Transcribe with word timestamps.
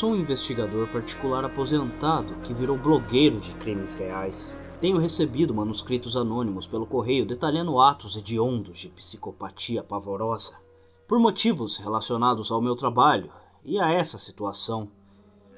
Sou 0.00 0.12
um 0.12 0.16
investigador 0.16 0.88
particular 0.88 1.44
aposentado 1.44 2.32
que 2.36 2.54
virou 2.54 2.78
blogueiro 2.78 3.38
de 3.38 3.54
crimes 3.56 3.92
reais. 3.92 4.56
Tenho 4.80 4.96
recebido 4.96 5.52
manuscritos 5.52 6.16
anônimos 6.16 6.66
pelo 6.66 6.86
correio 6.86 7.26
detalhando 7.26 7.78
atos 7.78 8.16
hediondos 8.16 8.78
de 8.78 8.88
psicopatia 8.88 9.82
pavorosa. 9.82 10.58
Por 11.06 11.18
motivos 11.18 11.76
relacionados 11.76 12.50
ao 12.50 12.62
meu 12.62 12.74
trabalho 12.74 13.30
e 13.62 13.78
a 13.78 13.92
essa 13.92 14.16
situação, 14.16 14.88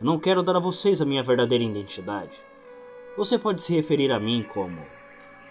eu 0.01 0.05
não 0.05 0.19
quero 0.19 0.43
dar 0.43 0.57
a 0.57 0.59
vocês 0.59 1.01
a 1.01 1.05
minha 1.05 1.23
verdadeira 1.23 1.63
identidade. 1.63 2.37
Você 3.17 3.39
pode 3.39 3.63
se 3.63 3.73
referir 3.73 4.11
a 4.11 4.19
mim 4.19 4.43
como 4.53 4.85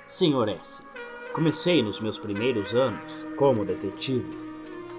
Sr. 0.05 0.49
S. 0.59 0.83
Comecei 1.31 1.81
nos 1.81 2.01
meus 2.01 2.19
primeiros 2.19 2.73
anos 2.73 3.25
como 3.37 3.63
detetive, 3.63 4.37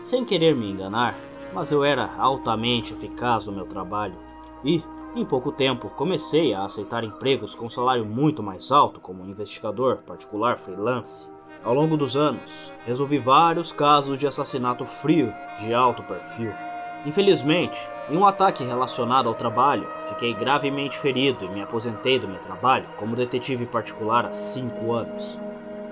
sem 0.01 0.25
querer 0.25 0.57
me 0.57 0.71
enganar, 0.71 1.15
mas 1.55 1.71
eu 1.71 1.85
era 1.85 2.15
altamente 2.17 2.93
eficaz 2.93 3.47
no 3.47 3.53
meu 3.53 3.67
trabalho 3.67 4.17
e, 4.65 4.83
em 5.15 5.25
pouco 5.25 5.53
tempo, 5.53 5.91
comecei 5.91 6.55
a 6.55 6.65
aceitar 6.65 7.05
empregos 7.05 7.55
com 7.55 7.69
salário 7.69 8.05
muito 8.05 8.43
mais 8.43 8.73
alto 8.73 9.01
como 9.01 9.27
investigador 9.27 9.99
particular 9.99 10.59
freelance. 10.59 11.31
Ao 11.63 11.75
longo 11.75 11.97
dos 11.97 12.17
anos, 12.17 12.73
resolvi 12.85 13.19
vários 13.19 13.71
casos 13.71 14.19
de 14.19 14.27
assassinato 14.27 14.85
frio 14.85 15.33
de 15.59 15.73
alto 15.73 16.03
perfil. 16.03 16.53
Infelizmente, 17.05 17.79
em 18.09 18.17
um 18.17 18.25
ataque 18.25 18.65
relacionado 18.65 19.29
ao 19.29 19.35
trabalho, 19.35 19.89
fiquei 20.09 20.33
gravemente 20.35 20.97
ferido 20.97 21.45
e 21.45 21.49
me 21.49 21.61
aposentei 21.61 22.19
do 22.19 22.29
meu 22.29 22.41
trabalho 22.41 22.87
como 22.97 23.17
detetive 23.17 23.67
particular 23.67 24.25
há 24.25 24.33
5 24.33 24.93
anos. 24.93 25.39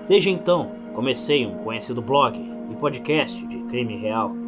Desde 0.07 0.29
então, 0.29 0.71
comecei 0.93 1.45
um 1.45 1.63
conhecido 1.63 2.01
blog 2.01 2.37
e 2.37 2.75
podcast 2.75 3.45
de 3.45 3.59
crime 3.63 3.97
real. 3.97 4.40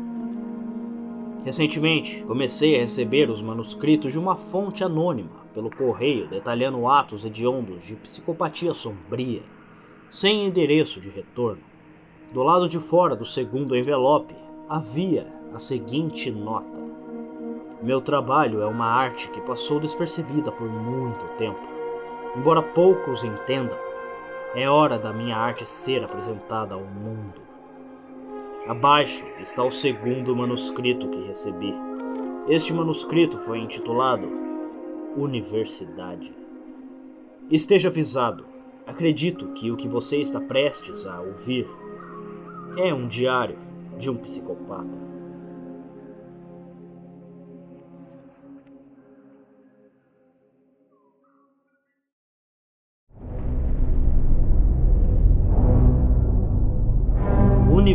Recentemente, 1.44 2.24
comecei 2.24 2.78
a 2.78 2.80
receber 2.80 3.30
os 3.30 3.42
manuscritos 3.42 4.14
de 4.14 4.20
uma 4.20 4.38
fonte 4.38 4.82
anônima 4.82 5.44
pelo 5.54 5.70
correio 5.70 6.26
detalhando 6.26 6.88
atos 6.88 7.26
hediondos 7.26 7.84
de 7.84 7.96
psicopatia 7.96 8.74
sombria, 8.74 9.44
sem 10.10 10.46
endereço 10.46 11.02
de 11.02 11.10
retorno. 11.10 11.62
Do 12.32 12.42
lado 12.44 12.70
de 12.70 12.80
fora 12.80 13.14
do 13.14 13.26
segundo 13.26 13.76
envelope 13.76 14.34
havia 14.70 15.28
a 15.54 15.60
seguinte 15.60 16.32
nota: 16.32 16.82
Meu 17.82 18.00
trabalho 18.00 18.62
é 18.62 18.66
uma 18.66 18.88
arte 18.88 19.30
que 19.30 19.42
passou 19.42 19.82
despercebida 19.82 20.50
por 20.50 20.70
muito 20.70 21.26
tempo. 21.38 21.68
Embora 22.38 22.64
poucos 22.64 23.26
entendam, 23.26 23.78
é 24.56 24.70
hora 24.70 24.98
da 24.98 25.12
minha 25.12 25.36
arte 25.36 25.68
ser 25.68 26.06
apresentada 26.06 26.74
ao 26.74 26.82
mundo. 26.82 27.43
Abaixo 28.66 29.26
está 29.42 29.62
o 29.62 29.70
segundo 29.70 30.34
manuscrito 30.34 31.10
que 31.10 31.28
recebi. 31.28 31.74
Este 32.48 32.72
manuscrito 32.72 33.38
foi 33.38 33.60
intitulado 33.60 34.32
Universidade. 35.18 36.34
Esteja 37.52 37.90
avisado, 37.90 38.46
acredito 38.88 39.50
que 39.50 39.70
o 39.70 39.76
que 39.76 39.90
você 39.90 40.18
está 40.18 40.40
prestes 40.40 41.06
a 41.06 41.20
ouvir 41.20 41.68
é 42.78 42.94
um 42.94 43.06
diário 43.06 43.60
de 44.00 44.10
um 44.10 44.16
psicopata. 44.16 45.13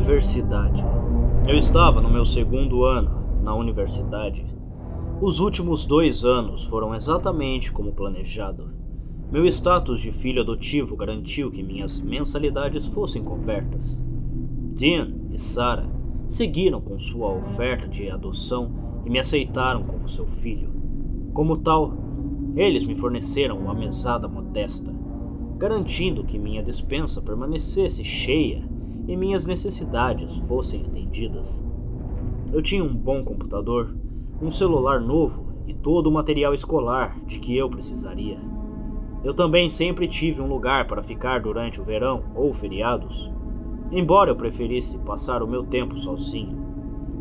Universidade. 0.09 0.83
Eu 1.47 1.59
estava 1.59 2.01
no 2.01 2.09
meu 2.09 2.25
segundo 2.25 2.83
ano 2.83 3.43
na 3.43 3.55
universidade. 3.55 4.43
Os 5.21 5.39
últimos 5.39 5.85
dois 5.85 6.25
anos 6.25 6.65
foram 6.65 6.95
exatamente 6.95 7.71
como 7.71 7.93
planejado. 7.93 8.71
Meu 9.31 9.45
status 9.45 10.01
de 10.01 10.11
filho 10.11 10.41
adotivo 10.41 10.97
garantiu 10.97 11.51
que 11.51 11.63
minhas 11.63 12.01
mensalidades 12.01 12.87
fossem 12.87 13.23
cobertas. 13.23 14.03
Dean 14.75 15.13
e 15.31 15.39
Sarah 15.39 15.91
seguiram 16.27 16.81
com 16.81 16.99
sua 16.99 17.31
oferta 17.31 17.87
de 17.87 18.11
adoção 18.11 18.73
e 19.05 19.11
me 19.11 19.19
aceitaram 19.19 19.83
como 19.83 20.09
seu 20.09 20.27
filho. 20.27 20.71
Como 21.35 21.59
tal, 21.59 21.93
eles 22.57 22.83
me 22.83 22.97
forneceram 22.97 23.59
uma 23.59 23.75
mesada 23.75 24.27
modesta, 24.27 24.91
garantindo 25.59 26.25
que 26.25 26.39
minha 26.39 26.63
despensa 26.63 27.21
permanecesse 27.21 28.03
cheia 28.03 28.78
e 29.09 29.17
minhas 29.17 29.47
necessidades 29.47 30.37
fossem 30.47 30.85
atendidas. 30.87 31.65
Eu 32.53 32.61
tinha 32.61 32.85
um 32.85 32.95
bom 32.95 33.25
computador, 33.25 33.97
um 34.41 34.51
celular 34.51 35.01
novo 35.01 35.47
e 35.67 35.73
todo 35.73 36.09
o 36.09 36.13
material 36.13 36.53
escolar 36.53 37.19
de 37.27 37.41
que 37.41 37.57
eu 37.57 37.71
precisaria. 37.71 38.39
Eu 39.25 39.33
também 39.33 39.69
sempre 39.71 40.07
tive 40.07 40.43
um 40.43 40.47
lugar 40.47 40.87
para 40.87 41.03
ficar 41.03 41.41
durante 41.41 41.81
o 41.81 41.85
verão 41.85 42.23
ou 42.35 42.53
feriados, 42.53 43.33
embora 43.91 44.31
eu 44.31 44.37
preferisse 44.37 44.99
passar 44.99 45.43
o 45.43 45.49
meu 45.49 45.65
tempo 45.65 45.97
sozinho. 45.97 46.57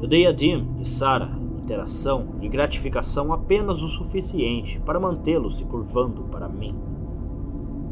Eu 0.02 0.08
dei 0.08 0.28
a 0.28 0.31
Dim 0.31 0.76
e 0.78 0.86
Sarah 0.86 1.47
interação 1.68 2.36
e 2.42 2.47
gratificação 2.47 3.34
apenas 3.34 3.84
o 3.84 3.90
suficiente 3.90 4.80
para 4.86 5.02
mantê-los 5.02 5.58
se 5.58 5.66
curvando 5.66 6.24
para 6.24 6.47
mim. 6.47 6.74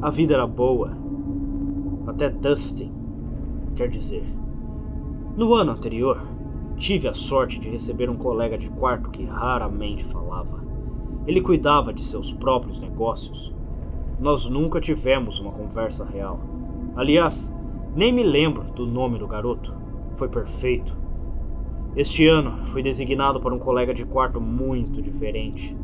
A 0.01 0.09
vida 0.09 0.33
era 0.33 0.47
boa, 0.47 0.97
até 2.07 2.29
Dustin 2.29 3.04
Quer 3.75 3.89
dizer, 3.89 4.23
no 5.35 5.53
ano 5.53 5.73
anterior, 5.73 6.25
tive 6.77 7.09
a 7.09 7.13
sorte 7.13 7.59
de 7.59 7.69
receber 7.69 8.09
um 8.09 8.15
colega 8.15 8.57
de 8.57 8.69
quarto 8.69 9.09
que 9.09 9.25
raramente 9.25 10.03
falava. 10.03 10.63
Ele 11.27 11.41
cuidava 11.41 11.93
de 11.93 12.03
seus 12.03 12.33
próprios 12.33 12.79
negócios. 12.79 13.53
Nós 14.19 14.47
nunca 14.47 14.79
tivemos 14.79 15.39
uma 15.39 15.51
conversa 15.51 16.05
real. 16.05 16.39
Aliás, 16.95 17.53
nem 17.93 18.13
me 18.13 18.23
lembro 18.23 18.63
do 18.71 18.85
nome 18.85 19.17
do 19.17 19.27
garoto. 19.27 19.73
Foi 20.13 20.29
perfeito. 20.29 20.97
Este 21.95 22.27
ano 22.27 22.65
fui 22.67 22.81
designado 22.81 23.41
para 23.41 23.53
um 23.53 23.59
colega 23.59 23.93
de 23.93 24.05
quarto 24.05 24.39
muito 24.39 25.01
diferente. 25.01 25.75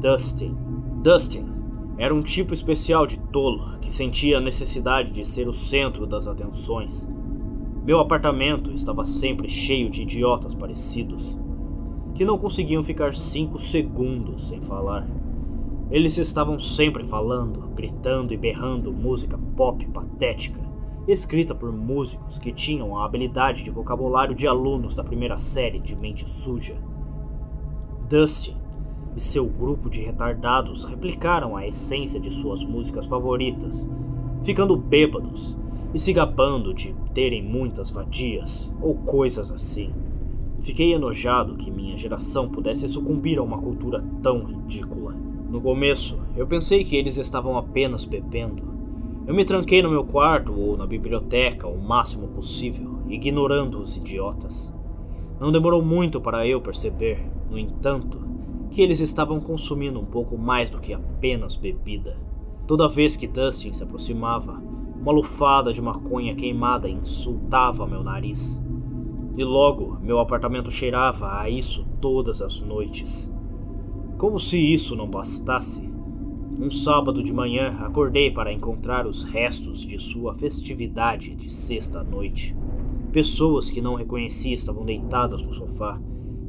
Dustin. 0.00 0.56
Dustin 1.02 1.61
era 1.98 2.14
um 2.14 2.22
tipo 2.22 2.54
especial 2.54 3.06
de 3.06 3.18
tolo 3.18 3.78
que 3.80 3.92
sentia 3.92 4.38
a 4.38 4.40
necessidade 4.40 5.10
de 5.10 5.24
ser 5.26 5.48
o 5.48 5.52
centro 5.52 6.06
das 6.06 6.26
atenções. 6.26 7.08
Meu 7.84 8.00
apartamento 8.00 8.70
estava 8.70 9.04
sempre 9.04 9.48
cheio 9.48 9.90
de 9.90 10.02
idiotas 10.02 10.54
parecidos, 10.54 11.38
que 12.14 12.24
não 12.24 12.38
conseguiam 12.38 12.82
ficar 12.82 13.12
cinco 13.12 13.58
segundos 13.58 14.48
sem 14.48 14.62
falar. 14.62 15.06
Eles 15.90 16.16
estavam 16.16 16.58
sempre 16.58 17.04
falando, 17.04 17.68
gritando 17.74 18.32
e 18.32 18.36
berrando 18.36 18.92
música 18.92 19.38
pop 19.56 19.84
patética, 19.88 20.62
escrita 21.06 21.54
por 21.54 21.72
músicos 21.72 22.38
que 22.38 22.52
tinham 22.52 22.96
a 22.96 23.04
habilidade 23.04 23.62
de 23.62 23.70
vocabulário 23.70 24.34
de 24.34 24.46
alunos 24.46 24.94
da 24.94 25.04
primeira 25.04 25.38
série 25.38 25.80
de 25.80 25.96
mente 25.96 26.28
suja. 26.28 26.76
Dustin 28.08 28.61
e 29.16 29.20
seu 29.20 29.46
grupo 29.46 29.90
de 29.90 30.00
retardados 30.00 30.84
replicaram 30.84 31.56
a 31.56 31.66
essência 31.66 32.18
de 32.18 32.30
suas 32.30 32.64
músicas 32.64 33.06
favoritas, 33.06 33.90
ficando 34.42 34.76
bêbados 34.76 35.56
e 35.94 35.98
se 35.98 36.12
gabando 36.12 36.72
de 36.72 36.94
terem 37.12 37.42
muitas 37.42 37.90
vadias 37.90 38.72
ou 38.80 38.94
coisas 38.94 39.50
assim. 39.50 39.92
Fiquei 40.60 40.94
enojado 40.94 41.56
que 41.56 41.70
minha 41.70 41.96
geração 41.96 42.48
pudesse 42.48 42.88
sucumbir 42.88 43.38
a 43.38 43.42
uma 43.42 43.58
cultura 43.58 44.00
tão 44.22 44.44
ridícula. 44.44 45.14
No 45.50 45.60
começo, 45.60 46.20
eu 46.36 46.46
pensei 46.46 46.84
que 46.84 46.96
eles 46.96 47.18
estavam 47.18 47.58
apenas 47.58 48.04
bebendo. 48.04 48.62
Eu 49.26 49.34
me 49.34 49.44
tranquei 49.44 49.82
no 49.82 49.90
meu 49.90 50.04
quarto 50.04 50.52
ou 50.58 50.76
na 50.76 50.86
biblioteca 50.86 51.68
o 51.68 51.80
máximo 51.80 52.28
possível, 52.28 52.98
ignorando 53.08 53.78
os 53.78 53.96
idiotas. 53.96 54.72
Não 55.38 55.52
demorou 55.52 55.82
muito 55.82 56.20
para 56.20 56.46
eu 56.46 56.60
perceber, 56.60 57.28
no 57.50 57.58
entanto, 57.58 58.31
que 58.72 58.80
eles 58.80 59.00
estavam 59.00 59.38
consumindo 59.38 60.00
um 60.00 60.04
pouco 60.04 60.36
mais 60.38 60.70
do 60.70 60.80
que 60.80 60.94
apenas 60.94 61.56
bebida. 61.56 62.16
Toda 62.66 62.88
vez 62.88 63.16
que 63.16 63.28
Dustin 63.28 63.72
se 63.72 63.82
aproximava, 63.82 64.62
uma 64.98 65.12
lufada 65.12 65.72
de 65.72 65.82
maconha 65.82 66.34
queimada 66.34 66.88
insultava 66.88 67.86
meu 67.86 68.02
nariz. 68.02 68.62
E 69.36 69.44
logo 69.44 69.98
meu 70.00 70.18
apartamento 70.18 70.70
cheirava 70.70 71.38
a 71.38 71.50
isso 71.50 71.86
todas 72.00 72.40
as 72.40 72.60
noites. 72.60 73.30
Como 74.16 74.38
se 74.38 74.58
isso 74.58 74.96
não 74.96 75.08
bastasse, 75.08 75.92
um 76.58 76.70
sábado 76.70 77.22
de 77.22 77.32
manhã 77.32 77.76
acordei 77.80 78.30
para 78.30 78.52
encontrar 78.52 79.06
os 79.06 79.22
restos 79.22 79.80
de 79.80 79.98
sua 79.98 80.34
festividade 80.34 81.34
de 81.34 81.52
sexta-noite. 81.52 82.56
Pessoas 83.10 83.68
que 83.68 83.82
não 83.82 83.96
reconhecia 83.96 84.54
estavam 84.54 84.84
deitadas 84.84 85.44
no 85.44 85.52
sofá 85.52 86.00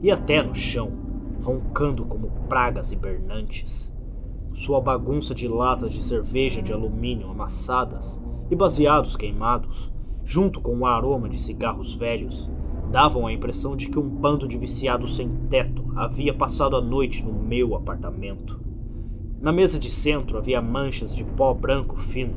e 0.01 0.09
até 0.09 0.41
no 0.41 0.55
chão 0.55 1.02
roncando 1.43 2.05
como 2.05 2.31
pragas 2.47 2.91
hibernantes. 2.91 3.93
Sua 4.51 4.79
bagunça 4.79 5.35
de 5.35 5.47
latas 5.47 5.91
de 5.93 6.01
cerveja 6.01 6.61
de 6.61 6.71
alumínio 6.71 7.29
amassadas 7.29 8.19
e 8.49 8.55
baseados 8.55 9.15
queimados, 9.15 9.91
junto 10.23 10.61
com 10.61 10.77
o 10.77 10.85
aroma 10.85 11.27
de 11.27 11.37
cigarros 11.37 11.93
velhos, 11.95 12.49
davam 12.91 13.27
a 13.27 13.33
impressão 13.33 13.75
de 13.75 13.89
que 13.89 13.99
um 13.99 14.07
bando 14.07 14.47
de 14.47 14.57
viciados 14.57 15.15
sem 15.15 15.27
teto 15.49 15.83
havia 15.95 16.33
passado 16.33 16.75
a 16.75 16.81
noite 16.81 17.23
no 17.23 17.33
meu 17.33 17.75
apartamento. 17.75 18.61
Na 19.41 19.51
mesa 19.51 19.77
de 19.77 19.89
centro 19.89 20.37
havia 20.37 20.61
manchas 20.61 21.15
de 21.15 21.25
pó 21.25 21.53
branco 21.53 21.97
fino, 21.97 22.35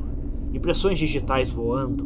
impressões 0.51 0.99
digitais 0.99 1.51
voando. 1.51 2.03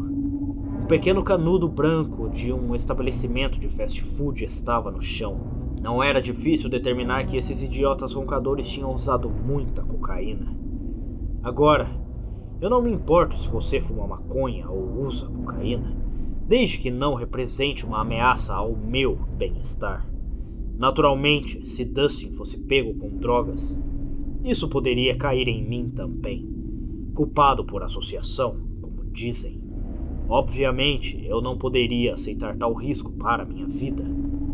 Um 0.84 0.86
pequeno 0.86 1.24
canudo 1.24 1.68
branco 1.68 2.30
de 2.30 2.52
um 2.52 2.76
estabelecimento 2.76 3.60
de 3.60 3.70
fast 3.70 4.02
food 4.04 4.44
estava 4.44 4.92
no 4.92 5.02
chão. 5.02 5.61
Não 5.82 6.04
era 6.04 6.22
difícil 6.22 6.70
determinar 6.70 7.26
que 7.26 7.36
esses 7.36 7.64
idiotas 7.64 8.14
roncadores 8.14 8.70
tinham 8.70 8.94
usado 8.94 9.28
muita 9.30 9.82
cocaína. 9.82 10.56
Agora, 11.42 11.90
eu 12.62 12.70
não 12.70 12.84
me 12.84 12.92
importo 12.92 13.36
se 13.36 13.50
você 13.50 13.82
fuma 13.82 14.06
maconha 14.06 14.70
ou 14.70 15.02
usa 15.02 15.28
cocaína, 15.28 15.98
desde 16.48 16.78
que 16.78 16.92
não 16.92 17.16
represente 17.16 17.84
uma 17.84 18.02
ameaça 18.02 18.54
ao 18.54 18.76
meu 18.76 19.18
bem-estar. 19.36 20.08
Naturalmente, 20.78 21.68
se 21.68 21.84
Dustin 21.84 22.32
fosse 22.32 22.60
pego 22.60 22.94
com 22.94 23.18
drogas, 23.18 23.76
isso 24.44 24.70
poderia 24.70 25.18
cair 25.18 25.48
em 25.48 25.68
mim 25.68 25.90
também, 25.90 26.48
culpado 27.16 27.66
por 27.66 27.82
associação, 27.82 28.60
como 28.80 29.04
dizem. 29.06 29.60
Obviamente, 30.30 31.24
eu 31.26 31.42
não 31.42 31.58
poderia 31.58 32.14
aceitar 32.14 32.56
tal 32.56 32.74
risco 32.76 33.12
para 33.14 33.46
minha 33.46 33.68
vida, 33.68 34.04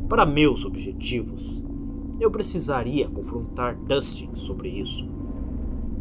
para 0.08 0.26
meus 0.26 0.64
objetivos. 0.64 1.62
Eu 2.20 2.32
precisaria 2.32 3.10
confrontar 3.10 3.76
Dustin 3.76 4.34
sobre 4.34 4.70
isso. 4.70 5.08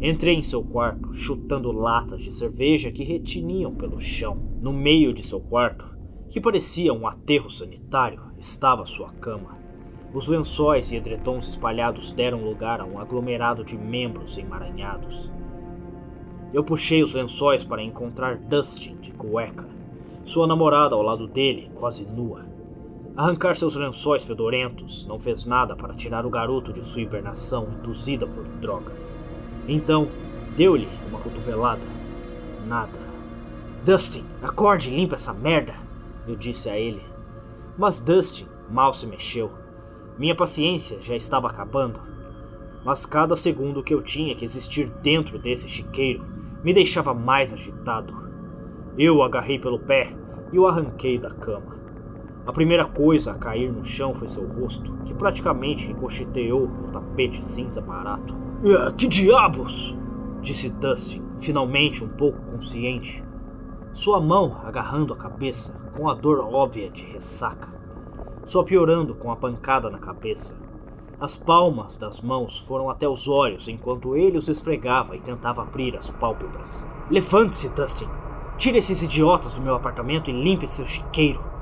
Entrei 0.01 0.35
em 0.35 0.41
seu 0.41 0.63
quarto, 0.63 1.13
chutando 1.13 1.71
latas 1.71 2.23
de 2.23 2.33
cerveja 2.33 2.91
que 2.91 3.03
retiniam 3.03 3.73
pelo 3.75 3.99
chão. 3.99 4.37
No 4.61 4.71
meio 4.71 5.13
de 5.13 5.25
seu 5.25 5.39
quarto, 5.39 5.85
que 6.29 6.39
parecia 6.39 6.93
um 6.93 7.07
aterro 7.07 7.49
sanitário, 7.49 8.21
estava 8.37 8.85
sua 8.85 9.09
cama. 9.11 9.57
Os 10.13 10.27
lençóis 10.27 10.91
e 10.91 10.95
edredons 10.95 11.47
espalhados 11.47 12.11
deram 12.11 12.43
lugar 12.43 12.79
a 12.79 12.85
um 12.85 12.99
aglomerado 12.99 13.63
de 13.63 13.77
membros 13.77 14.37
emaranhados. 14.37 15.31
Eu 16.53 16.63
puxei 16.63 17.03
os 17.03 17.13
lençóis 17.13 17.63
para 17.63 17.83
encontrar 17.83 18.37
Dustin 18.37 18.95
de 18.97 19.11
cueca, 19.11 19.67
sua 20.23 20.47
namorada 20.47 20.95
ao 20.95 21.01
lado 21.01 21.27
dele, 21.27 21.69
quase 21.75 22.05
nua. 22.05 22.56
Arrancar 23.17 23.55
seus 23.55 23.75
lençóis 23.75 24.23
fedorentos 24.23 25.07
não 25.07 25.17
fez 25.17 25.43
nada 25.43 25.75
para 25.75 25.95
tirar 25.95 26.23
o 26.23 26.29
garoto 26.29 26.71
de 26.71 26.85
sua 26.85 27.01
hibernação 27.01 27.67
induzida 27.67 28.27
por 28.27 28.47
drogas. 28.47 29.17
Então, 29.67 30.07
deu-lhe 30.55 30.87
uma 31.09 31.19
cotovelada. 31.19 31.81
Nada. 32.67 32.99
Dustin, 33.83 34.23
acorde 34.39 34.91
e 34.91 34.95
limpa 34.95 35.15
essa 35.15 35.33
merda, 35.33 35.73
eu 36.27 36.35
disse 36.35 36.69
a 36.69 36.77
ele. 36.77 37.01
Mas 37.75 37.99
Dustin 37.99 38.45
mal 38.69 38.93
se 38.93 39.07
mexeu. 39.07 39.49
Minha 40.19 40.35
paciência 40.35 41.01
já 41.01 41.15
estava 41.15 41.47
acabando. 41.47 41.99
Mas 42.85 43.07
cada 43.07 43.35
segundo 43.35 43.81
que 43.81 43.95
eu 43.95 44.03
tinha 44.03 44.35
que 44.35 44.45
existir 44.45 44.91
dentro 45.01 45.39
desse 45.39 45.67
chiqueiro 45.67 46.23
me 46.63 46.71
deixava 46.71 47.15
mais 47.15 47.51
agitado. 47.51 48.13
Eu 48.95 49.15
o 49.17 49.23
agarrei 49.23 49.57
pelo 49.57 49.79
pé 49.79 50.15
e 50.53 50.59
o 50.59 50.67
arranquei 50.67 51.17
da 51.17 51.31
cama. 51.31 51.86
A 52.47 52.53
primeira 52.53 52.85
coisa 52.85 53.33
a 53.33 53.37
cair 53.37 53.69
no 53.69 53.83
chão 53.83 54.13
foi 54.13 54.25
seu 54.29 54.47
rosto, 54.47 54.95
que 55.03 55.13
praticamente 55.13 55.87
ricocheteou 55.87 56.65
no 56.65 56.87
tapete 56.87 57.43
cinza 57.43 57.81
barato. 57.81 58.33
Ah, 58.65 58.93
que 58.93 59.05
diabos! 59.05 59.97
disse 60.41 60.69
Dustin, 60.69 61.21
finalmente 61.37 62.05
um 62.05 62.07
pouco 62.07 62.39
consciente. 62.49 63.21
Sua 63.91 64.21
mão 64.21 64.61
agarrando 64.63 65.13
a 65.13 65.17
cabeça, 65.17 65.73
com 65.97 66.09
a 66.09 66.13
dor 66.13 66.39
óbvia 66.39 66.89
de 66.89 67.03
ressaca, 67.05 67.67
só 68.45 68.63
piorando 68.63 69.13
com 69.13 69.29
a 69.29 69.35
pancada 69.35 69.89
na 69.89 69.97
cabeça. 69.97 70.57
As 71.19 71.35
palmas 71.35 71.97
das 71.97 72.21
mãos 72.21 72.59
foram 72.59 72.89
até 72.89 73.09
os 73.09 73.27
olhos 73.27 73.67
enquanto 73.67 74.15
ele 74.15 74.37
os 74.37 74.47
esfregava 74.47 75.17
e 75.17 75.19
tentava 75.19 75.63
abrir 75.63 75.97
as 75.97 76.09
pálpebras. 76.09 76.87
Levante-se, 77.09 77.67
Dustin! 77.69 78.07
Tire 78.57 78.77
esses 78.77 79.03
idiotas 79.03 79.53
do 79.53 79.61
meu 79.61 79.75
apartamento 79.75 80.29
e 80.29 80.33
limpe 80.33 80.65
seu 80.65 80.85
chiqueiro. 80.85 81.56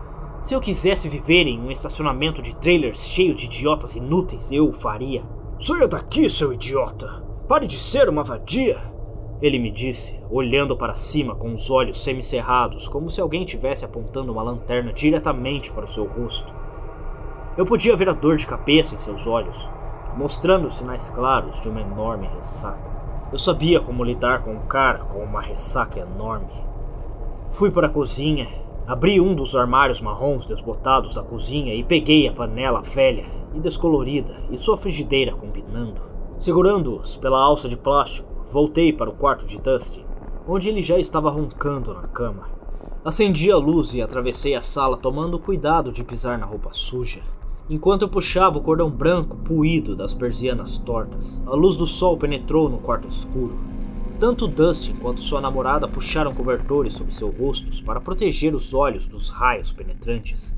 Se 0.46 0.54
eu 0.54 0.62
quisesse 0.62 1.10
viver 1.10 1.48
em 1.48 1.60
um 1.60 1.72
estacionamento 1.72 2.40
de 2.40 2.56
trailers 2.56 3.10
cheio 3.10 3.34
de 3.34 3.46
idiotas 3.46 3.96
inúteis, 3.96 4.52
eu 4.52 4.70
o 4.70 4.72
faria. 4.72 5.24
Saia 5.60 5.88
daqui, 5.88 6.30
seu 6.30 6.54
idiota! 6.54 7.24
Pare 7.48 7.66
de 7.66 7.80
ser 7.80 8.08
uma 8.10 8.24
vadia! 8.24 8.78
Ele 9.42 9.58
me 9.58 9.72
disse, 9.72 10.22
olhando 10.30 10.78
para 10.78 10.94
cima 10.94 11.36
com 11.36 11.52
os 11.52 11.72
olhos 11.72 12.04
semicerrados, 12.04 12.88
como 12.88 13.10
se 13.10 13.20
alguém 13.20 13.44
tivesse 13.44 13.86
apontando 13.86 14.32
uma 14.32 14.44
lanterna 14.44 14.94
diretamente 14.94 15.72
para 15.72 15.86
o 15.86 15.92
seu 15.92 16.06
rosto. 16.06 16.54
Eu 17.58 17.66
podia 17.66 17.96
ver 17.96 18.10
a 18.10 18.14
dor 18.14 18.36
de 18.36 18.46
cabeça 18.46 18.94
em 18.94 19.00
seus 19.00 19.26
olhos, 19.26 19.68
mostrando 20.16 20.70
sinais 20.70 21.10
claros 21.10 21.60
de 21.60 21.70
uma 21.70 21.82
enorme 21.82 22.28
ressaca. 22.28 23.28
Eu 23.32 23.40
sabia 23.40 23.82
como 23.82 24.04
lidar 24.04 24.44
com 24.44 24.54
um 24.54 24.68
cara 24.68 25.00
com 25.06 25.24
uma 25.24 25.42
ressaca 25.42 26.02
enorme. 26.02 26.54
Fui 27.50 27.72
para 27.72 27.88
a 27.88 27.92
cozinha, 27.92 28.48
abri 28.88 29.20
um 29.20 29.34
dos 29.34 29.56
armários 29.56 30.00
marrons 30.00 30.46
desbotados 30.46 31.16
da 31.16 31.24
cozinha 31.24 31.74
e 31.74 31.84
peguei 31.84 32.28
a 32.28 32.34
panela 32.34 32.82
velha 32.82 33.26
e 33.54 33.60
descolorida 33.60 34.36
e 34.52 34.58
sua 34.58 34.78
frigideira 34.78 35.34
combinando. 35.34 36.02
Segurando-os 36.38 37.18
pela 37.18 37.40
alça 37.40 37.68
de 37.68 37.78
plástico, 37.78 38.44
voltei 38.48 38.94
para 38.94 39.10
o 39.10 39.16
quarto 39.16 39.46
de 39.46 39.58
Dusty, 39.58 40.06
onde 40.48 40.70
ele 40.70 40.82
já 40.82 41.00
estava 41.00 41.32
roncando 41.32 41.94
na 41.94 42.04
cama. 42.04 42.50
Acendi 43.04 43.52
a 43.52 43.58
luz 43.58 43.94
e 43.94 44.02
atravessei 44.02 44.56
a 44.56 44.62
sala 44.62 44.98
tomando 44.98 45.40
cuidado 45.40 45.92
de 45.92 46.04
pisar 46.04 46.38
na 46.38 46.46
roupa 46.46 46.70
suja. 46.72 47.22
Enquanto 47.68 48.04
eu 48.04 48.10
puxava 48.10 48.60
o 48.60 48.62
cordão 48.62 48.92
branco 48.92 49.38
puído 49.38 49.96
das 49.96 50.14
persianas 50.14 50.78
tortas, 50.78 51.42
a 51.48 51.56
luz 51.56 51.78
do 51.78 51.88
sol 51.88 52.18
penetrou 52.18 52.70
no 52.70 52.78
quarto 52.78 53.08
escuro. 53.08 53.75
Tanto 54.20 54.48
Dustin 54.48 54.96
quanto 54.96 55.22
sua 55.22 55.42
namorada 55.42 55.90
puxaram 55.90 56.34
cobertores 56.34 56.94
sobre 56.94 57.14
seus 57.14 57.38
rostos 57.38 57.82
para 57.82 58.00
proteger 58.00 58.56
os 58.56 58.74
olhos 58.74 59.08
dos 59.08 59.28
raios 59.28 59.74
penetrantes. 59.74 60.56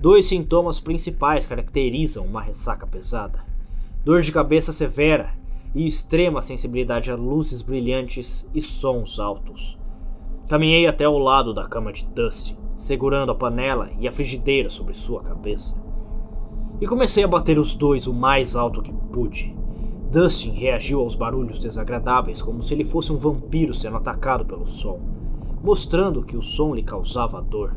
Dois 0.00 0.26
sintomas 0.26 0.80
principais 0.80 1.46
caracterizam 1.46 2.26
uma 2.26 2.42
ressaca 2.42 2.84
pesada: 2.84 3.44
dor 4.04 4.20
de 4.20 4.32
cabeça 4.32 4.72
severa 4.72 5.32
e 5.72 5.86
extrema 5.86 6.42
sensibilidade 6.42 7.08
a 7.08 7.14
luzes 7.14 7.62
brilhantes 7.62 8.48
e 8.52 8.60
sons 8.60 9.20
altos. 9.20 9.78
Caminhei 10.48 10.88
até 10.88 11.04
ao 11.04 11.18
lado 11.18 11.54
da 11.54 11.68
cama 11.68 11.92
de 11.92 12.04
Dustin, 12.06 12.56
segurando 12.74 13.30
a 13.30 13.34
panela 13.34 13.90
e 14.00 14.08
a 14.08 14.12
frigideira 14.12 14.68
sobre 14.68 14.92
sua 14.92 15.22
cabeça. 15.22 15.80
E 16.80 16.86
comecei 16.86 17.22
a 17.22 17.28
bater 17.28 17.60
os 17.60 17.76
dois 17.76 18.08
o 18.08 18.12
mais 18.12 18.56
alto 18.56 18.82
que 18.82 18.92
pude. 18.92 19.61
Dustin 20.12 20.50
reagiu 20.50 21.00
aos 21.00 21.14
barulhos 21.14 21.58
desagradáveis 21.58 22.42
como 22.42 22.62
se 22.62 22.74
ele 22.74 22.84
fosse 22.84 23.10
um 23.10 23.16
vampiro 23.16 23.72
sendo 23.72 23.96
atacado 23.96 24.44
pelo 24.44 24.66
sol, 24.66 25.00
mostrando 25.64 26.22
que 26.22 26.36
o 26.36 26.42
som 26.42 26.74
lhe 26.74 26.82
causava 26.82 27.40
dor. 27.40 27.74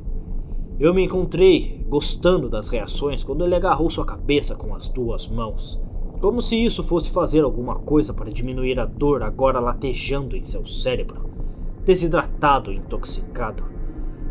Eu 0.77 0.93
me 0.93 1.01
encontrei 1.01 1.85
gostando 1.87 2.49
das 2.49 2.67
reações 2.67 3.23
quando 3.23 3.45
ele 3.45 3.55
agarrou 3.55 3.89
sua 3.89 4.05
cabeça 4.05 4.53
com 4.53 4.75
as 4.75 4.89
duas 4.89 5.29
mãos, 5.29 5.81
como 6.19 6.41
se 6.41 6.61
isso 6.61 6.83
fosse 6.83 7.09
fazer 7.09 7.39
alguma 7.39 7.75
coisa 7.75 8.13
para 8.13 8.29
diminuir 8.29 8.81
a 8.81 8.85
dor 8.85 9.23
agora 9.23 9.61
latejando 9.61 10.35
em 10.35 10.43
seu 10.43 10.65
cérebro. 10.65 11.29
Desidratado 11.85 12.69
e 12.69 12.75
intoxicado, 12.75 13.63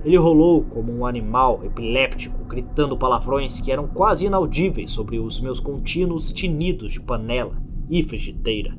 ele 0.04 0.18
rolou 0.18 0.62
como 0.62 0.92
um 0.92 1.06
animal 1.06 1.64
epiléptico, 1.64 2.44
gritando 2.44 2.98
palavrões 2.98 3.60
que 3.60 3.72
eram 3.72 3.88
quase 3.88 4.26
inaudíveis 4.26 4.90
sobre 4.90 5.18
os 5.18 5.40
meus 5.40 5.58
contínuos 5.58 6.34
tinidos 6.34 6.92
de 6.92 7.00
panela 7.00 7.63
e 7.88 8.02
frigideira. 8.02 8.76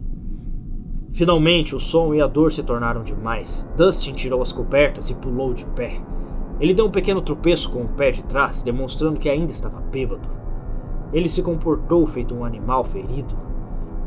Finalmente, 1.14 1.74
o 1.74 1.80
som 1.80 2.14
e 2.14 2.22
a 2.22 2.28
dor 2.28 2.52
se 2.52 2.62
tornaram 2.62 3.02
demais. 3.02 3.70
Dustin 3.78 4.14
tirou 4.14 4.42
as 4.42 4.52
cobertas 4.52 5.10
e 5.10 5.16
pulou 5.16 5.54
de 5.54 5.66
pé. 5.68 6.02
Ele 6.60 6.74
deu 6.74 6.86
um 6.86 6.92
pequeno 6.92 7.22
tropeço 7.22 7.72
com 7.72 7.84
o 7.84 7.88
pé 7.88 8.12
de 8.12 8.24
trás, 8.26 8.62
demonstrando 8.64 9.20
que 9.20 9.30
ainda 9.30 9.52
estava 9.52 9.80
bêbado. 9.80 10.28
Ele 11.14 11.30
se 11.30 11.42
comportou 11.42 12.06
feito 12.06 12.36
um 12.36 12.44
animal 12.44 12.84
ferido, 12.84 13.34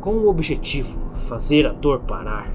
com 0.00 0.16
o 0.16 0.28
objetivo 0.28 0.98
fazer 1.12 1.66
a 1.66 1.72
dor 1.72 2.00
parar. 2.00 2.52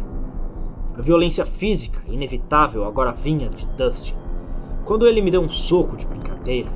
A 0.96 1.02
violência 1.02 1.46
física 1.46 2.04
inevitável 2.08 2.84
agora 2.86 3.12
vinha 3.12 3.50
de 3.50 3.66
Dustin. 3.70 4.16
Quando 4.86 5.08
ele 5.08 5.22
me 5.22 5.32
deu 5.32 5.42
um 5.42 5.50
soco 5.50 5.98
de 5.98 6.06
brincadeira, 6.06 6.70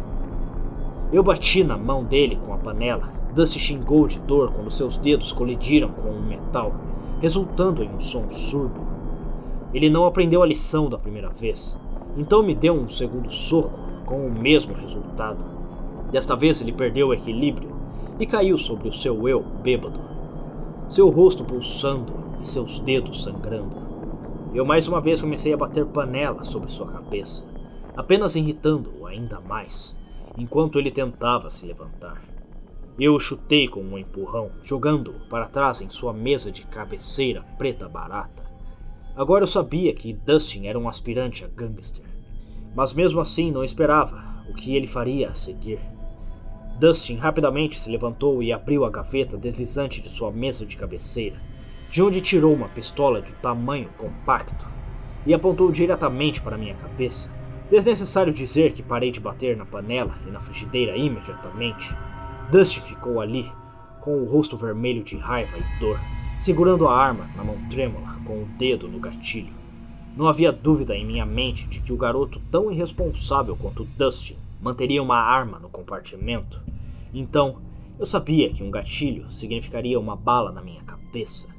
eu 1.12 1.24
bati 1.24 1.64
na 1.64 1.78
mão 1.78 2.04
dele 2.04 2.38
com 2.46 2.54
a 2.54 2.58
panela. 2.58 3.10
Dusty 3.34 3.60
xingou 3.60 4.08
de 4.08 4.20
dor 4.20 4.52
quando 4.52 4.70
seus 4.70 4.98
dedos 4.98 5.32
colidiram 5.32 5.90
com 5.90 6.10
o 6.10 6.22
metal, 6.22 6.76
resultando 7.22 7.84
em 7.84 7.90
um 7.90 8.00
som 8.00 8.30
surdo. 8.30 8.82
Ele 9.74 9.90
não 9.90 10.06
aprendeu 10.06 10.44
a 10.44 10.46
lição 10.46 10.90
da 10.90 10.98
primeira 10.98 11.30
vez. 11.30 11.78
Então 12.18 12.44
me 12.44 12.54
deu 12.54 12.74
um 12.74 12.90
segundo 12.90 13.32
soco 13.32 13.80
com 14.06 14.26
o 14.26 14.32
mesmo 14.32 14.74
resultado. 14.74 15.44
Desta 16.12 16.36
vez 16.36 16.62
ele 16.62 16.72
perdeu 16.72 17.10
o 17.10 17.14
equilíbrio 17.14 17.70
e 18.20 18.26
caiu 18.26 18.58
sobre 18.58 18.88
o 18.88 18.94
seu 18.94 19.28
eu 19.28 19.44
bêbado, 19.62 20.00
seu 20.90 21.10
rosto 21.10 21.44
pulsando 21.44 22.14
e 22.42 22.48
seus 22.48 22.80
dedos 22.80 23.24
sangrando. 23.24 23.76
Eu 24.54 24.66
mais 24.66 24.88
uma 24.88 25.02
vez 25.02 25.22
comecei 25.22 25.54
a 25.54 25.58
bater 25.58 25.86
panela 25.86 26.44
sobre 26.44 26.72
sua 26.72 26.88
cabeça, 26.88 27.46
apenas 27.96 28.36
irritando-o 28.36 29.06
ainda 29.06 29.40
mais, 29.42 29.97
enquanto 30.38 30.78
ele 30.78 30.92
tentava 30.92 31.50
se 31.50 31.66
levantar. 31.66 32.22
Eu 33.00 33.14
o 33.14 33.20
chutei 33.20 33.68
com 33.68 33.82
um 33.82 33.98
empurrão, 33.98 34.52
jogando-o 34.64 35.28
para 35.28 35.48
trás 35.48 35.82
em 35.82 35.90
sua 35.90 36.14
mesa 36.14 36.52
de 36.52 36.66
cabeceira 36.66 37.44
preta 37.58 37.88
barata. 37.90 38.44
Agora 39.16 39.44
eu 39.44 39.48
sabia 39.48 39.94
que 39.94 40.14
Dustin 40.14 40.68
era 40.68 40.78
um 40.78 40.88
aspirante 40.88 41.44
a 41.44 41.48
gangster, 41.48 42.06
mas 42.76 42.94
mesmo 42.94 43.20
assim 43.20 43.52
não 43.52 43.64
esperava 43.64 44.44
o 44.50 44.54
que 44.54 44.76
ele 44.76 44.88
faria 44.88 45.30
a 45.30 45.34
seguir. 45.34 45.80
Dustin 46.80 47.18
rapidamente 47.18 47.78
se 47.78 47.90
levantou 47.90 48.42
e 48.44 48.54
abriu 48.54 48.86
a 48.86 48.90
gaveta 48.90 49.38
deslizante 49.38 50.02
de 50.02 50.10
sua 50.10 50.32
mesa 50.32 50.66
de 50.66 50.78
cabeceira, 50.78 51.42
de 51.90 52.04
onde 52.04 52.22
tirou 52.22 52.54
uma 52.54 52.70
pistola 52.70 53.22
de 53.22 53.32
tamanho 53.34 53.90
compacto 53.98 54.66
e 55.26 55.34
apontou 55.34 55.72
diretamente 55.72 56.42
para 56.42 56.58
minha 56.58 56.76
cabeça. 56.76 57.37
Desnecessário 57.70 58.32
dizer 58.32 58.72
que 58.72 58.82
parei 58.82 59.12
de 59.12 59.20
bater 59.20 59.58
na 59.58 59.66
panela 59.66 60.16
e 60.26 60.32
na 60.32 60.40
frigideira 60.40 60.96
imediatamente. 60.96 61.94
Dustin 62.50 62.80
ficou 62.80 63.20
ali, 63.20 63.52
com 64.00 64.22
o 64.22 64.26
rosto 64.26 64.56
vermelho 64.56 65.04
de 65.04 65.18
raiva 65.18 65.58
e 65.58 65.80
dor, 65.80 66.00
segurando 66.38 66.88
a 66.88 66.96
arma 66.96 67.30
na 67.36 67.44
mão 67.44 67.58
trêmula 67.70 68.08
com 68.24 68.44
o 68.44 68.46
dedo 68.58 68.88
no 68.88 69.00
gatilho. 69.00 69.54
Não 70.16 70.28
havia 70.28 70.52
dúvida 70.52 70.96
em 70.96 71.06
minha 71.06 71.26
mente 71.26 71.68
de 71.68 71.82
que 71.82 71.92
o 71.92 71.98
garoto 71.98 72.42
tão 72.50 72.72
irresponsável 72.72 73.58
quanto 73.58 73.84
Dustin 73.84 74.38
manteria 74.62 75.04
uma 75.04 75.18
arma 75.18 75.60
no 75.60 75.68
compartimento. 75.68 76.64
Então, 77.14 77.58
eu 78.00 78.06
sabia 78.06 78.52
que 78.54 78.64
um 78.64 78.72
gatilho 78.72 79.30
significaria 79.30 80.00
uma 80.00 80.16
bala 80.16 80.54
na 80.54 80.62
minha 80.62 80.82
cabeça. 80.84 81.50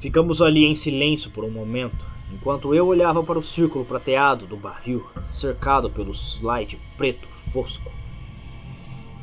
Ficamos 0.00 0.42
ali 0.42 0.64
em 0.64 0.74
silêncio 0.74 1.30
por 1.30 1.44
um 1.44 1.50
momento, 1.50 2.04
enquanto 2.34 2.74
eu 2.74 2.86
olhava 2.86 3.22
para 3.22 3.38
o 3.38 3.42
círculo 3.42 3.84
prateado 3.84 4.46
do 4.46 4.56
barril, 4.56 5.06
cercado 5.26 5.88
pelo 5.88 6.12
slide 6.12 6.80
preto 6.96 7.28
fosco. 7.28 7.92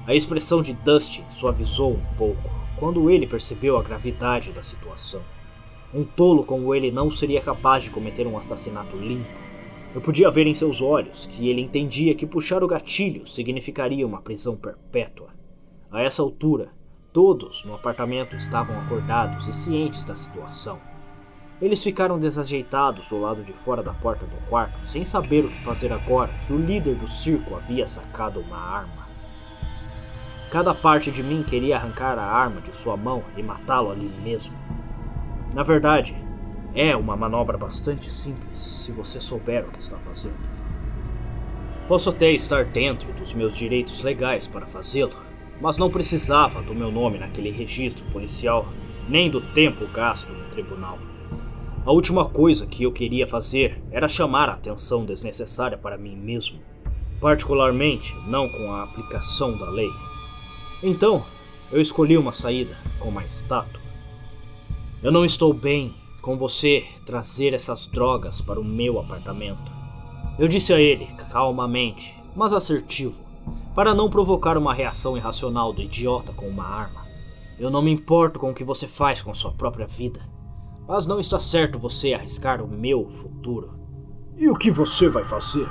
A 0.07 0.15
expressão 0.15 0.61
de 0.61 0.73
Dustin 0.73 1.23
suavizou 1.29 1.93
um 1.93 2.15
pouco 2.17 2.49
quando 2.77 3.09
ele 3.09 3.27
percebeu 3.27 3.77
a 3.77 3.83
gravidade 3.83 4.51
da 4.51 4.63
situação. 4.63 5.21
Um 5.93 6.05
tolo 6.05 6.45
como 6.45 6.73
ele 6.73 6.89
não 6.89 7.11
seria 7.11 7.41
capaz 7.41 7.83
de 7.83 7.91
cometer 7.91 8.25
um 8.25 8.37
assassinato 8.37 8.95
limpo. 8.95 9.29
Eu 9.93 9.99
podia 9.99 10.31
ver 10.31 10.47
em 10.47 10.53
seus 10.53 10.81
olhos 10.81 11.27
que 11.27 11.49
ele 11.49 11.61
entendia 11.61 12.15
que 12.15 12.25
puxar 12.25 12.63
o 12.63 12.67
gatilho 12.67 13.27
significaria 13.27 14.07
uma 14.07 14.21
prisão 14.21 14.55
perpétua. 14.55 15.27
A 15.91 16.01
essa 16.01 16.21
altura, 16.21 16.69
todos 17.11 17.65
no 17.65 17.75
apartamento 17.75 18.37
estavam 18.37 18.79
acordados 18.79 19.49
e 19.49 19.53
cientes 19.53 20.05
da 20.05 20.15
situação. 20.15 20.90
Eles 21.61 21.83
ficaram 21.83 22.17
desajeitados 22.17 23.09
do 23.09 23.19
lado 23.19 23.43
de 23.43 23.53
fora 23.53 23.83
da 23.83 23.93
porta 23.93 24.25
do 24.25 24.35
quarto, 24.49 24.83
sem 24.83 25.05
saber 25.05 25.45
o 25.45 25.49
que 25.49 25.63
fazer 25.63 25.93
agora 25.93 26.33
que 26.45 26.51
o 26.51 26.57
líder 26.57 26.95
do 26.95 27.07
circo 27.07 27.55
havia 27.55 27.85
sacado 27.85 28.39
uma 28.39 28.57
arma. 28.57 29.07
Cada 30.49 30.73
parte 30.73 31.11
de 31.11 31.21
mim 31.21 31.43
queria 31.43 31.77
arrancar 31.77 32.17
a 32.17 32.25
arma 32.25 32.61
de 32.61 32.75
sua 32.75 32.97
mão 32.97 33.23
e 33.37 33.43
matá-lo 33.43 33.91
ali 33.91 34.11
mesmo. 34.23 34.57
Na 35.53 35.61
verdade, 35.61 36.15
é 36.73 36.95
uma 36.95 37.15
manobra 37.15 37.59
bastante 37.59 38.09
simples 38.09 38.57
se 38.57 38.91
você 38.91 39.19
souber 39.19 39.63
o 39.63 39.71
que 39.71 39.79
está 39.79 39.99
fazendo. 39.99 40.49
Posso 41.87 42.09
até 42.09 42.31
estar 42.31 42.65
dentro 42.65 43.13
dos 43.13 43.35
meus 43.35 43.55
direitos 43.55 44.01
legais 44.01 44.47
para 44.47 44.65
fazê-lo, 44.65 45.13
mas 45.61 45.77
não 45.77 45.91
precisava 45.91 46.63
do 46.63 46.73
meu 46.73 46.91
nome 46.91 47.19
naquele 47.19 47.51
registro 47.51 48.03
policial, 48.05 48.67
nem 49.07 49.29
do 49.29 49.41
tempo 49.53 49.85
gasto 49.87 50.33
no 50.33 50.49
tribunal. 50.49 51.10
A 51.83 51.91
última 51.91 52.25
coisa 52.25 52.67
que 52.67 52.83
eu 52.83 52.91
queria 52.91 53.25
fazer 53.25 53.81
era 53.89 54.07
chamar 54.07 54.49
a 54.49 54.53
atenção 54.53 55.03
desnecessária 55.03 55.75
para 55.75 55.97
mim 55.97 56.15
mesmo, 56.15 56.59
particularmente 57.19 58.15
não 58.27 58.47
com 58.47 58.71
a 58.71 58.83
aplicação 58.83 59.57
da 59.57 59.67
lei. 59.67 59.89
Então, 60.83 61.25
eu 61.71 61.81
escolhi 61.81 62.19
uma 62.19 62.31
saída 62.31 62.77
com 62.99 63.09
mais 63.09 63.41
tato. 63.41 63.81
Eu 65.01 65.11
não 65.11 65.25
estou 65.25 65.55
bem 65.55 65.95
com 66.21 66.37
você 66.37 66.85
trazer 67.03 67.51
essas 67.55 67.87
drogas 67.87 68.41
para 68.41 68.59
o 68.59 68.63
meu 68.63 68.99
apartamento. 68.99 69.71
Eu 70.37 70.47
disse 70.47 70.71
a 70.71 70.79
ele, 70.79 71.07
calmamente, 71.31 72.15
mas 72.35 72.53
assertivo, 72.53 73.19
para 73.73 73.95
não 73.95 74.07
provocar 74.07 74.55
uma 74.55 74.71
reação 74.71 75.17
irracional 75.17 75.73
do 75.73 75.81
idiota 75.81 76.31
com 76.31 76.47
uma 76.47 76.67
arma. 76.67 77.07
Eu 77.57 77.71
não 77.71 77.81
me 77.81 77.89
importo 77.89 78.39
com 78.39 78.51
o 78.51 78.53
que 78.53 78.63
você 78.63 78.87
faz 78.87 79.19
com 79.19 79.33
sua 79.33 79.51
própria 79.51 79.87
vida, 79.87 80.21
mas 80.91 81.07
não 81.07 81.21
está 81.21 81.39
certo 81.39 81.79
você 81.79 82.13
arriscar 82.13 82.61
o 82.61 82.67
meu 82.67 83.09
futuro. 83.09 83.79
E 84.37 84.49
o 84.49 84.57
que 84.57 84.69
você 84.69 85.07
vai 85.07 85.23
fazer? 85.23 85.65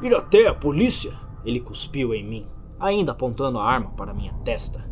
Ir 0.00 0.14
até 0.14 0.46
a 0.46 0.54
polícia? 0.54 1.12
Ele 1.44 1.58
cuspiu 1.58 2.14
em 2.14 2.24
mim, 2.24 2.46
ainda 2.78 3.10
apontando 3.10 3.58
a 3.58 3.64
arma 3.64 3.90
para 3.96 4.14
minha 4.14 4.32
testa. 4.44 4.88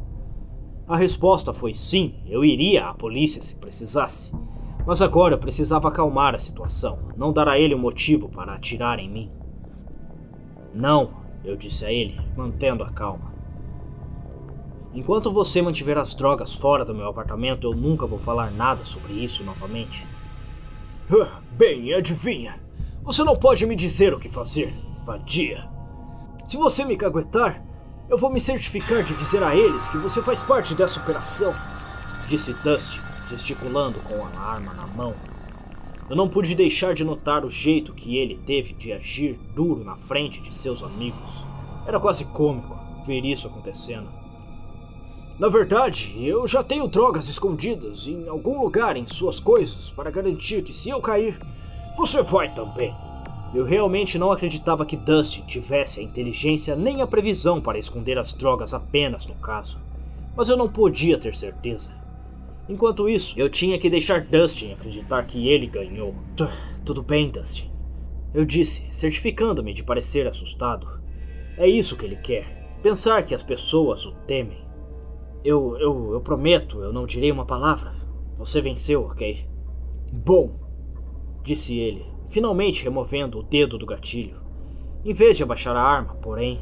A 0.85 0.97
resposta 0.97 1.53
foi 1.53 1.75
sim, 1.75 2.25
eu 2.27 2.45
iria 2.45 2.89
à 2.89 2.93
polícia 2.93 3.41
se 3.41 3.55
precisasse. 3.55 4.33
Mas 4.85 5.01
agora 5.01 5.37
eu 5.37 5.39
precisava 5.39 5.87
acalmar 5.87 6.35
a 6.35 6.41
situação, 6.41 6.99
não 7.17 7.33
dar 7.33 7.47
a 7.47 7.57
ele 7.57 7.73
um 7.73 7.79
motivo 7.79 8.29
para 8.29 8.55
atirar 8.55 8.99
em 8.99 9.09
mim. 9.09 9.31
Não, 10.75 11.23
eu 11.45 11.57
disse 11.57 11.85
a 11.85 11.93
ele, 11.93 12.21
mantendo 12.37 12.83
a 12.83 12.91
calma. 12.91 13.32
Enquanto 14.95 15.33
você 15.33 15.63
mantiver 15.63 15.97
as 15.97 16.13
drogas 16.13 16.55
fora 16.55 16.85
do 16.85 16.95
meu 16.95 17.09
apartamento, 17.09 17.67
eu 17.67 17.75
nunca 17.75 18.07
vou 18.07 18.19
falar 18.19 18.51
nada 18.51 18.85
sobre 18.85 19.15
isso 19.15 19.43
novamente. 19.43 20.07
Bem, 21.53 21.95
adivinha. 21.95 22.61
Você 23.03 23.25
não 23.25 23.35
pode 23.35 23.67
me 23.67 23.75
dizer 23.75 24.13
o 24.13 24.21
que 24.21 24.29
fazer, 24.29 24.75
vadia. 25.05 25.69
Se 26.47 26.57
você 26.57 26.85
me 26.85 26.97
caguetar, 26.97 27.65
eu 28.09 28.19
vou 28.19 28.31
me 28.31 28.39
certificar 28.39 29.03
de 29.03 29.15
dizer 29.15 29.43
a 29.43 29.57
eles 29.57 29.89
que 29.89 29.97
você 29.97 30.23
faz 30.23 30.43
parte 30.43 30.75
dessa 30.75 31.01
operação, 31.01 31.55
disse 32.29 32.53
Dusty, 32.53 33.01
gesticulando 33.27 33.99
com 34.01 34.25
a 34.27 34.39
arma 34.39 34.75
na 34.75 34.87
mão. 34.87 35.15
Eu 36.11 36.17
não 36.17 36.29
pude 36.29 36.55
deixar 36.55 36.93
de 36.93 37.05
notar 37.05 37.45
o 37.45 37.51
jeito 37.51 37.95
que 37.95 38.19
ele 38.19 38.37
teve 38.45 38.75
de 38.75 38.93
agir 38.93 39.41
duro 39.55 39.83
na 39.83 39.97
frente 39.97 40.43
de 40.43 40.53
seus 40.53 40.83
amigos. 40.83 41.47
Era 41.87 41.99
quase 41.99 42.27
cômico 42.27 42.79
ver 43.07 43.25
isso 43.25 43.49
acontecendo. 43.49 44.22
Na 45.43 45.49
verdade, 45.49 46.15
eu 46.25 46.47
já 46.47 46.63
tenho 46.63 46.87
drogas 46.87 47.29
escondidas 47.29 48.07
em 48.07 48.29
algum 48.29 48.63
lugar 48.63 48.97
em 48.97 49.09
suas 49.09 49.41
coisas 49.41 49.91
para 49.91 50.09
garantir 50.09 50.63
que 50.63 50.73
se 50.73 50.89
eu 50.89 51.01
cair, 51.01 51.37
você 51.97 52.23
vai 52.23 52.55
também. 52.55 52.95
Eu 53.53 53.65
realmente 53.65 54.17
não 54.21 54.31
acreditava 54.31 54.87
que 54.87 54.97
Dustin 54.97 55.43
tivesse 55.43 55.99
a 55.99 56.03
inteligência 56.05 56.77
nem 56.77 57.03
a 57.03 57.09
previsão 57.09 57.61
para 57.61 57.77
esconder 57.77 58.19
as 58.19 58.33
drogas 58.33 58.73
apenas 58.73 59.27
no 59.27 59.35
caso, 59.35 59.81
mas 60.37 60.49
eu 60.49 60.57
não 60.57 60.69
podia 60.69 61.19
ter 61.19 61.35
certeza. 61.35 61.93
Enquanto 62.69 63.09
isso, 63.09 63.37
eu 63.37 63.51
tinha 63.51 63.81
que 63.81 63.91
deixar 63.91 64.21
Dustin 64.21 64.71
acreditar 64.71 65.25
que 65.25 65.49
ele 65.49 65.67
ganhou. 65.67 66.15
Tudo 66.85 67.03
bem, 67.03 67.29
Dustin. 67.29 67.69
Eu 68.33 68.45
disse, 68.45 68.87
certificando-me 68.93 69.75
de 69.75 69.83
parecer 69.83 70.25
assustado. 70.25 70.87
É 71.59 71.67
isso 71.67 71.97
que 71.97 72.05
ele 72.05 72.15
quer. 72.15 72.79
Pensar 72.81 73.25
que 73.25 73.35
as 73.35 73.43
pessoas 73.43 74.07
o 74.07 74.13
temem. 74.25 74.62
Eu, 75.45 75.77
eu, 75.79 76.13
eu 76.13 76.21
prometo, 76.21 76.81
eu 76.83 76.93
não 76.93 77.07
direi 77.07 77.31
uma 77.31 77.45
palavra. 77.45 77.93
Você 78.37 78.61
venceu, 78.61 79.05
ok? 79.05 79.47
Bom, 80.13 80.53
disse 81.43 81.79
ele, 81.79 82.07
finalmente 82.29 82.85
removendo 82.85 83.39
o 83.39 83.43
dedo 83.43 83.77
do 83.77 83.87
gatilho. 83.87 84.41
Em 85.05 85.13
vez 85.13 85.37
de 85.37 85.43
abaixar 85.43 85.77
a 85.77 85.83
arma, 85.83 86.15
porém, 86.23 86.61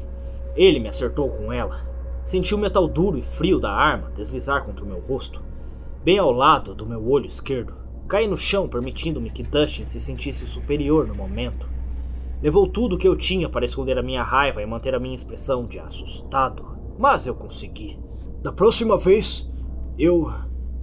ele 0.55 0.79
me 0.79 0.89
acertou 0.89 1.29
com 1.29 1.53
ela. 1.53 1.89
Senti 2.23 2.55
o 2.55 2.57
metal 2.57 2.87
duro 2.87 3.17
e 3.17 3.21
frio 3.21 3.59
da 3.59 3.71
arma 3.71 4.11
deslizar 4.11 4.63
contra 4.63 4.83
o 4.83 4.87
meu 4.87 4.99
rosto 4.99 5.51
bem 6.03 6.17
ao 6.17 6.31
lado 6.31 6.73
do 6.73 6.85
meu 6.85 7.07
olho 7.07 7.27
esquerdo. 7.27 7.73
Caí 8.07 8.27
no 8.27 8.37
chão, 8.37 8.67
permitindo-me 8.67 9.29
que 9.29 9.43
Dustin 9.43 9.85
se 9.85 9.99
sentisse 9.99 10.45
superior 10.45 11.07
no 11.07 11.15
momento. 11.15 11.69
Levou 12.41 12.67
tudo 12.67 12.95
o 12.95 12.97
que 12.97 13.07
eu 13.07 13.15
tinha 13.15 13.47
para 13.47 13.65
esconder 13.65 13.97
a 13.97 14.03
minha 14.03 14.23
raiva 14.23 14.61
e 14.61 14.65
manter 14.65 14.95
a 14.95 14.99
minha 14.99 15.13
expressão 15.13 15.65
de 15.65 15.79
assustado, 15.79 16.65
mas 16.97 17.27
eu 17.27 17.35
consegui. 17.35 17.99
Da 18.41 18.51
próxima 18.51 18.97
vez, 18.97 19.47
eu. 19.99 20.33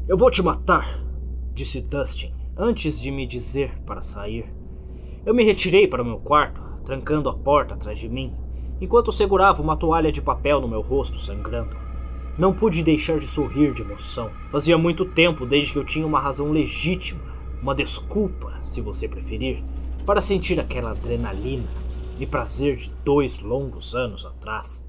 eu 0.06 0.16
vou 0.16 0.30
te 0.30 0.40
matar, 0.40 1.04
disse 1.52 1.80
Dustin, 1.80 2.32
antes 2.56 3.00
de 3.00 3.10
me 3.10 3.26
dizer 3.26 3.80
para 3.84 4.00
sair. 4.00 4.54
Eu 5.26 5.34
me 5.34 5.42
retirei 5.42 5.88
para 5.88 6.00
o 6.00 6.04
meu 6.04 6.20
quarto, 6.20 6.60
trancando 6.84 7.28
a 7.28 7.34
porta 7.34 7.74
atrás 7.74 7.98
de 7.98 8.08
mim, 8.08 8.32
enquanto 8.80 9.10
segurava 9.10 9.60
uma 9.60 9.76
toalha 9.76 10.12
de 10.12 10.22
papel 10.22 10.60
no 10.60 10.68
meu 10.68 10.80
rosto 10.80 11.18
sangrando. 11.18 11.76
Não 12.38 12.54
pude 12.54 12.80
deixar 12.80 13.18
de 13.18 13.26
sorrir 13.26 13.74
de 13.74 13.82
emoção. 13.82 14.30
Fazia 14.52 14.78
muito 14.78 15.04
tempo 15.04 15.44
desde 15.44 15.72
que 15.72 15.80
eu 15.80 15.84
tinha 15.84 16.06
uma 16.06 16.20
razão 16.20 16.52
legítima, 16.52 17.24
uma 17.60 17.74
desculpa, 17.74 18.56
se 18.62 18.80
você 18.80 19.08
preferir, 19.08 19.64
para 20.06 20.20
sentir 20.20 20.60
aquela 20.60 20.92
adrenalina 20.92 21.68
e 22.20 22.24
prazer 22.24 22.76
de 22.76 22.90
dois 23.04 23.40
longos 23.40 23.96
anos 23.96 24.24
atrás. 24.24 24.87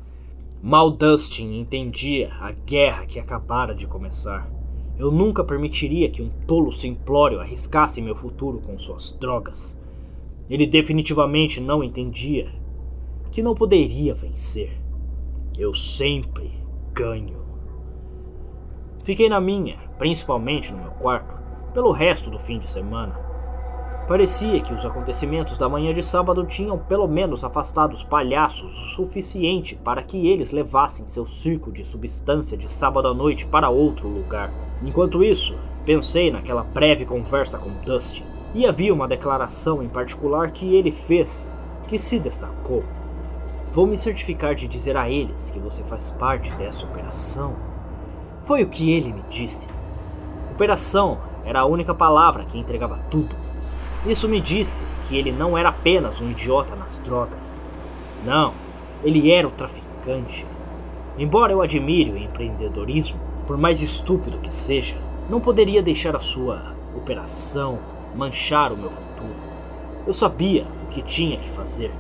Mal 0.62 0.92
Dustin 0.92 1.58
entendia 1.58 2.34
a 2.34 2.52
guerra 2.52 3.06
que 3.06 3.18
acabara 3.18 3.74
de 3.74 3.88
começar. 3.88 4.52
Eu 4.98 5.10
nunca 5.10 5.42
permitiria 5.42 6.10
que 6.10 6.22
um 6.22 6.30
tolo 6.46 6.74
simplório 6.74 7.40
arriscasse 7.40 8.02
meu 8.02 8.14
futuro 8.14 8.60
com 8.60 8.78
suas 8.78 9.14
drogas. 9.14 9.80
Ele 10.50 10.68
definitivamente 10.68 11.62
não 11.62 11.82
entendia 11.82 12.50
que 13.32 13.42
não 13.42 13.56
poderia 13.56 14.14
vencer. 14.14 14.70
Eu 15.58 15.74
sempre 15.74 16.52
ganho. 16.94 17.40
Fiquei 19.02 19.30
na 19.30 19.40
minha, 19.40 19.78
principalmente 19.98 20.74
no 20.74 20.80
meu 20.80 20.92
quarto, 20.92 21.40
pelo 21.74 21.94
resto 21.94 22.30
do 22.30 22.38
fim 22.38 22.60
de 22.60 22.70
semana. 22.70 23.29
Parecia 24.10 24.60
que 24.60 24.74
os 24.74 24.84
acontecimentos 24.84 25.56
da 25.56 25.70
manhã 25.70 25.94
de 25.94 26.02
sábado 26.02 26.44
tinham 26.44 26.80
pelo 26.80 27.08
menos 27.08 27.44
afastado 27.44 27.94
os 27.94 28.02
palhaços 28.02 28.74
o 28.74 28.96
suficiente 28.96 29.76
para 29.76 30.02
que 30.02 30.28
eles 30.28 30.52
levassem 30.52 31.08
seu 31.08 31.28
circo 31.28 31.72
de 31.72 31.84
substância 31.84 32.58
de 32.58 32.68
sábado 32.68 33.08
à 33.08 33.14
noite 33.14 33.46
para 33.46 33.70
outro 33.70 34.08
lugar. 34.08 34.52
Enquanto 34.82 35.24
isso, 35.24 35.56
pensei 35.86 36.32
naquela 36.32 36.64
breve 36.64 37.06
conversa 37.06 37.60
com 37.60 37.70
Dustin, 37.86 38.24
e 38.56 38.66
havia 38.66 38.92
uma 38.92 39.08
declaração 39.08 39.84
em 39.84 39.88
particular 39.88 40.50
que 40.50 40.74
ele 40.74 40.92
fez 40.92 41.52
que 41.88 42.00
se 42.00 42.20
destacou. 42.20 42.84
Vou 43.72 43.86
me 43.86 43.96
certificar 43.96 44.56
de 44.56 44.68
dizer 44.68 44.98
a 44.98 45.08
eles 45.08 45.52
que 45.52 45.60
você 45.60 45.84
faz 45.84 46.10
parte 46.10 46.52
dessa 46.56 46.84
operação. 46.84 47.56
Foi 48.42 48.64
o 48.64 48.70
que 48.70 48.92
ele 48.92 49.14
me 49.14 49.22
disse. 49.30 49.68
Operação 50.52 51.20
era 51.46 51.60
a 51.60 51.66
única 51.66 51.94
palavra 51.94 52.44
que 52.44 52.58
entregava 52.58 52.98
tudo. 53.12 53.49
Isso 54.06 54.30
me 54.30 54.40
disse 54.40 54.86
que 55.08 55.18
ele 55.18 55.32
não 55.32 55.58
era 55.58 55.70
apenas 55.70 56.22
um 56.22 56.30
idiota 56.32 56.74
nas 56.74 56.98
drogas. 57.00 57.66
Não, 58.24 58.54
ele 59.04 59.30
era 59.30 59.46
o 59.46 59.52
traficante. 59.52 60.48
Embora 61.18 61.52
eu 61.52 61.62
admire 61.62 62.12
o 62.12 62.18
empreendedorismo, 62.18 63.20
por 63.46 63.58
mais 63.58 63.82
estúpido 63.82 64.40
que 64.40 64.56
seja, 64.56 64.96
não 65.30 65.42
poderia 65.42 65.84
deixar 65.84 66.16
a 66.16 66.20
sua 66.20 66.76
operação 66.96 67.80
manchar 68.16 68.72
o 68.72 68.78
meu 68.78 68.90
futuro. 68.90 69.36
Eu 70.08 70.14
sabia 70.14 70.66
o 70.86 70.88
que 70.88 71.02
tinha 71.02 71.38
que 71.38 71.50
fazer. 71.50 71.92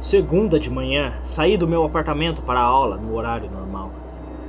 Segunda 0.00 0.58
de 0.58 0.70
manhã, 0.70 1.18
saí 1.20 1.58
do 1.58 1.68
meu 1.68 1.84
apartamento 1.84 2.40
para 2.40 2.58
a 2.58 2.64
aula 2.64 2.96
no 2.96 3.14
horário 3.14 3.50
normal. 3.50 3.90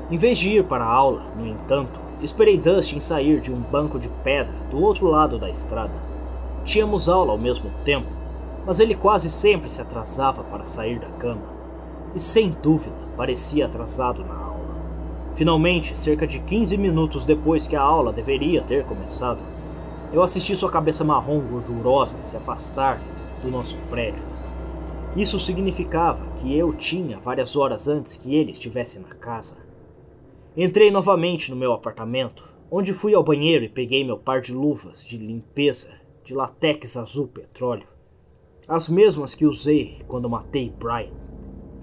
Em 0.10 0.18
vez 0.18 0.38
de 0.38 0.52
ir 0.52 0.64
para 0.64 0.86
a 0.86 0.92
aula, 0.92 1.34
no 1.36 1.46
entanto, 1.46 2.00
esperei 2.22 2.58
Dustin 2.58 3.02
sair 3.02 3.42
de 3.42 3.52
um 3.52 3.60
banco 3.60 4.00
de 4.00 4.08
pedra 4.08 4.56
do 4.72 4.82
outro 4.82 5.08
lado 5.08 5.38
da 5.38 5.50
estrada. 5.50 6.09
Tínhamos 6.64 7.10
aula 7.10 7.32
ao 7.32 7.38
mesmo 7.38 7.72
tempo, 7.84 8.08
mas 8.66 8.80
ele 8.80 8.94
quase 8.94 9.30
sempre 9.30 9.70
se 9.70 9.82
atrasava 9.82 10.44
para 10.44 10.66
sair 10.66 11.00
da 11.00 11.10
cama, 11.12 11.42
e 12.14 12.20
sem 12.20 12.52
dúvida 12.62 12.98
parecia 13.16 13.66
atrasado 13.66 14.24
na 14.24 14.36
aula. 14.36 14.60
Finalmente, 15.36 15.98
cerca 15.98 16.28
de 16.28 16.40
15 16.40 16.78
minutos 16.78 17.26
depois 17.26 17.66
que 17.66 17.76
a 17.76 17.82
aula 17.82 18.12
deveria 18.12 18.62
ter 18.62 18.84
começado, 18.86 19.42
eu 20.12 20.22
assisti 20.22 20.56
sua 20.56 20.70
cabeça 20.70 21.04
marrom 21.04 21.40
gordurosa 21.40 22.22
se 22.22 22.36
afastar 22.36 23.02
do 23.42 23.50
nosso 23.50 23.78
prédio. 23.90 24.26
Isso 25.16 25.40
significava 25.40 26.26
que 26.36 26.56
eu 26.56 26.74
tinha 26.74 27.18
várias 27.18 27.56
horas 27.56 27.88
antes 27.88 28.18
que 28.18 28.36
ele 28.36 28.52
estivesse 28.52 29.00
na 29.00 29.10
casa. 29.10 29.58
Entrei 30.58 30.92
novamente 30.92 31.50
no 31.50 31.58
meu 31.58 31.74
apartamento, 31.74 32.44
onde 32.70 32.94
fui 32.94 33.16
ao 33.16 33.24
banheiro 33.24 33.64
e 33.64 33.70
peguei 33.70 34.04
meu 34.04 34.18
par 34.18 34.42
de 34.42 34.54
luvas 34.54 35.06
de 35.06 35.18
limpeza 35.18 36.09
de 36.30 36.36
latex 36.36 36.96
azul 36.96 37.28
petróleo, 37.28 37.88
as 38.68 38.88
mesmas 38.88 39.34
que 39.34 39.48
usei 39.48 40.00
quando 40.08 40.30
matei 40.30 40.70
Brian. 40.70 41.12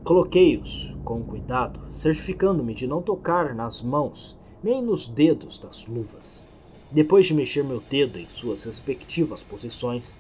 Coloquei-os 0.04 0.96
com 1.04 1.20
cuidado, 1.24 1.80
certificando-me 1.90 2.72
de 2.72 2.86
não 2.86 3.02
tocar 3.02 3.56
nas 3.56 3.82
mãos 3.82 4.38
nem 4.62 4.80
nos 4.80 5.08
dedos 5.08 5.58
das 5.58 5.86
luvas. 5.86 6.46
Depois 6.92 7.26
de 7.26 7.34
mexer 7.34 7.64
meu 7.64 7.80
dedo 7.80 8.20
em 8.20 8.28
suas 8.28 8.62
respectivas 8.62 9.42
posições, 9.42 10.16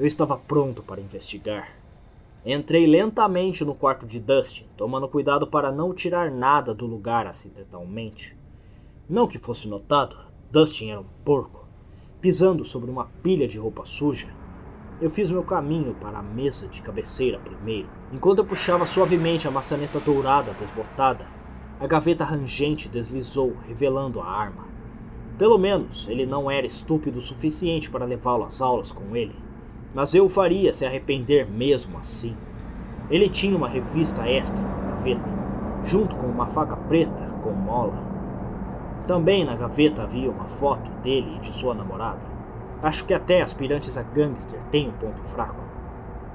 eu 0.00 0.06
estava 0.06 0.36
pronto 0.36 0.82
para 0.82 1.00
investigar. 1.00 1.76
Entrei 2.44 2.88
lentamente 2.88 3.64
no 3.64 3.76
quarto 3.76 4.04
de 4.04 4.18
Dustin, 4.18 4.66
tomando 4.76 5.08
cuidado 5.08 5.46
para 5.46 5.70
não 5.70 5.94
tirar 5.94 6.28
nada 6.28 6.74
do 6.74 6.86
lugar 6.86 7.24
acidentalmente. 7.24 8.36
Não 9.08 9.28
que 9.28 9.38
fosse 9.38 9.68
notado, 9.68 10.16
Dustin 10.50 10.90
era 10.90 11.00
um 11.00 11.06
porco 11.24 11.57
Pisando 12.20 12.64
sobre 12.64 12.90
uma 12.90 13.04
pilha 13.22 13.46
de 13.46 13.60
roupa 13.60 13.84
suja, 13.84 14.26
eu 15.00 15.08
fiz 15.08 15.30
meu 15.30 15.44
caminho 15.44 15.94
para 15.94 16.18
a 16.18 16.22
mesa 16.22 16.66
de 16.66 16.82
cabeceira 16.82 17.38
primeiro. 17.38 17.88
Enquanto 18.12 18.40
eu 18.40 18.44
puxava 18.44 18.84
suavemente 18.84 19.46
a 19.46 19.52
maçaneta 19.52 20.00
dourada 20.00 20.52
desbotada, 20.54 21.24
a 21.78 21.86
gaveta 21.86 22.24
rangente 22.24 22.88
deslizou, 22.88 23.54
revelando 23.68 24.20
a 24.20 24.26
arma. 24.26 24.66
Pelo 25.38 25.56
menos 25.58 26.08
ele 26.08 26.26
não 26.26 26.50
era 26.50 26.66
estúpido 26.66 27.20
o 27.20 27.22
suficiente 27.22 27.88
para 27.88 28.04
levá-lo 28.04 28.42
às 28.42 28.60
aulas 28.60 28.90
com 28.90 29.14
ele, 29.14 29.36
mas 29.94 30.12
eu 30.12 30.24
o 30.24 30.28
faria 30.28 30.72
se 30.72 30.84
arrepender 30.84 31.48
mesmo 31.48 31.98
assim. 31.98 32.36
Ele 33.08 33.28
tinha 33.28 33.56
uma 33.56 33.68
revista 33.68 34.28
extra 34.28 34.66
na 34.66 34.90
gaveta, 34.90 35.32
junto 35.84 36.18
com 36.18 36.26
uma 36.26 36.46
faca 36.48 36.76
preta 36.76 37.26
com 37.40 37.52
mola. 37.52 38.07
Também 39.08 39.42
na 39.42 39.56
gaveta 39.56 40.02
havia 40.02 40.30
uma 40.30 40.44
foto 40.44 40.90
dele 41.00 41.36
e 41.36 41.40
de 41.40 41.50
sua 41.50 41.72
namorada. 41.72 42.20
Acho 42.82 43.06
que 43.06 43.14
até 43.14 43.40
aspirantes 43.40 43.96
a 43.96 44.02
gangster 44.02 44.62
têm 44.64 44.90
um 44.90 44.92
ponto 44.92 45.24
fraco. 45.24 45.64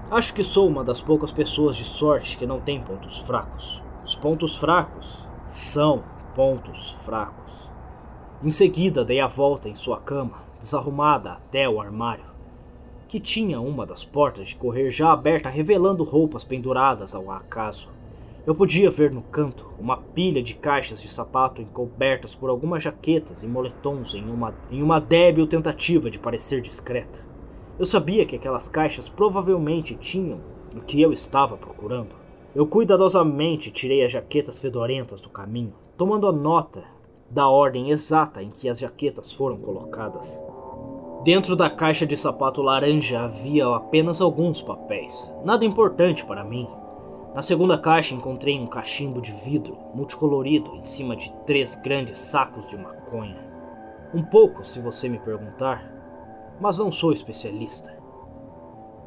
Acho 0.10 0.34
que 0.34 0.44
sou 0.44 0.68
uma 0.68 0.84
das 0.84 1.00
poucas 1.00 1.32
pessoas 1.32 1.76
de 1.76 1.86
sorte 1.86 2.36
que 2.36 2.48
não 2.48 2.60
tem 2.60 2.82
pontos 2.82 3.20
fracos. 3.20 3.84
Os 4.04 4.16
pontos 4.16 4.56
fracos 4.58 5.30
são 5.46 6.04
pontos 6.34 7.04
fracos. 7.06 7.72
Em 8.42 8.50
seguida, 8.50 9.06
dei 9.06 9.20
a 9.20 9.28
volta 9.28 9.70
em 9.70 9.76
sua 9.76 10.02
cama, 10.02 10.44
desarrumada 10.60 11.34
até 11.34 11.70
o 11.70 11.80
armário, 11.80 12.26
que 13.08 13.20
tinha 13.20 13.62
uma 13.62 13.86
das 13.86 14.04
portas 14.04 14.48
de 14.48 14.56
correr 14.56 14.90
já 14.90 15.14
aberta, 15.14 15.48
revelando 15.48 16.04
roupas 16.04 16.44
penduradas 16.44 17.14
ao 17.14 17.30
acaso. 17.30 17.90
Eu 18.46 18.54
podia 18.54 18.92
ver 18.92 19.10
no 19.10 19.22
canto 19.22 19.72
uma 19.80 19.96
pilha 19.96 20.44
de 20.44 20.56
caixas 20.56 21.02
de 21.02 21.08
sapato 21.08 21.62
encobertas 21.62 22.36
por 22.36 22.50
algumas 22.50 22.84
jaquetas 22.84 23.42
e 23.42 23.48
moletons 23.48 24.14
em 24.14 24.30
uma, 24.30 24.54
em 24.70 24.84
uma 24.84 25.00
débil 25.00 25.48
tentativa 25.48 26.10
de 26.10 26.20
parecer 26.20 26.60
discreta. 26.60 27.26
Eu 27.80 27.86
sabia 27.86 28.26
que 28.26 28.36
aquelas 28.36 28.68
caixas 28.68 29.08
provavelmente 29.08 29.96
tinham 29.96 30.42
o 30.76 30.82
que 30.82 31.02
eu 31.02 31.14
estava 31.14 31.56
procurando. 31.56 32.16
Eu 32.54 32.68
cuidadosamente 32.68 33.72
tirei 33.72 34.04
as 34.04 34.12
jaquetas 34.12 34.60
fedorentas 34.60 35.22
do 35.22 35.30
caminho, 35.30 35.74
tomando 35.96 36.28
a 36.28 36.32
nota 36.34 36.84
da 37.30 37.48
ordem 37.48 37.92
exata 37.92 38.44
em 38.44 38.50
que 38.50 38.68
as 38.68 38.80
jaquetas 38.80 39.32
foram 39.32 39.56
colocadas. 39.56 40.44
Dentro 41.24 41.56
da 41.56 41.70
caixa 41.70 42.06
de 42.06 42.18
sapato 42.18 42.62
laranja 42.62 43.22
havia 43.22 43.74
apenas 43.74 44.20
alguns 44.20 44.62
papéis, 44.62 45.34
nada 45.46 45.64
importante 45.64 46.26
para 46.26 46.44
mim, 46.44 46.68
na 47.34 47.42
segunda 47.42 47.78
caixa 47.78 48.14
encontrei 48.14 48.60
um 48.60 48.68
cachimbo 48.68 49.20
de 49.20 49.32
vidro 49.32 49.78
multicolorido 49.94 50.76
em 50.76 50.86
cima 50.86 51.16
de 51.16 51.32
três 51.46 51.76
grandes 51.76 52.20
sacos 52.20 52.70
de 52.70 52.78
maconha. 52.78 53.44
Um 54.14 54.22
pouco, 54.22 54.64
se 54.64 54.80
você 54.80 55.10
me 55.10 55.18
perguntar, 55.18 55.92
mas 56.62 56.78
não 56.78 56.92
sou 56.92 57.12
especialista. 57.12 57.92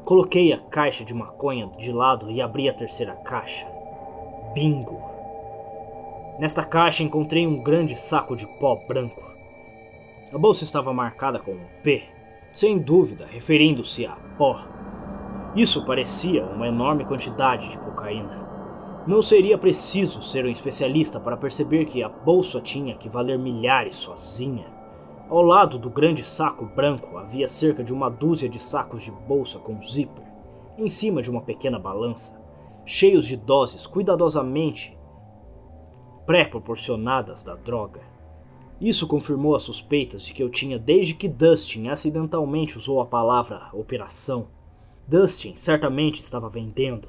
Coloquei 0.03 0.51
a 0.51 0.59
caixa 0.59 1.05
de 1.05 1.13
maconha 1.13 1.67
de 1.77 1.91
lado 1.91 2.29
e 2.29 2.41
abri 2.41 2.67
a 2.67 2.73
terceira 2.73 3.15
caixa. 3.15 3.65
Bingo! 4.53 5.01
Nesta 6.39 6.63
caixa 6.63 7.03
encontrei 7.03 7.47
um 7.47 7.63
grande 7.63 7.97
saco 7.97 8.35
de 8.35 8.45
pó 8.59 8.75
branco. 8.87 9.23
A 10.33 10.37
bolsa 10.37 10.65
estava 10.65 10.93
marcada 10.93 11.39
com 11.39 11.51
um 11.51 11.65
P, 11.81 12.03
sem 12.51 12.77
dúvida 12.77 13.25
referindo-se 13.25 14.05
a 14.05 14.15
pó. 14.37 14.76
Isso 15.55 15.85
parecia 15.85 16.45
uma 16.45 16.67
enorme 16.67 17.05
quantidade 17.05 17.69
de 17.69 17.79
cocaína. 17.79 18.45
Não 19.07 19.21
seria 19.21 19.57
preciso 19.57 20.21
ser 20.21 20.45
um 20.45 20.49
especialista 20.49 21.19
para 21.19 21.37
perceber 21.37 21.85
que 21.85 22.03
a 22.03 22.09
bolsa 22.09 22.59
tinha 22.59 22.95
que 22.95 23.07
valer 23.07 23.39
milhares 23.39 23.95
sozinha. 23.95 24.67
Ao 25.29 25.41
lado 25.41 25.79
do 25.79 25.89
grande 25.89 26.23
saco 26.23 26.65
branco 26.65 27.17
havia 27.17 27.47
cerca 27.47 27.83
de 27.83 27.93
uma 27.93 28.09
dúzia 28.09 28.49
de 28.49 28.59
sacos 28.59 29.03
de 29.03 29.11
bolsa 29.11 29.59
com 29.59 29.81
zíper, 29.81 30.25
em 30.77 30.89
cima 30.89 31.21
de 31.21 31.31
uma 31.31 31.41
pequena 31.41 31.79
balança, 31.79 32.39
cheios 32.85 33.25
de 33.25 33.37
doses 33.37 33.87
cuidadosamente 33.87 34.97
pré-proporcionadas 36.25 37.41
da 37.41 37.55
droga. 37.55 38.01
Isso 38.79 39.07
confirmou 39.07 39.55
as 39.55 39.63
suspeitas 39.63 40.23
de 40.23 40.33
que 40.33 40.43
eu 40.43 40.49
tinha 40.49 40.77
desde 40.77 41.15
que 41.15 41.27
Dustin 41.27 41.87
acidentalmente 41.87 42.77
usou 42.77 43.01
a 43.01 43.05
palavra 43.05 43.69
operação 43.73 44.49
Dustin 45.09 45.55
certamente 45.55 46.21
estava 46.21 46.49
vendendo. 46.49 47.07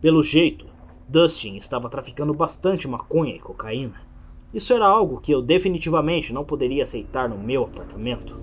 Pelo 0.00 0.22
jeito, 0.22 0.64
Dustin 1.06 1.56
estava 1.56 1.90
traficando 1.90 2.32
bastante 2.32 2.88
maconha 2.88 3.36
e 3.36 3.38
cocaína. 3.38 4.00
Isso 4.54 4.72
era 4.72 4.86
algo 4.86 5.20
que 5.20 5.32
eu 5.32 5.42
definitivamente 5.42 6.32
não 6.32 6.46
poderia 6.46 6.82
aceitar 6.82 7.28
no 7.28 7.36
meu 7.36 7.64
apartamento. 7.64 8.40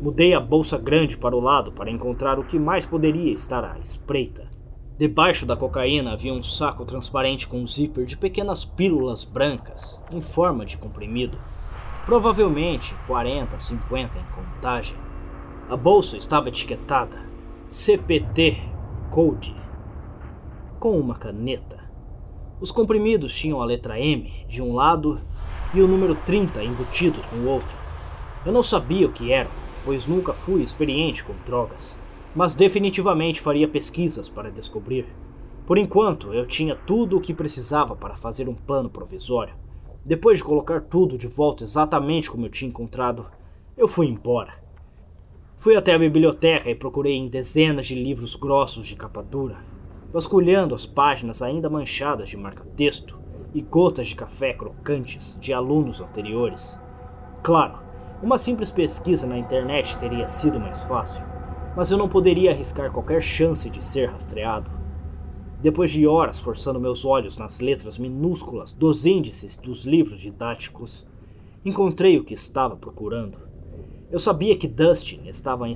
Mudei 0.00 0.32
a 0.32 0.38
bolsa 0.38 0.78
grande 0.78 1.18
para 1.18 1.34
o 1.34 1.40
lado 1.40 1.72
para 1.72 1.90
encontrar 1.90 2.38
o 2.38 2.44
que 2.44 2.56
mais 2.56 2.86
poderia 2.86 3.32
estar 3.32 3.64
à 3.64 3.76
espreita. 3.80 4.48
Debaixo 4.96 5.44
da 5.44 5.56
cocaína 5.56 6.12
havia 6.12 6.32
um 6.32 6.42
saco 6.42 6.84
transparente 6.84 7.48
com 7.48 7.58
um 7.58 7.66
zíper 7.66 8.04
de 8.04 8.16
pequenas 8.16 8.64
pílulas 8.64 9.24
brancas, 9.24 10.00
em 10.12 10.20
forma 10.20 10.64
de 10.64 10.78
comprimido. 10.78 11.36
Provavelmente 12.06 12.94
40, 13.08 13.58
50 13.58 14.18
em 14.18 14.24
contagem. 14.32 14.96
A 15.68 15.76
bolsa 15.76 16.16
estava 16.16 16.48
etiquetada 16.48 17.29
CPT 17.72 18.56
Code 19.12 19.54
com 20.80 20.98
uma 20.98 21.14
caneta. 21.14 21.88
Os 22.60 22.72
comprimidos 22.72 23.32
tinham 23.32 23.62
a 23.62 23.64
letra 23.64 23.96
M 23.96 24.44
de 24.48 24.60
um 24.60 24.74
lado 24.74 25.20
e 25.72 25.80
o 25.80 25.86
número 25.86 26.16
30 26.16 26.64
embutidos 26.64 27.30
no 27.30 27.48
outro. 27.48 27.80
Eu 28.44 28.50
não 28.50 28.60
sabia 28.60 29.06
o 29.06 29.12
que 29.12 29.32
eram, 29.32 29.52
pois 29.84 30.08
nunca 30.08 30.34
fui 30.34 30.62
experiente 30.62 31.22
com 31.22 31.32
drogas, 31.46 31.96
mas 32.34 32.56
definitivamente 32.56 33.40
faria 33.40 33.68
pesquisas 33.68 34.28
para 34.28 34.50
descobrir. 34.50 35.06
Por 35.64 35.78
enquanto, 35.78 36.34
eu 36.34 36.44
tinha 36.44 36.74
tudo 36.74 37.18
o 37.18 37.20
que 37.20 37.32
precisava 37.32 37.94
para 37.94 38.16
fazer 38.16 38.48
um 38.48 38.54
plano 38.54 38.90
provisório. 38.90 39.54
Depois 40.04 40.38
de 40.38 40.44
colocar 40.44 40.80
tudo 40.80 41.16
de 41.16 41.28
volta 41.28 41.62
exatamente 41.62 42.32
como 42.32 42.46
eu 42.46 42.50
tinha 42.50 42.68
encontrado, 42.68 43.30
eu 43.76 43.86
fui 43.86 44.08
embora. 44.08 44.69
Fui 45.60 45.76
até 45.76 45.92
a 45.92 45.98
biblioteca 45.98 46.70
e 46.70 46.74
procurei 46.74 47.12
em 47.12 47.28
dezenas 47.28 47.84
de 47.84 47.94
livros 47.94 48.34
grossos 48.34 48.86
de 48.86 48.96
capa 48.96 49.22
dura, 49.22 49.58
vasculhando 50.10 50.74
as 50.74 50.86
páginas 50.86 51.42
ainda 51.42 51.68
manchadas 51.68 52.30
de 52.30 52.36
marca-texto 52.38 53.20
e 53.52 53.60
gotas 53.60 54.06
de 54.06 54.14
café 54.14 54.54
crocantes 54.54 55.36
de 55.38 55.52
alunos 55.52 56.00
anteriores. 56.00 56.80
Claro, 57.42 57.78
uma 58.22 58.38
simples 58.38 58.70
pesquisa 58.70 59.26
na 59.26 59.36
internet 59.36 59.98
teria 59.98 60.26
sido 60.26 60.58
mais 60.58 60.82
fácil, 60.84 61.26
mas 61.76 61.90
eu 61.90 61.98
não 61.98 62.08
poderia 62.08 62.52
arriscar 62.52 62.90
qualquer 62.90 63.20
chance 63.20 63.68
de 63.68 63.84
ser 63.84 64.08
rastreado. 64.08 64.70
Depois 65.60 65.90
de 65.90 66.06
horas 66.06 66.40
forçando 66.40 66.80
meus 66.80 67.04
olhos 67.04 67.36
nas 67.36 67.60
letras 67.60 67.98
minúsculas 67.98 68.72
dos 68.72 69.04
índices 69.04 69.58
dos 69.58 69.84
livros 69.84 70.22
didáticos, 70.22 71.06
encontrei 71.62 72.16
o 72.16 72.24
que 72.24 72.32
estava 72.32 72.78
procurando. 72.78 73.49
Eu 74.10 74.18
sabia 74.18 74.56
que 74.56 74.66
Dustin 74.66 75.22
estava 75.26 75.68
em... 75.68 75.74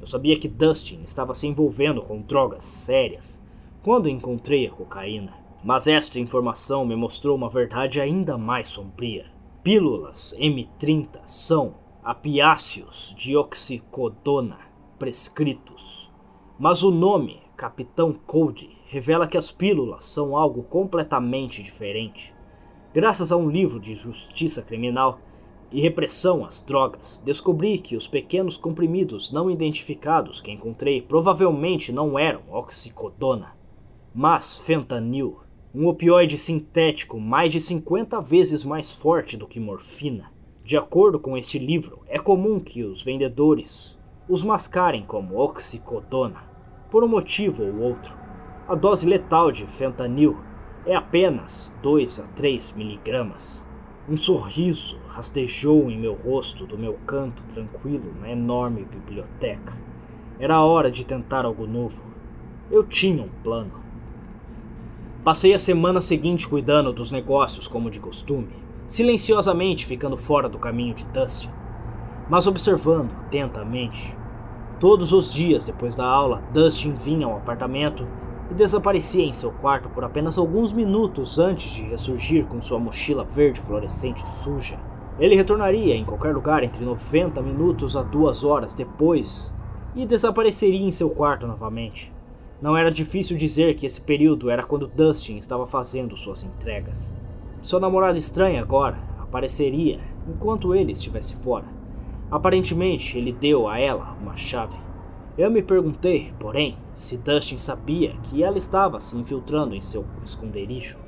Eu 0.00 0.06
sabia 0.06 0.36
que 0.36 0.48
Dustin 0.48 1.02
estava 1.04 1.32
se 1.34 1.46
envolvendo 1.46 2.02
com 2.02 2.20
drogas 2.20 2.64
sérias 2.64 3.40
quando 3.80 4.08
encontrei 4.08 4.66
a 4.66 4.70
cocaína. 4.70 5.34
Mas 5.62 5.86
esta 5.86 6.18
informação 6.18 6.84
me 6.84 6.96
mostrou 6.96 7.36
uma 7.36 7.48
verdade 7.48 8.00
ainda 8.00 8.36
mais 8.36 8.68
sombria. 8.68 9.26
Pílulas 9.62 10.34
M30 10.40 11.20
são 11.24 11.74
apiáceos 12.02 13.14
de 13.16 13.36
oxicodona 13.36 14.58
prescritos. 14.98 16.10
Mas 16.58 16.82
o 16.82 16.90
nome 16.90 17.40
Capitão 17.56 18.12
Cold 18.26 18.68
revela 18.86 19.28
que 19.28 19.38
as 19.38 19.52
pílulas 19.52 20.06
são 20.06 20.36
algo 20.36 20.64
completamente 20.64 21.62
diferente. 21.62 22.34
Graças 22.92 23.30
a 23.30 23.36
um 23.36 23.48
livro 23.48 23.78
de 23.78 23.94
justiça 23.94 24.60
criminal, 24.60 25.20
e 25.72 25.80
repressão 25.80 26.44
às 26.44 26.60
drogas, 26.60 27.22
descobri 27.24 27.78
que 27.78 27.96
os 27.96 28.06
pequenos 28.06 28.56
comprimidos 28.56 29.30
não 29.30 29.50
identificados 29.50 30.40
que 30.40 30.50
encontrei 30.50 31.00
provavelmente 31.00 31.92
não 31.92 32.18
eram 32.18 32.42
oxicodona, 32.50 33.56
mas 34.14 34.58
fentanil, 34.58 35.38
um 35.74 35.86
opioide 35.86 36.36
sintético 36.36 37.20
mais 37.20 37.52
de 37.52 37.60
50 37.60 38.20
vezes 38.20 38.64
mais 38.64 38.92
forte 38.92 39.36
do 39.36 39.46
que 39.46 39.60
morfina. 39.60 40.32
De 40.64 40.76
acordo 40.76 41.18
com 41.18 41.36
este 41.36 41.58
livro, 41.58 42.00
é 42.06 42.18
comum 42.18 42.60
que 42.60 42.84
os 42.84 43.02
vendedores 43.02 43.98
os 44.28 44.44
mascarem 44.44 45.04
como 45.04 45.36
oxicodona, 45.36 46.48
por 46.88 47.02
um 47.02 47.08
motivo 47.08 47.64
ou 47.64 47.80
outro. 47.80 48.16
A 48.68 48.76
dose 48.76 49.04
letal 49.04 49.50
de 49.50 49.66
fentanil 49.66 50.38
é 50.86 50.94
apenas 50.94 51.76
2 51.82 52.20
a 52.20 52.26
3 52.28 52.72
miligramas. 52.72 53.66
Um 54.08 54.16
sorriso 54.16 54.99
rastejou 55.10 55.90
em 55.90 55.98
meu 55.98 56.14
rosto 56.14 56.64
do 56.64 56.78
meu 56.78 56.94
canto 57.06 57.42
tranquilo 57.44 58.14
na 58.20 58.30
enorme 58.30 58.84
biblioteca. 58.84 59.76
Era 60.38 60.54
a 60.54 60.64
hora 60.64 60.90
de 60.90 61.04
tentar 61.04 61.44
algo 61.44 61.66
novo. 61.66 62.04
Eu 62.70 62.84
tinha 62.84 63.22
um 63.22 63.28
plano. 63.42 63.72
Passei 65.24 65.52
a 65.52 65.58
semana 65.58 66.00
seguinte 66.00 66.48
cuidando 66.48 66.92
dos 66.92 67.10
negócios 67.10 67.66
como 67.66 67.90
de 67.90 68.00
costume, 68.00 68.54
silenciosamente 68.86 69.84
ficando 69.84 70.16
fora 70.16 70.48
do 70.48 70.58
caminho 70.58 70.94
de 70.94 71.04
Dustin, 71.06 71.50
mas 72.28 72.46
observando 72.46 73.12
atentamente. 73.20 74.16
Todos 74.78 75.12
os 75.12 75.32
dias 75.32 75.64
depois 75.66 75.94
da 75.94 76.06
aula, 76.06 76.42
Dustin 76.52 76.94
vinha 76.94 77.26
ao 77.26 77.36
apartamento 77.36 78.08
e 78.50 78.54
desaparecia 78.54 79.24
em 79.24 79.32
seu 79.32 79.50
quarto 79.52 79.90
por 79.90 80.04
apenas 80.04 80.38
alguns 80.38 80.72
minutos 80.72 81.38
antes 81.38 81.70
de 81.72 81.82
ressurgir 81.82 82.46
com 82.46 82.62
sua 82.62 82.78
mochila 82.78 83.24
verde 83.24 83.60
fluorescente 83.60 84.26
suja. 84.26 84.89
Ele 85.20 85.36
retornaria 85.36 85.94
em 85.94 86.04
qualquer 86.04 86.34
lugar 86.34 86.64
entre 86.64 86.82
90 86.82 87.42
minutos 87.42 87.94
a 87.94 88.02
2 88.02 88.42
horas 88.42 88.72
depois 88.74 89.54
e 89.94 90.06
desapareceria 90.06 90.86
em 90.86 90.90
seu 90.90 91.10
quarto 91.10 91.46
novamente. 91.46 92.10
Não 92.60 92.74
era 92.74 92.90
difícil 92.90 93.36
dizer 93.36 93.74
que 93.74 93.86
esse 93.86 94.00
período 94.00 94.48
era 94.48 94.62
quando 94.62 94.86
Dustin 94.88 95.36
estava 95.36 95.66
fazendo 95.66 96.16
suas 96.16 96.42
entregas. 96.42 97.14
Sua 97.60 97.78
namorada 97.78 98.16
estranha 98.16 98.62
agora 98.62 98.96
apareceria 99.18 100.00
enquanto 100.26 100.74
ele 100.74 100.92
estivesse 100.92 101.36
fora. 101.36 101.66
Aparentemente, 102.30 103.18
ele 103.18 103.32
deu 103.32 103.68
a 103.68 103.78
ela 103.78 104.16
uma 104.22 104.36
chave. 104.36 104.78
Eu 105.36 105.50
me 105.50 105.62
perguntei, 105.62 106.32
porém, 106.38 106.78
se 106.94 107.18
Dustin 107.18 107.58
sabia 107.58 108.16
que 108.22 108.42
ela 108.42 108.56
estava 108.56 108.98
se 108.98 109.18
infiltrando 109.18 109.74
em 109.74 109.82
seu 109.82 110.06
esconderijo. 110.24 110.98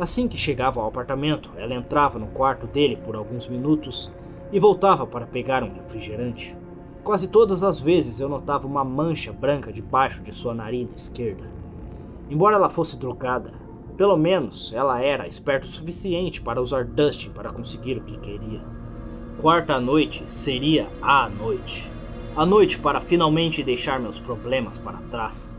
Assim 0.00 0.26
que 0.26 0.38
chegava 0.38 0.80
ao 0.80 0.88
apartamento, 0.88 1.50
ela 1.58 1.74
entrava 1.74 2.18
no 2.18 2.28
quarto 2.28 2.66
dele 2.66 2.96
por 2.96 3.14
alguns 3.14 3.46
minutos 3.46 4.10
e 4.50 4.58
voltava 4.58 5.06
para 5.06 5.26
pegar 5.26 5.62
um 5.62 5.74
refrigerante. 5.74 6.56
Quase 7.04 7.28
todas 7.28 7.62
as 7.62 7.82
vezes 7.82 8.18
eu 8.18 8.28
notava 8.28 8.66
uma 8.66 8.82
mancha 8.82 9.30
branca 9.30 9.70
debaixo 9.70 10.22
de 10.22 10.32
sua 10.32 10.54
narina 10.54 10.92
esquerda. 10.96 11.44
Embora 12.30 12.56
ela 12.56 12.70
fosse 12.70 12.98
drogada, 12.98 13.52
pelo 13.94 14.16
menos 14.16 14.72
ela 14.72 15.02
era 15.02 15.28
esperta 15.28 15.66
o 15.66 15.70
suficiente 15.70 16.40
para 16.40 16.62
usar 16.62 16.86
Dustin 16.86 17.28
para 17.30 17.50
conseguir 17.50 17.98
o 17.98 18.04
que 18.04 18.18
queria. 18.18 18.62
Quarta 19.38 19.78
noite 19.78 20.24
seria 20.28 20.88
a 21.02 21.28
noite 21.28 21.92
a 22.36 22.46
noite 22.46 22.78
para 22.78 23.00
finalmente 23.00 23.62
deixar 23.62 23.98
meus 23.98 24.20
problemas 24.20 24.78
para 24.78 25.02
trás. 25.02 25.54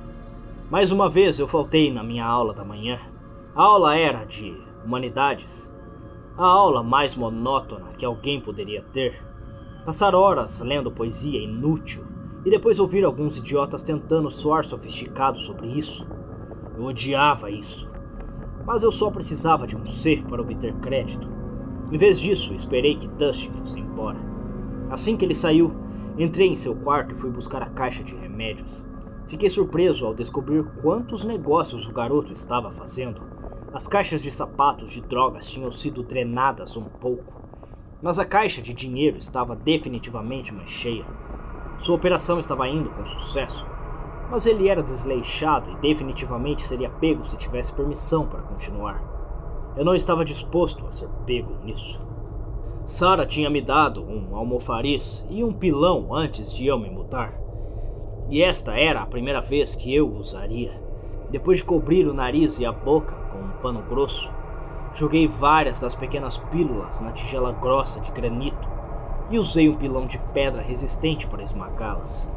Mais 0.70 0.90
uma 0.90 1.10
vez 1.10 1.38
eu 1.38 1.48
faltei 1.48 1.92
na 1.92 2.02
minha 2.02 2.26
aula 2.26 2.54
da 2.54 2.64
manhã. 2.64 3.11
A 3.56 3.62
aula 3.62 3.98
era 3.98 4.24
de 4.24 4.56
humanidades. 4.86 5.72
A 6.38 6.46
aula 6.46 6.82
mais 6.82 7.16
monótona 7.16 7.94
que 7.98 8.06
alguém 8.06 8.40
poderia 8.40 8.82
ter. 8.82 9.22
Passar 9.86 10.16
horas 10.16 10.62
lendo 10.62 10.92
poesia 10.92 11.42
inútil 11.42 12.06
e 12.46 12.50
depois 12.50 12.80
ouvir 12.80 13.04
alguns 13.04 13.38
idiotas 13.38 13.84
tentando 13.84 14.30
soar 14.30 14.64
sofisticados 14.64 15.44
sobre 15.46 15.68
isso. 15.68 16.08
Eu 16.78 16.86
odiava 16.86 17.52
isso. 17.52 17.92
Mas 18.66 18.84
eu 18.84 18.92
só 18.92 19.12
precisava 19.12 19.68
de 19.68 19.76
um 19.76 19.86
ser 19.86 20.24
para 20.26 20.42
obter 20.42 20.74
crédito. 20.76 21.30
Em 21.92 21.98
vez 21.98 22.20
disso, 22.20 22.54
esperei 22.54 22.96
que 22.96 23.08
Dustin 23.08 23.54
fosse 23.54 23.80
embora. 23.80 24.20
Assim 24.90 25.18
que 25.18 25.26
ele 25.26 25.36
saiu, 25.36 25.76
Entrei 26.18 26.48
em 26.48 26.56
seu 26.56 26.76
quarto 26.76 27.14
e 27.14 27.18
fui 27.18 27.30
buscar 27.30 27.64
a 27.64 27.70
caixa 27.70 28.04
de 28.04 28.16
remédios. 28.16 28.86
Fiquei 29.28 29.50
surpreso 29.50 30.06
ao 30.06 30.14
descobrir 30.14 30.64
quantos 30.82 31.24
negócios 31.24 31.88
o 31.88 31.94
garoto 31.94 32.34
estava 32.34 32.70
fazendo. 32.70 33.31
As 33.74 33.88
caixas 33.88 34.22
de 34.22 34.30
sapatos 34.30 34.92
de 34.92 35.00
drogas 35.00 35.50
tinham 35.50 35.72
sido 35.72 36.04
drenadas 36.04 36.76
um 36.76 36.84
pouco, 36.84 37.42
mas 38.02 38.20
a 38.20 38.26
caixa 38.26 38.62
de 38.62 38.74
dinheiro 38.74 39.18
estava 39.18 39.56
definitivamente 39.56 40.54
mais 40.54 40.70
cheia. 40.70 41.06
Sua 41.78 41.96
operação 41.96 42.38
estava 42.38 42.68
indo 42.68 42.90
com 42.90 43.06
sucesso, 43.06 43.66
mas 44.30 44.46
ele 44.46 44.68
era 44.68 44.84
desleixado 44.84 45.72
e 45.72 45.76
definitivamente 45.78 46.68
seria 46.68 46.90
pego 46.90 47.24
se 47.24 47.38
tivesse 47.38 47.72
permissão 47.72 48.28
para 48.28 48.44
continuar. 48.44 49.02
Eu 49.78 49.86
não 49.86 49.96
estava 49.96 50.26
disposto 50.26 50.86
a 50.86 50.92
ser 50.92 51.08
pego 51.26 51.56
nisso. 51.64 52.06
Sara 52.84 53.26
tinha 53.26 53.50
me 53.50 53.62
dado 53.62 54.04
um 54.04 54.36
almofariz 54.36 55.26
e 55.30 55.46
um 55.46 55.54
pilão 55.54 56.14
antes 56.14 56.54
de 56.54 56.68
eu 56.68 56.78
me 56.78 56.90
mudar. 56.90 57.40
E 58.30 58.44
esta 58.44 58.78
era 58.78 59.02
a 59.02 59.08
primeira 59.08 59.40
vez 59.40 59.78
que 59.78 59.96
eu 59.96 60.12
usaria. 60.12 60.82
Depois 61.30 61.60
de 61.60 61.64
cobrir 61.64 62.06
o 62.06 62.14
nariz 62.14 62.60
e 62.60 62.66
a 62.66 62.74
boca 62.74 63.22
pano 63.62 63.82
grosso, 63.84 64.34
joguei 64.94 65.28
várias 65.28 65.80
das 65.80 65.96
pequenas 65.96 66.38
pílulas 66.38 67.00
na 67.00 67.12
tigela 67.12 67.52
grossa 67.52 68.00
de 68.00 68.12
granito 68.12 68.68
e 69.30 69.38
usei 69.38 69.70
um 69.70 69.76
pilão 69.76 70.06
de 70.06 70.18
pedra 70.34 70.62
resistente 70.62 71.28
para 71.28 71.44
esmagá-las. 71.44 72.32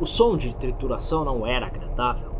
O 0.00 0.06
som 0.06 0.36
de 0.36 0.54
trituração 0.54 1.24
não 1.24 1.46
era 1.46 1.66
agradável. 1.66 2.30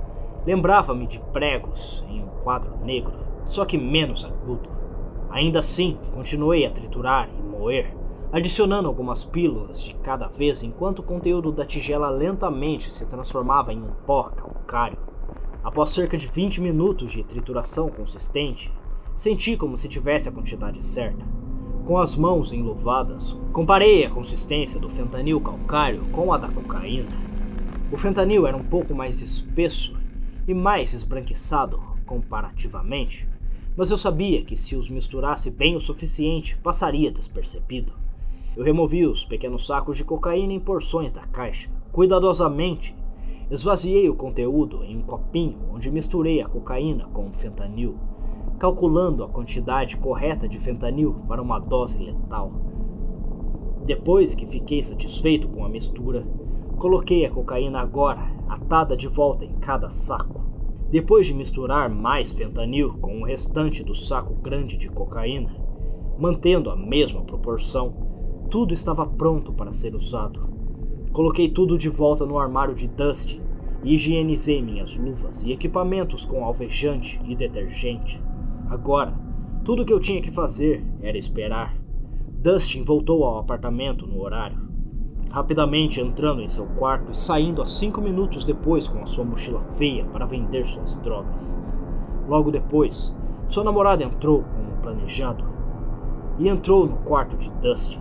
Lembrava-me 0.46 1.06
de 1.06 1.18
pregos 1.18 2.04
em 2.08 2.22
um 2.22 2.28
quadro 2.42 2.76
negro, 2.82 3.18
só 3.44 3.64
que 3.64 3.76
menos 3.76 4.24
agudo. 4.24 4.70
Ainda 5.28 5.58
assim, 5.58 5.98
continuei 6.14 6.64
a 6.64 6.70
triturar 6.70 7.28
e 7.28 7.42
moer, 7.42 7.94
adicionando 8.32 8.88
algumas 8.88 9.24
pílulas 9.24 9.82
de 9.82 9.94
cada 9.96 10.28
vez 10.28 10.62
enquanto 10.62 11.00
o 11.00 11.02
conteúdo 11.02 11.52
da 11.52 11.66
tigela 11.66 12.08
lentamente 12.08 12.90
se 12.90 13.06
transformava 13.06 13.72
em 13.72 13.82
um 13.82 13.90
pó 14.06 14.30
calcário. 14.30 15.07
Após 15.62 15.90
cerca 15.90 16.16
de 16.16 16.26
20 16.26 16.60
minutos 16.60 17.12
de 17.12 17.24
trituração 17.24 17.88
consistente, 17.90 18.72
senti 19.16 19.56
como 19.56 19.76
se 19.76 19.88
tivesse 19.88 20.28
a 20.28 20.32
quantidade 20.32 20.82
certa. 20.82 21.26
Com 21.84 21.98
as 21.98 22.16
mãos 22.16 22.52
enluvadas, 22.52 23.36
comparei 23.52 24.04
a 24.04 24.10
consistência 24.10 24.78
do 24.78 24.88
fentanil 24.88 25.40
calcário 25.40 26.04
com 26.12 26.32
a 26.32 26.38
da 26.38 26.48
cocaína. 26.48 27.10
O 27.90 27.96
fentanil 27.96 28.46
era 28.46 28.56
um 28.56 28.62
pouco 28.62 28.94
mais 28.94 29.22
espesso 29.22 29.96
e 30.46 30.54
mais 30.54 30.92
esbranquiçado 30.92 31.80
comparativamente, 32.04 33.28
mas 33.76 33.90
eu 33.90 33.96
sabia 33.96 34.42
que 34.42 34.56
se 34.56 34.74
os 34.74 34.90
misturasse 34.90 35.50
bem 35.50 35.76
o 35.76 35.80
suficiente, 35.80 36.56
passaria 36.58 37.12
despercebido. 37.12 37.92
Eu 38.56 38.64
removi 38.64 39.06
os 39.06 39.24
pequenos 39.24 39.66
sacos 39.66 39.96
de 39.96 40.04
cocaína 40.04 40.52
em 40.52 40.58
porções 40.58 41.12
da 41.12 41.22
caixa, 41.22 41.70
cuidadosamente. 41.92 42.96
Esvaziei 43.50 44.10
o 44.10 44.14
conteúdo 44.14 44.84
em 44.84 44.98
um 44.98 45.00
copinho 45.00 45.58
onde 45.72 45.90
misturei 45.90 46.42
a 46.42 46.46
cocaína 46.46 47.08
com 47.14 47.30
o 47.30 47.32
fentanil, 47.32 47.96
calculando 48.58 49.24
a 49.24 49.28
quantidade 49.28 49.96
correta 49.96 50.46
de 50.46 50.58
fentanil 50.58 51.14
para 51.26 51.40
uma 51.40 51.58
dose 51.58 51.98
letal. 51.98 52.52
Depois 53.86 54.34
que 54.34 54.44
fiquei 54.44 54.82
satisfeito 54.82 55.48
com 55.48 55.64
a 55.64 55.68
mistura, 55.68 56.28
coloquei 56.76 57.24
a 57.24 57.30
cocaína 57.30 57.80
agora 57.80 58.20
atada 58.46 58.94
de 58.94 59.08
volta 59.08 59.46
em 59.46 59.54
cada 59.54 59.88
saco. 59.88 60.42
Depois 60.90 61.26
de 61.26 61.32
misturar 61.32 61.88
mais 61.88 62.34
fentanil 62.34 62.98
com 62.98 63.22
o 63.22 63.24
restante 63.24 63.82
do 63.82 63.94
saco 63.94 64.34
grande 64.34 64.76
de 64.76 64.90
cocaína, 64.90 65.56
mantendo 66.18 66.68
a 66.70 66.76
mesma 66.76 67.22
proporção, 67.22 67.94
tudo 68.50 68.74
estava 68.74 69.06
pronto 69.06 69.54
para 69.54 69.72
ser 69.72 69.94
usado. 69.94 70.57
Coloquei 71.12 71.48
tudo 71.48 71.78
de 71.78 71.88
volta 71.88 72.24
no 72.24 72.38
armário 72.38 72.74
de 72.74 72.88
Dustin 72.88 73.40
e 73.82 73.94
higienizei 73.94 74.62
minhas 74.62 74.96
luvas 74.96 75.42
e 75.42 75.52
equipamentos 75.52 76.24
com 76.24 76.44
alvejante 76.44 77.20
e 77.24 77.34
detergente. 77.34 78.22
Agora, 78.68 79.18
tudo 79.64 79.82
o 79.82 79.84
que 79.84 79.92
eu 79.92 80.00
tinha 80.00 80.20
que 80.20 80.30
fazer 80.30 80.84
era 81.00 81.18
esperar. 81.18 81.76
Dustin 82.40 82.82
voltou 82.82 83.24
ao 83.24 83.38
apartamento 83.38 84.06
no 84.06 84.20
horário 84.22 84.68
rapidamente 85.30 86.00
entrando 86.00 86.40
em 86.40 86.48
seu 86.48 86.66
quarto 86.66 87.10
e 87.10 87.16
saindo 87.16 87.60
a 87.60 87.66
cinco 87.66 88.00
minutos 88.00 88.44
depois 88.44 88.88
com 88.88 89.00
a 89.00 89.06
sua 89.06 89.24
mochila 89.24 89.60
feia 89.72 90.04
para 90.06 90.26
vender 90.26 90.64
suas 90.64 90.94
drogas. 90.96 91.60
Logo 92.26 92.50
depois, 92.50 93.16
sua 93.46 93.64
namorada 93.64 94.04
entrou 94.04 94.42
como 94.42 94.82
planejado 94.82 95.44
e 96.38 96.48
entrou 96.48 96.86
no 96.86 96.98
quarto 96.98 97.36
de 97.36 97.50
Dustin. 97.52 98.00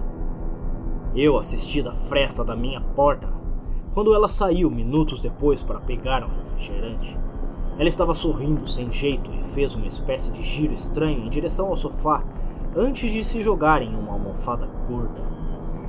Eu 1.20 1.36
assisti 1.36 1.82
da 1.82 1.92
fresta 1.92 2.44
da 2.44 2.56
minha 2.56 2.80
porta 2.80 3.34
quando 3.92 4.14
ela 4.14 4.28
saiu 4.28 4.70
minutos 4.70 5.20
depois 5.20 5.64
para 5.64 5.80
pegar 5.80 6.24
um 6.24 6.30
refrigerante. 6.42 7.18
Ela 7.80 7.90
estava 7.90 8.14
sorrindo 8.14 8.68
sem 8.68 8.92
jeito 8.92 9.32
e 9.32 9.44
fez 9.44 9.74
uma 9.74 9.88
espécie 9.88 10.32
de 10.32 10.44
giro 10.44 10.76
estranho 10.76 11.26
em 11.26 11.30
direção 11.30 11.70
ao 11.70 11.76
sofá 11.76 12.24
antes 12.76 13.12
de 13.12 13.24
se 13.24 13.42
jogar 13.42 13.82
em 13.82 13.96
uma 13.96 14.12
almofada 14.14 14.70
gorda. 14.88 15.28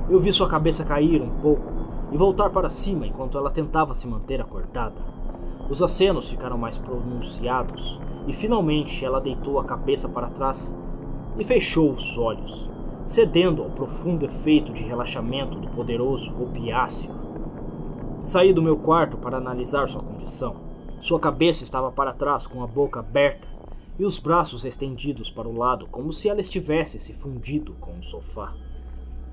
Eu 0.09 0.19
vi 0.19 0.33
sua 0.33 0.49
cabeça 0.49 0.83
cair 0.83 1.21
um 1.21 1.29
pouco 1.29 1.73
e 2.11 2.17
voltar 2.17 2.49
para 2.49 2.67
cima 2.67 3.05
enquanto 3.05 3.37
ela 3.37 3.51
tentava 3.51 3.93
se 3.93 4.07
manter 4.07 4.41
acordada. 4.41 4.99
Os 5.69 5.83
acenos 5.83 6.27
ficaram 6.27 6.57
mais 6.57 6.79
pronunciados 6.79 8.01
e 8.25 8.33
finalmente 8.33 9.05
ela 9.05 9.21
deitou 9.21 9.59
a 9.59 9.63
cabeça 9.63 10.09
para 10.09 10.31
trás 10.31 10.75
e 11.37 11.43
fechou 11.43 11.91
os 11.91 12.17
olhos, 12.17 12.67
cedendo 13.09 13.63
ao 13.63 13.71
profundo 13.71 14.23
efeito 14.23 14.71
de 14.71 14.83
relaxamento 14.83 15.57
do 15.57 15.67
poderoso 15.69 16.31
opiáceo. 16.39 17.09
Saí 18.21 18.53
do 18.53 18.61
meu 18.61 18.77
quarto 18.77 19.17
para 19.17 19.37
analisar 19.37 19.87
sua 19.87 20.03
condição. 20.03 20.57
Sua 20.99 21.19
cabeça 21.19 21.63
estava 21.63 21.91
para 21.91 22.13
trás 22.13 22.45
com 22.45 22.61
a 22.61 22.67
boca 22.67 22.99
aberta 22.99 23.47
e 23.97 24.05
os 24.05 24.19
braços 24.19 24.63
estendidos 24.63 25.31
para 25.31 25.47
o 25.47 25.57
lado, 25.57 25.87
como 25.87 26.13
se 26.13 26.29
ela 26.29 26.39
estivesse 26.39 26.99
se 26.99 27.15
fundido 27.15 27.73
com 27.81 27.97
o 27.97 28.03
sofá. 28.03 28.53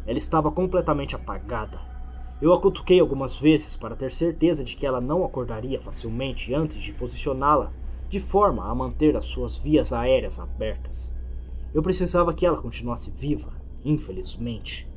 Ela 0.07 0.17
estava 0.17 0.51
completamente 0.51 1.15
apagada. 1.15 1.79
Eu 2.41 2.55
a 2.55 2.59
cutuquei 2.59 2.99
algumas 2.99 3.39
vezes 3.39 3.77
para 3.77 3.95
ter 3.95 4.11
certeza 4.11 4.65
de 4.65 4.75
que 4.75 4.87
ela 4.87 5.03
não 5.03 5.23
acordaria 5.23 5.83
facilmente 5.83 6.55
antes 6.55 6.79
de 6.79 6.95
posicioná-la 6.95 7.71
de 8.09 8.21
forma 8.21 8.71
a 8.71 8.75
manter 8.75 9.19
as 9.19 9.27
suas 9.27 9.59
vias 9.59 9.93
aéreas 9.93 10.39
abertas. 10.39 11.15
Eu 11.75 11.83
precisava 11.83 12.33
que 12.33 12.47
ela 12.47 12.57
continuasse 12.57 13.11
viva, 13.11 13.66
infelizmente. 13.87 14.89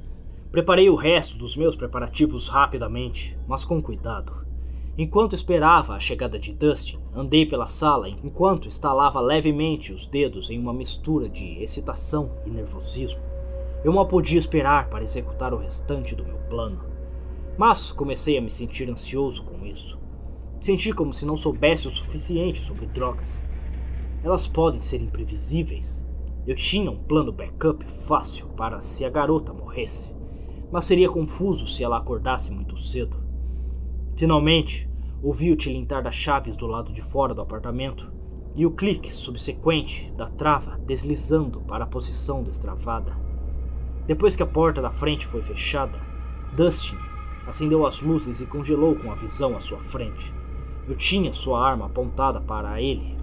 Preparei 0.51 0.89
o 0.89 0.95
resto 0.95 1.37
dos 1.37 1.55
meus 1.55 1.75
preparativos 1.75 2.49
rapidamente, 2.49 3.37
mas 3.47 3.63
com 3.63 3.81
cuidado. 3.81 4.39
Enquanto 4.97 5.33
esperava 5.33 5.93
a 5.93 5.99
chegada 5.99 6.37
de 6.37 6.53
Dustin, 6.53 6.99
andei 7.15 7.45
pela 7.45 7.67
sala 7.67 8.09
enquanto 8.09 8.67
estalava 8.67 9.21
levemente 9.21 9.93
os 9.93 10.05
dedos 10.05 10.49
em 10.49 10.59
uma 10.59 10.73
mistura 10.73 11.29
de 11.29 11.61
excitação 11.63 12.31
e 12.45 12.49
nervosismo. 12.49 13.21
Eu 13.81 13.93
mal 13.93 14.07
podia 14.07 14.37
esperar 14.37 14.89
para 14.89 15.03
executar 15.03 15.53
o 15.53 15.57
restante 15.57 16.15
do 16.15 16.25
meu 16.25 16.37
plano. 16.49 16.83
Mas 17.57 17.91
comecei 17.93 18.37
a 18.37 18.41
me 18.41 18.49
sentir 18.49 18.89
ansioso 18.89 19.43
com 19.43 19.65
isso. 19.65 19.97
Senti 20.59 20.91
como 20.91 21.13
se 21.13 21.25
não 21.25 21.37
soubesse 21.37 21.87
o 21.87 21.91
suficiente 21.91 22.59
sobre 22.59 22.85
drogas. 22.85 23.45
Elas 24.21 24.47
podem 24.47 24.81
ser 24.81 25.01
imprevisíveis. 25.01 26.05
Eu 26.47 26.55
tinha 26.55 26.89
um 26.89 26.97
plano 26.97 27.31
backup 27.31 27.83
fácil 27.89 28.47
para 28.49 28.81
se 28.81 29.05
a 29.05 29.09
garota 29.09 29.53
morresse, 29.53 30.15
mas 30.71 30.85
seria 30.85 31.09
confuso 31.09 31.67
se 31.67 31.83
ela 31.83 31.97
acordasse 31.97 32.51
muito 32.51 32.77
cedo. 32.77 33.17
Finalmente, 34.15 34.89
ouvi 35.21 35.51
o 35.51 35.55
tilintar 35.55 36.03
das 36.03 36.15
chaves 36.15 36.55
do 36.55 36.65
lado 36.65 36.91
de 36.91 37.01
fora 37.01 37.33
do 37.33 37.41
apartamento 37.41 38.11
e 38.55 38.65
o 38.65 38.71
clique 38.71 39.13
subsequente 39.13 40.11
da 40.13 40.27
trava 40.27 40.77
deslizando 40.79 41.61
para 41.61 41.83
a 41.83 41.87
posição 41.87 42.43
destravada. 42.43 43.15
Depois 44.07 44.35
que 44.35 44.43
a 44.43 44.47
porta 44.47 44.81
da 44.81 44.91
frente 44.91 45.27
foi 45.27 45.41
fechada, 45.41 45.99
Dustin 46.55 46.97
acendeu 47.45 47.85
as 47.85 48.01
luzes 48.01 48.41
e 48.41 48.45
congelou 48.45 48.95
com 48.95 49.11
a 49.11 49.15
visão 49.15 49.55
à 49.55 49.59
sua 49.59 49.79
frente. 49.79 50.33
Eu 50.87 50.95
tinha 50.95 51.31
sua 51.31 51.63
arma 51.63 51.85
apontada 51.85 52.41
para 52.41 52.81
ele, 52.81 53.15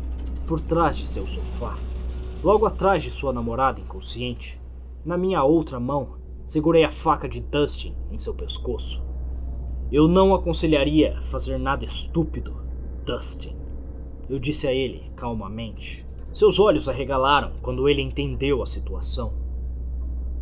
por 0.47 0.61
trás 0.61 0.97
de 0.97 1.07
seu 1.07 1.27
sofá, 1.27 1.77
logo 2.47 2.65
atrás 2.65 3.03
de 3.03 3.11
sua 3.11 3.33
namorada 3.33 3.81
inconsciente. 3.81 4.63
Na 5.05 5.19
minha 5.19 5.43
outra 5.43 5.81
mão, 5.81 6.11
segurei 6.45 6.85
a 6.85 6.93
faca 6.93 7.29
de 7.29 7.41
Dustin 7.41 7.97
em 8.09 8.21
seu 8.21 8.33
pescoço. 8.35 9.05
Eu 9.91 10.07
não 10.07 10.33
aconselharia 10.33 11.21
fazer 11.23 11.59
nada 11.59 11.85
estúpido, 11.85 12.55
Dustin. 13.05 13.57
Eu 14.31 14.39
disse 14.39 14.65
a 14.69 14.73
ele 14.73 15.11
calmamente. 15.17 16.07
Seus 16.33 16.61
olhos 16.61 16.89
arregalaram 16.89 17.51
quando 17.61 17.89
ele 17.89 18.01
entendeu 18.01 18.63
a 18.63 18.67
situação 18.69 19.35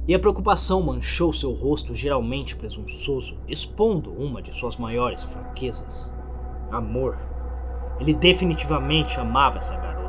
e 0.06 0.14
a 0.14 0.18
preocupação 0.18 0.82
manchou 0.82 1.32
seu 1.32 1.54
rosto 1.54 1.94
geralmente 1.94 2.54
presunçoso, 2.54 3.38
expondo 3.48 4.12
uma 4.12 4.42
de 4.42 4.54
suas 4.54 4.76
maiores 4.76 5.24
fraquezas: 5.24 6.14
amor. 6.70 7.18
Ele 7.98 8.12
definitivamente 8.12 9.18
amava 9.18 9.56
essa 9.56 9.74
garota. 9.74 10.03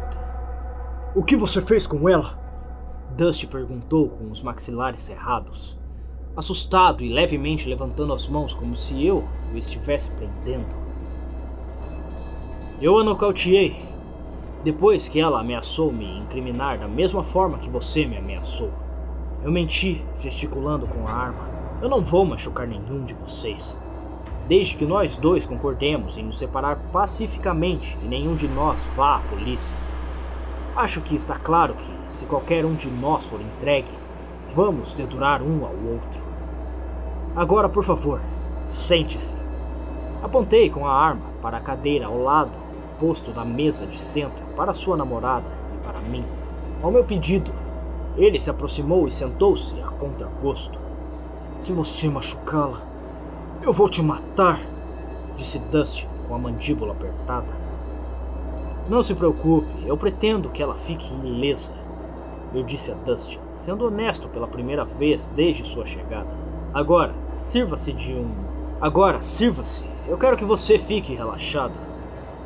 O 1.15 1.23
que 1.23 1.38
você 1.38 1.62
fez 1.62 1.88
com 1.88 2.10
ela? 2.10 2.38
Dusty 3.15 3.47
perguntou 3.47 4.10
com 4.10 4.30
os 4.30 4.41
maxilares 4.41 5.01
cerrados, 5.01 5.80
assustado 6.36 7.06
e 7.06 7.08
levemente 7.08 7.69
levantando 7.69 8.12
as 8.12 8.28
mãos 8.28 8.54
como 8.54 8.75
se 8.75 9.06
eu 9.06 9.23
o 9.54 9.58
estivesse 9.58 10.12
prendendo. 10.12 10.75
Eu 12.82 12.97
a 12.99 13.04
nocauteei, 13.06 13.82
depois 14.62 15.08
que 15.08 15.17
ela 15.17 15.39
ameaçou 15.39 15.89
me 15.89 16.19
incriminar 16.19 16.80
da 16.80 16.88
mesma 16.89 17.23
forma 17.23 17.60
que 17.60 17.69
você 17.69 18.06
me 18.06 18.17
ameaçou. 18.17 18.73
Eu 19.41 19.54
menti, 19.54 20.06
gesticulando 20.17 20.86
com 20.86 21.08
a 21.08 21.13
arma. 21.13 21.49
Eu 21.82 21.88
não 21.88 22.04
vou 22.04 22.25
machucar 22.25 22.67
nenhum 22.67 23.06
de 23.06 23.13
vocês. 23.13 23.80
Desde 24.49 24.75
que 24.75 24.86
nós 24.86 25.15
dois 25.15 25.45
concordemos 25.45 26.17
em 26.17 26.23
nos 26.23 26.38
separar 26.38 26.75
pacificamente 26.91 27.97
e 28.04 28.06
nenhum 28.06 28.36
de 28.36 28.49
nós 28.49 28.86
vá 28.97 29.15
à 29.15 29.19
polícia. 29.21 29.85
Acho 30.75 30.99
que 30.99 31.15
está 31.15 31.38
claro 31.38 31.73
que, 31.75 31.93
se 32.05 32.25
qualquer 32.25 32.65
um 32.65 32.75
de 32.75 32.91
nós 32.91 33.25
for 33.25 33.39
entregue, 33.39 33.93
vamos 34.49 34.93
dedurar 34.93 35.41
um 35.41 35.65
ao 35.65 35.71
outro. 35.71 36.25
Agora, 37.33 37.69
por 37.69 37.81
favor, 37.81 38.19
sente-se. 38.65 39.33
Apontei 40.21 40.69
com 40.69 40.85
a 40.85 40.91
arma 40.93 41.27
para 41.41 41.57
a 41.57 41.61
cadeira 41.61 42.07
ao 42.07 42.17
lado 42.17 42.51
oposto 42.95 43.31
da 43.31 43.45
mesa 43.45 43.88
de 43.88 43.97
centro 43.97 44.43
para 44.55 44.73
sua 44.73 44.97
namorada 44.97 45.49
e 45.75 45.83
para 45.83 46.01
mim. 46.01 46.25
Ao 46.81 46.91
meu 46.91 47.05
pedido, 47.05 47.53
ele 48.17 48.38
se 48.38 48.49
aproximou 48.49 49.07
e 49.07 49.11
sentou-se 49.11 49.79
a 49.81 49.88
contragosto. 49.88 50.77
Se 51.61 51.71
você 51.71 52.09
machucá-la, 52.09 52.81
eu 53.61 53.71
vou 53.71 53.89
te 53.89 54.01
matar, 54.01 54.59
disse 55.38 55.59
Dustin 55.59 56.07
com 56.27 56.35
a 56.35 56.38
mandíbula 56.38 56.91
apertada. 56.91 57.64
Não 58.88 59.02
se 59.02 59.15
preocupe, 59.15 59.67
eu 59.86 59.98
pretendo 59.98 60.50
que 60.50 60.62
ela 60.62 60.76
fique 60.76 61.12
ilesa, 61.24 61.74
eu 62.54 62.63
disse 62.63 62.91
a 62.91 62.95
Dustin, 62.95 63.39
sendo 63.52 63.86
honesto 63.86 64.30
pela 64.30 64.48
primeira 64.48 64.86
vez 64.86 65.28
desde 65.28 65.65
sua 65.65 65.86
chegada. 65.86 66.30
Agora, 66.74 67.13
sirva-se 67.34 67.91
de 67.91 68.13
um. 68.13 68.30
Agora, 68.80 69.21
sirva-se. 69.21 69.86
Eu 70.08 70.17
quero 70.17 70.38
que 70.38 70.45
você 70.45 70.78
fique 70.78 71.15
relaxado. 71.15 71.74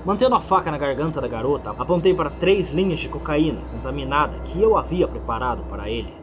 Mantendo 0.06 0.36
a 0.36 0.40
faca 0.40 0.72
na 0.72 0.78
garganta 0.78 1.20
da 1.20 1.28
garota, 1.28 1.72
apontei 1.72 2.14
para 2.14 2.30
três 2.30 2.72
linhas 2.72 3.02
de 3.02 3.10
cocaína 3.10 3.62
contaminada 3.72 4.40
que 4.40 4.62
eu 4.62 4.78
havia 4.78 5.08
preparado 5.08 5.64
para 5.64 5.90
ele. 5.90 6.14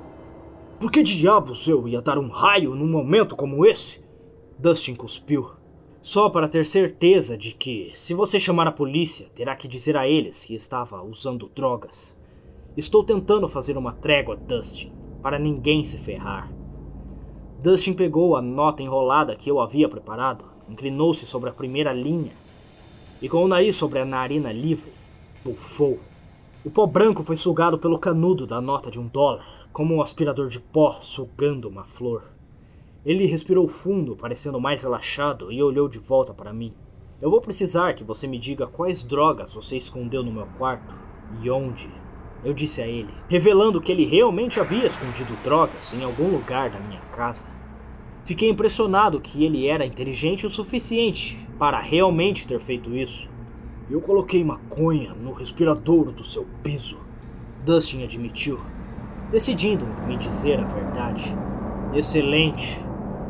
Por 0.80 0.90
que 0.90 1.02
diabos 1.02 1.68
eu 1.68 1.86
ia 1.86 2.00
dar 2.00 2.18
um 2.18 2.28
raio 2.28 2.74
num 2.74 2.88
momento 2.88 3.36
como 3.36 3.66
esse? 3.66 4.02
Dustin 4.58 4.94
cuspiu. 4.94 5.55
Só 6.06 6.30
para 6.30 6.46
ter 6.46 6.64
certeza 6.64 7.36
de 7.36 7.52
que, 7.52 7.90
se 7.92 8.14
você 8.14 8.38
chamar 8.38 8.68
a 8.68 8.70
polícia, 8.70 9.26
terá 9.34 9.56
que 9.56 9.66
dizer 9.66 9.96
a 9.96 10.06
eles 10.06 10.44
que 10.44 10.54
estava 10.54 11.02
usando 11.02 11.50
drogas. 11.52 12.16
Estou 12.76 13.02
tentando 13.02 13.48
fazer 13.48 13.76
uma 13.76 13.92
trégua, 13.92 14.36
Dustin, 14.36 14.92
para 15.20 15.36
ninguém 15.36 15.82
se 15.82 15.98
ferrar. 15.98 16.48
Dustin 17.60 17.92
pegou 17.92 18.36
a 18.36 18.40
nota 18.40 18.84
enrolada 18.84 19.34
que 19.34 19.50
eu 19.50 19.58
havia 19.60 19.88
preparado, 19.88 20.44
inclinou-se 20.68 21.26
sobre 21.26 21.50
a 21.50 21.52
primeira 21.52 21.92
linha 21.92 22.30
e, 23.20 23.28
com 23.28 23.42
o 23.42 23.48
nariz 23.48 23.74
sobre 23.74 23.98
a 23.98 24.04
narina 24.04 24.52
livre, 24.52 24.92
bufou. 25.44 25.98
O 26.64 26.70
pó 26.70 26.86
branco 26.86 27.24
foi 27.24 27.34
sugado 27.34 27.80
pelo 27.80 27.98
canudo 27.98 28.46
da 28.46 28.60
nota 28.60 28.92
de 28.92 29.00
um 29.00 29.08
dólar, 29.08 29.66
como 29.72 29.96
um 29.96 30.00
aspirador 30.00 30.46
de 30.46 30.60
pó 30.60 30.98
sugando 31.00 31.68
uma 31.68 31.84
flor. 31.84 32.35
Ele 33.06 33.24
respirou 33.24 33.68
fundo, 33.68 34.16
parecendo 34.16 34.60
mais 34.60 34.82
relaxado, 34.82 35.52
e 35.52 35.62
olhou 35.62 35.88
de 35.88 36.00
volta 36.00 36.34
para 36.34 36.52
mim. 36.52 36.74
Eu 37.22 37.30
vou 37.30 37.40
precisar 37.40 37.94
que 37.94 38.02
você 38.02 38.26
me 38.26 38.36
diga 38.36 38.66
quais 38.66 39.04
drogas 39.04 39.54
você 39.54 39.76
escondeu 39.76 40.24
no 40.24 40.32
meu 40.32 40.48
quarto 40.58 40.92
e 41.40 41.48
onde. 41.48 41.88
Eu 42.42 42.52
disse 42.52 42.82
a 42.82 42.86
ele, 42.88 43.14
revelando 43.28 43.80
que 43.80 43.92
ele 43.92 44.04
realmente 44.04 44.58
havia 44.58 44.84
escondido 44.84 45.40
drogas 45.44 45.94
em 45.94 46.02
algum 46.02 46.28
lugar 46.32 46.68
da 46.68 46.80
minha 46.80 47.00
casa. 47.12 47.46
Fiquei 48.24 48.50
impressionado 48.50 49.20
que 49.20 49.44
ele 49.44 49.68
era 49.68 49.86
inteligente 49.86 50.44
o 50.44 50.50
suficiente 50.50 51.38
para 51.60 51.78
realmente 51.78 52.44
ter 52.44 52.58
feito 52.58 52.92
isso. 52.92 53.30
Eu 53.88 54.00
coloquei 54.00 54.42
maconha 54.42 55.14
no 55.14 55.32
respiradouro 55.32 56.10
do 56.10 56.24
seu 56.24 56.44
piso, 56.60 57.00
Dustin 57.64 58.02
admitiu, 58.02 58.60
decidindo 59.30 59.86
me 60.08 60.16
dizer 60.16 60.58
a 60.58 60.64
verdade. 60.64 61.32
Excelente. 61.94 62.85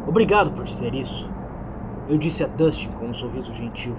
Obrigado 0.07 0.53
por 0.53 0.65
dizer 0.65 0.95
isso. 0.95 1.29
Eu 2.09 2.17
disse 2.17 2.45
a 2.45 2.47
Dustin 2.47 2.93
com 2.93 3.07
um 3.07 3.13
sorriso 3.13 3.53
gentil. 3.53 3.97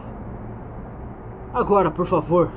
Agora, 1.54 1.92
por 1.92 2.06
favor, 2.06 2.50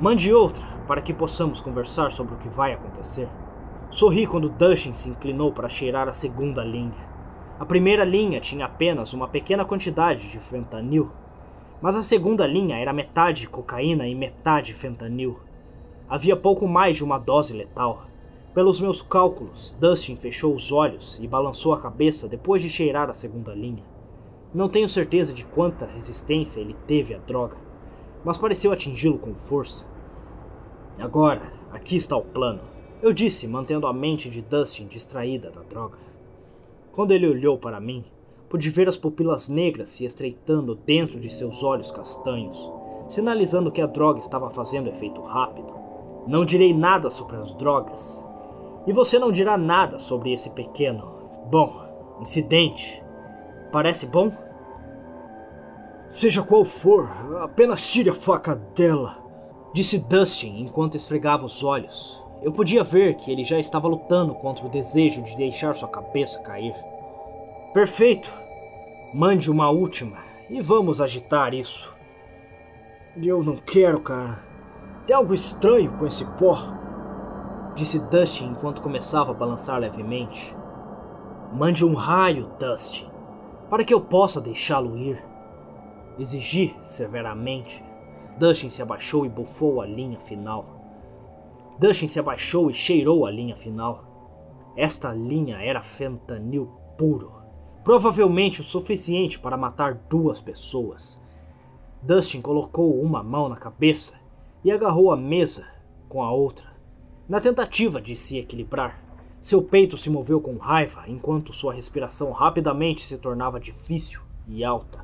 mande 0.00 0.32
outra 0.32 0.64
para 0.86 1.02
que 1.02 1.12
possamos 1.12 1.60
conversar 1.60 2.12
sobre 2.12 2.34
o 2.34 2.38
que 2.38 2.48
vai 2.48 2.72
acontecer. 2.72 3.28
Sorri 3.90 4.24
quando 4.26 4.48
Dustin 4.48 4.94
se 4.94 5.10
inclinou 5.10 5.52
para 5.52 5.68
cheirar 5.68 6.08
a 6.08 6.12
segunda 6.12 6.62
linha. 6.62 7.14
A 7.58 7.66
primeira 7.66 8.04
linha 8.04 8.40
tinha 8.40 8.66
apenas 8.66 9.12
uma 9.12 9.26
pequena 9.26 9.64
quantidade 9.64 10.28
de 10.28 10.38
fentanil, 10.38 11.10
mas 11.82 11.96
a 11.96 12.02
segunda 12.04 12.46
linha 12.46 12.76
era 12.76 12.92
metade 12.92 13.48
cocaína 13.48 14.06
e 14.06 14.14
metade 14.14 14.72
fentanil. 14.72 15.40
Havia 16.08 16.36
pouco 16.36 16.68
mais 16.68 16.96
de 16.96 17.04
uma 17.04 17.18
dose 17.18 17.52
letal. 17.52 18.06
Pelos 18.54 18.80
meus 18.80 19.02
cálculos, 19.02 19.76
Dustin 19.80 20.14
fechou 20.14 20.54
os 20.54 20.70
olhos 20.70 21.18
e 21.20 21.26
balançou 21.26 21.72
a 21.72 21.80
cabeça 21.80 22.28
depois 22.28 22.62
de 22.62 22.68
cheirar 22.68 23.10
a 23.10 23.12
segunda 23.12 23.52
linha. 23.52 23.82
Não 24.54 24.68
tenho 24.68 24.88
certeza 24.88 25.32
de 25.32 25.44
quanta 25.44 25.86
resistência 25.86 26.60
ele 26.60 26.76
teve 26.86 27.12
à 27.14 27.18
droga, 27.18 27.56
mas 28.24 28.38
pareceu 28.38 28.70
atingi-lo 28.70 29.18
com 29.18 29.34
força. 29.34 29.84
Agora, 31.00 31.52
aqui 31.72 31.96
está 31.96 32.16
o 32.16 32.22
plano, 32.22 32.60
eu 33.02 33.12
disse, 33.12 33.48
mantendo 33.48 33.88
a 33.88 33.92
mente 33.92 34.30
de 34.30 34.40
Dustin 34.40 34.86
distraída 34.86 35.50
da 35.50 35.62
droga. 35.62 35.98
Quando 36.92 37.10
ele 37.10 37.26
olhou 37.26 37.58
para 37.58 37.80
mim, 37.80 38.04
pude 38.48 38.70
ver 38.70 38.88
as 38.88 38.96
pupilas 38.96 39.48
negras 39.48 39.88
se 39.88 40.04
estreitando 40.04 40.76
dentro 40.76 41.18
de 41.18 41.28
seus 41.28 41.64
olhos 41.64 41.90
castanhos, 41.90 42.70
sinalizando 43.08 43.72
que 43.72 43.82
a 43.82 43.86
droga 43.86 44.20
estava 44.20 44.48
fazendo 44.48 44.88
efeito 44.88 45.20
rápido. 45.22 45.74
Não 46.28 46.44
direi 46.44 46.72
nada 46.72 47.10
sobre 47.10 47.34
as 47.34 47.52
drogas, 47.52 48.24
e 48.86 48.92
você 48.92 49.18
não 49.18 49.32
dirá 49.32 49.56
nada 49.56 49.98
sobre 49.98 50.32
esse 50.32 50.50
pequeno, 50.50 51.30
bom, 51.50 52.18
incidente. 52.20 53.02
Parece 53.72 54.06
bom? 54.06 54.32
Seja 56.08 56.42
qual 56.42 56.64
for, 56.64 57.10
apenas 57.42 57.90
tire 57.90 58.10
a 58.10 58.14
faca 58.14 58.54
dela, 58.54 59.18
disse 59.72 59.98
Dustin 59.98 60.60
enquanto 60.60 60.96
esfregava 60.96 61.44
os 61.44 61.64
olhos. 61.64 62.22
Eu 62.42 62.52
podia 62.52 62.84
ver 62.84 63.14
que 63.14 63.32
ele 63.32 63.42
já 63.42 63.58
estava 63.58 63.88
lutando 63.88 64.34
contra 64.34 64.66
o 64.66 64.68
desejo 64.68 65.22
de 65.22 65.34
deixar 65.34 65.74
sua 65.74 65.88
cabeça 65.88 66.40
cair. 66.40 66.74
Perfeito. 67.72 68.30
Mande 69.14 69.50
uma 69.50 69.70
última 69.70 70.18
e 70.50 70.60
vamos 70.60 71.00
agitar 71.00 71.54
isso. 71.54 71.96
Eu 73.16 73.42
não 73.42 73.56
quero, 73.56 74.00
cara. 74.00 74.38
Tem 75.06 75.16
algo 75.16 75.32
estranho 75.32 75.96
com 75.96 76.06
esse 76.06 76.24
pó 76.32 76.83
disse 77.74 77.98
Dustin 77.98 78.46
enquanto 78.46 78.82
começava 78.82 79.32
a 79.32 79.34
balançar 79.34 79.78
levemente. 79.78 80.56
Mande 81.52 81.84
um 81.84 81.94
raio, 81.94 82.50
Dustin, 82.58 83.08
para 83.68 83.84
que 83.84 83.92
eu 83.92 84.00
possa 84.00 84.40
deixá-lo 84.40 84.96
ir. 84.96 85.24
Exigi 86.18 86.76
severamente. 86.80 87.84
Dustin 88.38 88.70
se 88.70 88.82
abaixou 88.82 89.26
e 89.26 89.28
bufou 89.28 89.80
a 89.80 89.86
linha 89.86 90.18
final. 90.18 90.64
Dustin 91.78 92.08
se 92.08 92.20
abaixou 92.20 92.70
e 92.70 92.74
cheirou 92.74 93.26
a 93.26 93.30
linha 93.30 93.56
final. 93.56 94.04
Esta 94.76 95.12
linha 95.12 95.58
era 95.58 95.82
fentanil 95.82 96.66
puro, 96.96 97.32
provavelmente 97.82 98.60
o 98.60 98.64
suficiente 98.64 99.38
para 99.38 99.56
matar 99.56 99.94
duas 100.08 100.40
pessoas. 100.40 101.20
Dustin 102.02 102.40
colocou 102.40 103.00
uma 103.00 103.22
mão 103.22 103.48
na 103.48 103.56
cabeça 103.56 104.14
e 104.64 104.70
agarrou 104.70 105.12
a 105.12 105.16
mesa 105.16 105.66
com 106.08 106.22
a 106.22 106.30
outra. 106.30 106.73
Na 107.26 107.40
tentativa 107.40 108.02
de 108.02 108.14
se 108.14 108.36
equilibrar, 108.36 109.02
seu 109.40 109.62
peito 109.62 109.96
se 109.96 110.10
moveu 110.10 110.42
com 110.42 110.58
raiva 110.58 111.04
enquanto 111.08 111.54
sua 111.54 111.72
respiração 111.72 112.30
rapidamente 112.32 113.00
se 113.00 113.16
tornava 113.16 113.58
difícil 113.58 114.20
e 114.46 114.62
alta. 114.62 115.02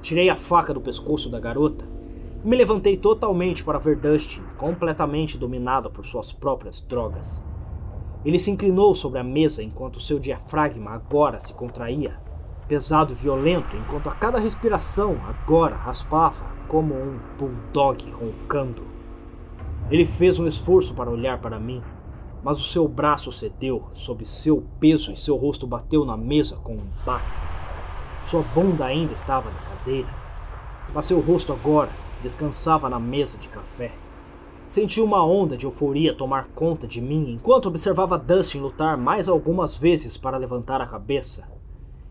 Tirei 0.00 0.30
a 0.30 0.36
faca 0.36 0.72
do 0.72 0.80
pescoço 0.80 1.28
da 1.28 1.40
garota 1.40 1.84
e 2.44 2.46
me 2.46 2.54
levantei 2.54 2.96
totalmente 2.96 3.64
para 3.64 3.80
ver 3.80 3.96
Dustin 3.96 4.44
completamente 4.56 5.36
dominado 5.36 5.90
por 5.90 6.04
suas 6.04 6.32
próprias 6.32 6.80
drogas. 6.80 7.42
Ele 8.24 8.38
se 8.38 8.52
inclinou 8.52 8.94
sobre 8.94 9.18
a 9.18 9.24
mesa 9.24 9.60
enquanto 9.60 9.98
seu 9.98 10.20
diafragma 10.20 10.92
agora 10.92 11.40
se 11.40 11.52
contraía, 11.52 12.16
pesado 12.68 13.12
e 13.12 13.16
violento, 13.16 13.76
enquanto 13.76 14.08
a 14.08 14.14
cada 14.14 14.38
respiração 14.38 15.18
agora 15.24 15.74
raspava 15.74 16.46
como 16.68 16.94
um 16.94 17.18
bulldog 17.36 18.08
roncando. 18.12 18.89
Ele 19.90 20.06
fez 20.06 20.38
um 20.38 20.46
esforço 20.46 20.94
para 20.94 21.10
olhar 21.10 21.40
para 21.40 21.58
mim, 21.58 21.82
mas 22.44 22.60
o 22.60 22.64
seu 22.64 22.86
braço 22.86 23.32
cedeu 23.32 23.88
sob 23.92 24.24
seu 24.24 24.64
peso 24.78 25.10
e 25.12 25.16
seu 25.16 25.34
rosto 25.34 25.66
bateu 25.66 26.04
na 26.04 26.16
mesa 26.16 26.56
com 26.56 26.74
um 26.74 26.86
baque. 27.04 27.38
Sua 28.22 28.42
bunda 28.42 28.84
ainda 28.84 29.14
estava 29.14 29.50
na 29.50 29.58
cadeira, 29.58 30.14
mas 30.94 31.06
seu 31.06 31.18
rosto 31.18 31.52
agora 31.52 31.90
descansava 32.22 32.88
na 32.88 33.00
mesa 33.00 33.36
de 33.36 33.48
café. 33.48 33.92
Senti 34.68 35.00
uma 35.00 35.26
onda 35.26 35.56
de 35.56 35.66
euforia 35.66 36.14
tomar 36.14 36.46
conta 36.54 36.86
de 36.86 37.00
mim 37.00 37.32
enquanto 37.32 37.66
observava 37.66 38.16
Dustin 38.16 38.60
lutar 38.60 38.96
mais 38.96 39.28
algumas 39.28 39.76
vezes 39.76 40.16
para 40.16 40.36
levantar 40.36 40.80
a 40.80 40.86
cabeça. 40.86 41.50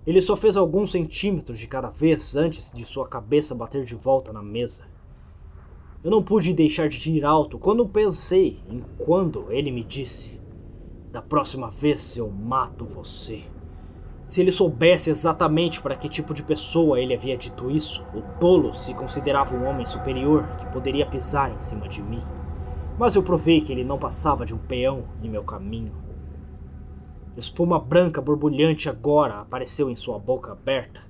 Ele 0.05 0.21
só 0.21 0.35
fez 0.35 0.57
alguns 0.57 0.91
centímetros 0.91 1.57
de 1.57 1.67
cada 1.67 1.89
vez 1.89 2.35
antes 2.35 2.69
de 2.73 2.83
sua 2.83 3.07
cabeça 3.07 3.55
bater 3.55 3.85
de 3.85 3.95
volta 3.95 4.33
na 4.33 4.43
mesa. 4.43 4.83
Eu 6.01 6.09
não 6.09 6.23
pude 6.23 6.53
deixar 6.53 6.87
de 6.87 7.11
ir 7.11 7.25
alto 7.25 7.59
quando 7.59 7.85
pensei 7.85 8.57
em 8.69 8.81
quando 8.97 9.51
ele 9.51 9.69
me 9.69 9.83
disse: 9.83 10.39
Da 11.11 11.21
próxima 11.21 11.69
vez 11.69 12.15
eu 12.15 12.31
mato 12.31 12.85
você. 12.85 13.43
Se 14.23 14.39
ele 14.39 14.49
soubesse 14.49 15.09
exatamente 15.09 15.81
para 15.81 15.97
que 15.97 16.07
tipo 16.07 16.33
de 16.33 16.41
pessoa 16.41 17.01
ele 17.01 17.13
havia 17.13 17.35
dito 17.35 17.69
isso, 17.69 18.05
o 18.13 18.21
tolo 18.39 18.73
se 18.73 18.93
considerava 18.93 19.53
um 19.53 19.65
homem 19.65 19.85
superior 19.85 20.47
que 20.57 20.71
poderia 20.71 21.05
pisar 21.05 21.53
em 21.53 21.59
cima 21.59 21.89
de 21.89 22.01
mim. 22.01 22.23
Mas 22.97 23.15
eu 23.15 23.23
provei 23.23 23.59
que 23.59 23.73
ele 23.73 23.83
não 23.83 23.99
passava 23.99 24.45
de 24.45 24.55
um 24.55 24.57
peão 24.57 25.03
em 25.21 25.29
meu 25.29 25.43
caminho. 25.43 25.91
Espuma 27.35 27.77
branca 27.77 28.21
borbulhante 28.21 28.87
agora 28.87 29.41
apareceu 29.41 29.89
em 29.89 29.97
sua 29.97 30.17
boca 30.17 30.53
aberta, 30.53 31.01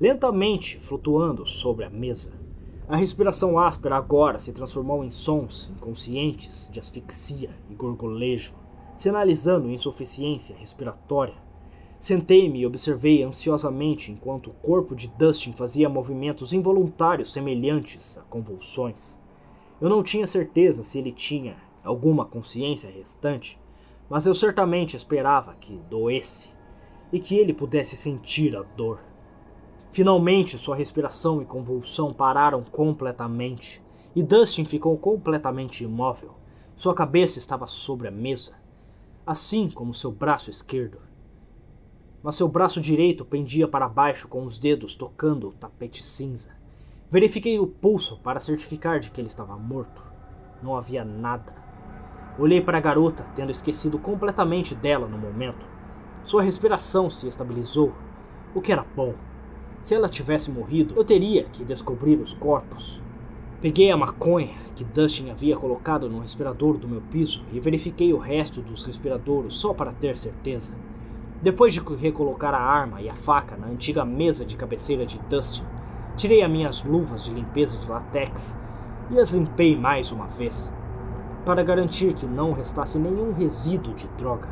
lentamente 0.00 0.78
flutuando 0.78 1.44
sobre 1.44 1.84
a 1.84 1.90
mesa. 1.90 2.47
A 2.90 2.96
respiração 2.96 3.58
áspera 3.58 3.96
agora 3.96 4.38
se 4.38 4.50
transformou 4.50 5.04
em 5.04 5.10
sons 5.10 5.70
inconscientes 5.76 6.70
de 6.72 6.80
asfixia 6.80 7.50
e 7.68 7.74
gorgolejo, 7.74 8.54
sinalizando 8.96 9.70
insuficiência 9.70 10.56
respiratória. 10.56 11.34
Sentei-me 11.98 12.60
e 12.60 12.66
observei 12.66 13.22
ansiosamente 13.22 14.10
enquanto 14.10 14.48
o 14.48 14.54
corpo 14.54 14.96
de 14.96 15.06
Dustin 15.06 15.52
fazia 15.52 15.86
movimentos 15.86 16.54
involuntários 16.54 17.30
semelhantes 17.30 18.16
a 18.16 18.22
convulsões. 18.22 19.18
Eu 19.78 19.90
não 19.90 20.02
tinha 20.02 20.26
certeza 20.26 20.82
se 20.82 20.98
ele 20.98 21.12
tinha 21.12 21.56
alguma 21.84 22.24
consciência 22.24 22.90
restante, 22.90 23.60
mas 24.08 24.24
eu 24.24 24.34
certamente 24.34 24.96
esperava 24.96 25.54
que 25.60 25.74
doesse 25.90 26.56
e 27.12 27.20
que 27.20 27.36
ele 27.36 27.52
pudesse 27.52 27.98
sentir 27.98 28.56
a 28.56 28.62
dor. 28.62 29.07
Finalmente, 29.90 30.58
sua 30.58 30.76
respiração 30.76 31.40
e 31.40 31.46
convulsão 31.46 32.12
pararam 32.12 32.62
completamente, 32.62 33.82
e 34.14 34.22
Dustin 34.22 34.64
ficou 34.64 34.96
completamente 34.98 35.82
imóvel. 35.82 36.34
Sua 36.76 36.94
cabeça 36.94 37.38
estava 37.38 37.66
sobre 37.66 38.08
a 38.08 38.10
mesa, 38.10 38.56
assim 39.26 39.70
como 39.70 39.94
seu 39.94 40.12
braço 40.12 40.50
esquerdo. 40.50 40.98
Mas 42.22 42.36
seu 42.36 42.48
braço 42.48 42.80
direito 42.80 43.24
pendia 43.24 43.66
para 43.66 43.88
baixo 43.88 44.28
com 44.28 44.44
os 44.44 44.58
dedos 44.58 44.96
tocando 44.96 45.48
o 45.48 45.52
tapete 45.52 46.04
cinza. 46.04 46.50
Verifiquei 47.10 47.58
o 47.58 47.66
pulso 47.66 48.18
para 48.18 48.40
certificar 48.40 49.00
de 49.00 49.10
que 49.10 49.20
ele 49.20 49.28
estava 49.28 49.56
morto. 49.56 50.06
Não 50.62 50.76
havia 50.76 51.04
nada. 51.04 51.54
Olhei 52.38 52.60
para 52.60 52.78
a 52.78 52.80
garota, 52.80 53.24
tendo 53.34 53.50
esquecido 53.50 53.98
completamente 53.98 54.74
dela 54.74 55.08
no 55.08 55.16
momento. 55.16 55.66
Sua 56.22 56.42
respiração 56.42 57.08
se 57.08 57.26
estabilizou, 57.26 57.94
o 58.54 58.60
que 58.60 58.72
era 58.72 58.84
bom. 58.84 59.14
Se 59.82 59.94
ela 59.94 60.08
tivesse 60.08 60.50
morrido, 60.50 60.94
eu 60.96 61.04
teria 61.04 61.44
que 61.44 61.64
descobrir 61.64 62.18
os 62.18 62.34
corpos. 62.34 63.00
Peguei 63.60 63.90
a 63.90 63.96
maconha 63.96 64.54
que 64.74 64.84
Dustin 64.84 65.30
havia 65.30 65.56
colocado 65.56 66.08
no 66.08 66.20
respirador 66.20 66.76
do 66.76 66.86
meu 66.86 67.00
piso 67.00 67.42
e 67.52 67.58
verifiquei 67.58 68.12
o 68.12 68.18
resto 68.18 68.60
dos 68.60 68.84
respiradouros 68.84 69.56
só 69.56 69.74
para 69.74 69.92
ter 69.92 70.16
certeza. 70.16 70.74
Depois 71.42 71.72
de 71.72 71.80
recolocar 71.80 72.54
a 72.54 72.60
arma 72.60 73.00
e 73.00 73.08
a 73.08 73.16
faca 73.16 73.56
na 73.56 73.66
antiga 73.66 74.04
mesa 74.04 74.44
de 74.44 74.56
cabeceira 74.56 75.06
de 75.06 75.18
Dustin, 75.28 75.64
tirei 76.16 76.42
as 76.42 76.50
minhas 76.50 76.84
luvas 76.84 77.24
de 77.24 77.32
limpeza 77.32 77.78
de 77.78 77.88
latex 77.88 78.58
e 79.10 79.18
as 79.18 79.30
limpei 79.30 79.76
mais 79.76 80.12
uma 80.12 80.26
vez 80.26 80.72
para 81.44 81.62
garantir 81.62 82.12
que 82.12 82.26
não 82.26 82.52
restasse 82.52 82.98
nenhum 82.98 83.32
resíduo 83.32 83.94
de 83.94 84.06
droga. 84.18 84.48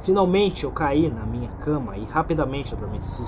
Finalmente 0.00 0.64
eu 0.64 0.70
caí 0.70 1.08
na 1.08 1.24
minha 1.24 1.48
cama 1.52 1.96
e 1.96 2.04
rapidamente 2.04 2.74
adormeci. 2.74 3.24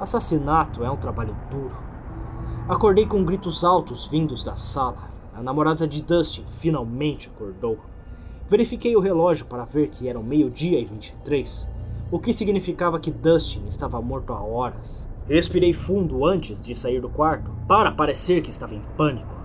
Assassinato 0.00 0.84
é 0.84 0.90
um 0.90 0.96
trabalho 0.96 1.36
duro. 1.50 1.76
Acordei 2.68 3.04
com 3.04 3.24
gritos 3.24 3.64
altos 3.64 4.06
vindos 4.06 4.44
da 4.44 4.54
sala. 4.54 5.10
A 5.34 5.42
namorada 5.42 5.88
de 5.88 6.02
Dustin 6.02 6.44
finalmente 6.48 7.28
acordou. 7.28 7.78
Verifiquei 8.48 8.94
o 8.94 9.00
relógio 9.00 9.46
para 9.46 9.64
ver 9.64 9.88
que 9.88 10.08
eram 10.08 10.22
meio-dia 10.22 10.78
e 10.78 10.84
23, 10.84 11.68
o 12.10 12.18
que 12.18 12.32
significava 12.32 13.00
que 13.00 13.10
Dustin 13.10 13.66
estava 13.66 14.00
morto 14.00 14.32
há 14.32 14.42
horas. 14.42 15.08
Respirei 15.28 15.72
fundo 15.72 16.24
antes 16.24 16.64
de 16.64 16.74
sair 16.74 17.00
do 17.00 17.10
quarto, 17.10 17.50
para 17.66 17.92
parecer 17.92 18.40
que 18.40 18.50
estava 18.50 18.74
em 18.74 18.82
pânico. 18.96 19.36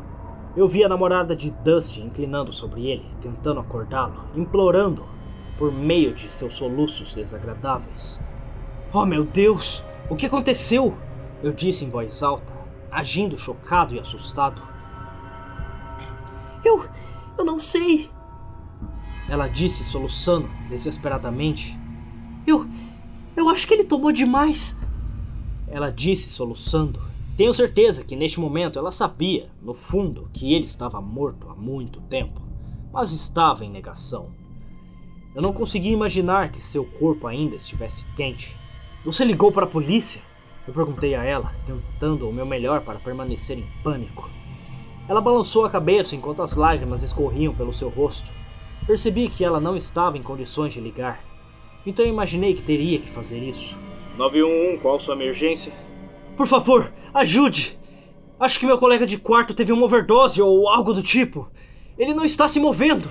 Eu 0.55 0.67
vi 0.67 0.83
a 0.83 0.89
namorada 0.89 1.35
de 1.35 1.49
Dustin 1.49 2.05
inclinando 2.05 2.53
sobre 2.53 2.85
ele, 2.85 3.05
tentando 3.19 3.59
acordá-lo, 3.59 4.25
implorando 4.35 5.03
por 5.57 5.71
meio 5.71 6.13
de 6.13 6.27
seus 6.27 6.53
soluços 6.53 7.11
desagradáveis. 7.11 8.19
Oh 8.93 9.05
meu 9.05 9.23
Deus! 9.23 9.83
O 10.09 10.15
que 10.15 10.25
aconteceu? 10.25 10.97
Eu 11.41 11.53
disse 11.53 11.85
em 11.85 11.89
voz 11.89 12.21
alta, 12.21 12.53
agindo 12.91 13.37
chocado 13.37 13.95
e 13.95 13.99
assustado. 13.99 14.61
Eu. 16.63 16.87
eu 17.37 17.45
não 17.45 17.59
sei. 17.59 18.09
Ela 19.29 19.47
disse, 19.47 19.83
soluçando 19.83 20.49
desesperadamente. 20.67 21.79
Eu. 22.45 22.67
eu 23.35 23.49
acho 23.49 23.65
que 23.65 23.73
ele 23.73 23.85
tomou 23.85 24.11
demais. 24.11 24.75
Ela 25.67 25.89
disse, 25.89 26.29
soluçando. 26.29 27.01
Tenho 27.35 27.53
certeza 27.53 28.03
que 28.03 28.15
neste 28.15 28.39
momento 28.39 28.77
ela 28.77 28.91
sabia, 28.91 29.49
no 29.61 29.73
fundo, 29.73 30.29
que 30.31 30.53
ele 30.53 30.65
estava 30.65 31.01
morto 31.01 31.49
há 31.49 31.55
muito 31.55 31.99
tempo, 32.01 32.41
mas 32.91 33.11
estava 33.11 33.65
em 33.65 33.71
negação. 33.71 34.29
Eu 35.33 35.41
não 35.41 35.51
conseguia 35.51 35.93
imaginar 35.93 36.51
que 36.51 36.63
seu 36.63 36.85
corpo 36.85 37.25
ainda 37.25 37.55
estivesse 37.55 38.05
quente. 38.15 38.55
Você 39.05 39.25
ligou 39.25 39.51
para 39.51 39.65
a 39.65 39.69
polícia? 39.69 40.21
Eu 40.65 40.73
perguntei 40.73 41.13
a 41.13 41.25
ela, 41.25 41.51
tentando 41.65 42.29
o 42.29 42.31
meu 42.31 42.45
melhor 42.45 42.79
para 42.81 42.99
permanecer 42.99 43.57
em 43.57 43.67
pânico. 43.83 44.29
Ela 45.09 45.19
balançou 45.19 45.65
a 45.65 45.69
cabeça 45.69 46.15
enquanto 46.15 46.41
as 46.41 46.55
lágrimas 46.55 47.01
escorriam 47.01 47.53
pelo 47.53 47.73
seu 47.73 47.89
rosto. 47.89 48.31
Percebi 48.87 49.27
que 49.27 49.43
ela 49.43 49.59
não 49.59 49.75
estava 49.75 50.17
em 50.17 50.23
condições 50.23 50.71
de 50.71 50.79
ligar, 50.79 51.21
então 51.85 52.05
imaginei 52.05 52.53
que 52.53 52.63
teria 52.63 52.97
que 52.97 53.09
fazer 53.09 53.39
isso. 53.39 53.77
911, 54.17 54.77
qual 54.81 55.01
sua 55.01 55.15
emergência? 55.15 55.73
Por 56.37 56.47
favor, 56.47 56.93
ajude! 57.13 57.77
Acho 58.39 58.57
que 58.57 58.65
meu 58.65 58.77
colega 58.77 59.05
de 59.05 59.17
quarto 59.17 59.53
teve 59.53 59.73
uma 59.73 59.85
overdose 59.85 60.41
ou 60.41 60.69
algo 60.69 60.93
do 60.93 61.03
tipo. 61.03 61.51
Ele 61.97 62.13
não 62.13 62.23
está 62.23 62.47
se 62.47 62.57
movendo. 62.57 63.09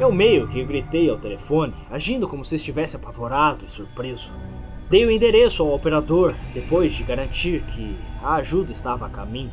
Eu 0.00 0.10
meio 0.10 0.48
que 0.48 0.64
gritei 0.64 1.10
ao 1.10 1.18
telefone, 1.18 1.74
agindo 1.90 2.26
como 2.26 2.42
se 2.42 2.54
estivesse 2.54 2.96
apavorado 2.96 3.66
e 3.66 3.70
surpreso. 3.70 4.32
Dei 4.94 5.04
o 5.04 5.10
endereço 5.10 5.60
ao 5.64 5.74
operador 5.74 6.36
depois 6.52 6.92
de 6.92 7.02
garantir 7.02 7.64
que 7.64 7.96
a 8.22 8.36
ajuda 8.36 8.70
estava 8.70 9.06
a 9.06 9.10
caminho. 9.10 9.50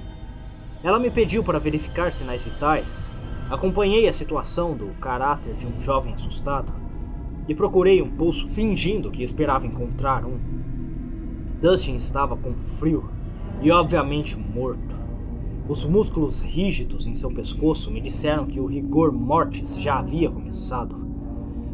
Ela 0.83 0.99
me 0.99 1.09
pediu 1.09 1.43
para 1.43 1.57
verificar 1.57 2.13
sinais 2.13 2.45
vitais. 2.45 3.11
Acompanhei 3.49 4.07
a 4.07 4.13
situação 4.13 4.77
do 4.77 4.89
caráter 4.99 5.55
de 5.55 5.65
um 5.65 5.79
jovem 5.79 6.13
assustado 6.13 6.71
e 7.49 7.55
procurei 7.55 8.03
um 8.03 8.11
pulso 8.11 8.47
fingindo 8.49 9.09
que 9.09 9.23
esperava 9.23 9.65
encontrar 9.65 10.23
um. 10.25 10.39
Dustin 11.59 11.95
estava 11.95 12.37
com 12.37 12.53
frio 12.53 13.09
e 13.63 13.71
obviamente 13.71 14.37
morto. 14.37 14.95
Os 15.67 15.85
músculos 15.85 16.41
rígidos 16.41 17.07
em 17.07 17.15
seu 17.15 17.31
pescoço 17.31 17.89
me 17.89 17.99
disseram 17.99 18.45
que 18.45 18.59
o 18.59 18.67
rigor 18.67 19.11
mortis 19.11 19.81
já 19.81 19.97
havia 19.97 20.29
começado. 20.29 21.10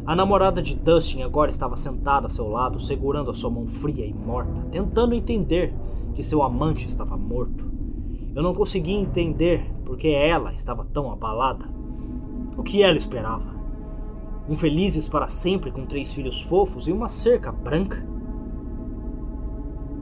A 0.08 0.16
namorada 0.16 0.62
de 0.62 0.74
Dustin 0.74 1.20
agora 1.20 1.50
estava 1.50 1.76
sentada 1.76 2.28
a 2.28 2.30
seu 2.30 2.48
lado, 2.48 2.80
segurando 2.80 3.30
a 3.30 3.34
sua 3.34 3.50
mão 3.50 3.68
fria 3.68 4.06
e 4.06 4.14
morta, 4.14 4.62
tentando 4.70 5.14
entender 5.14 5.74
que 6.14 6.22
seu 6.22 6.42
amante 6.42 6.88
estava 6.88 7.14
morto. 7.14 7.70
Eu 8.34 8.42
não 8.42 8.54
conseguia 8.54 8.98
entender 8.98 9.70
porque 9.84 10.08
ela 10.08 10.54
estava 10.54 10.82
tão 10.82 11.12
abalada. 11.12 11.66
O 12.56 12.62
que 12.62 12.82
ela 12.82 12.96
esperava? 12.96 13.54
Um 14.48 14.56
felizes 14.56 15.06
para 15.06 15.28
sempre 15.28 15.70
com 15.70 15.84
três 15.84 16.14
filhos 16.14 16.40
fofos 16.40 16.88
e 16.88 16.92
uma 16.92 17.10
cerca 17.10 17.52
branca? 17.52 18.02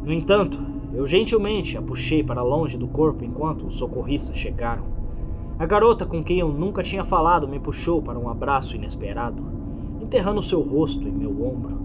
No 0.04 0.12
entanto, 0.12 0.57
eu 0.94 1.04
gentilmente 1.04 1.76
a 1.76 1.82
puxei 1.82 2.22
para 2.22 2.44
longe 2.44 2.78
do 2.78 2.86
corpo 2.86 3.24
enquanto 3.24 3.66
os 3.66 3.74
socorristas 3.74 4.38
chegaram. 4.38 4.84
A 5.59 5.66
garota 5.66 6.07
com 6.07 6.22
quem 6.22 6.38
eu 6.38 6.52
nunca 6.52 6.80
tinha 6.80 7.02
falado 7.02 7.48
me 7.48 7.59
puxou 7.59 8.00
para 8.00 8.16
um 8.16 8.28
abraço 8.28 8.76
inesperado, 8.76 9.65
enterrando 10.07 10.40
seu 10.40 10.61
rosto 10.61 11.09
em 11.09 11.11
meu 11.11 11.30
ombro. 11.44 11.80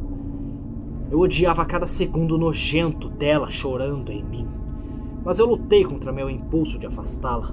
Eu 1.09 1.19
odiava 1.19 1.65
cada 1.65 1.87
segundo 1.87 2.37
nojento 2.37 3.09
dela 3.09 3.49
chorando 3.49 4.11
em 4.11 4.23
mim, 4.23 4.47
mas 5.25 5.39
eu 5.39 5.47
lutei 5.47 5.83
contra 5.83 6.13
meu 6.13 6.29
impulso 6.29 6.77
de 6.77 6.85
afastá-la. 6.85 7.51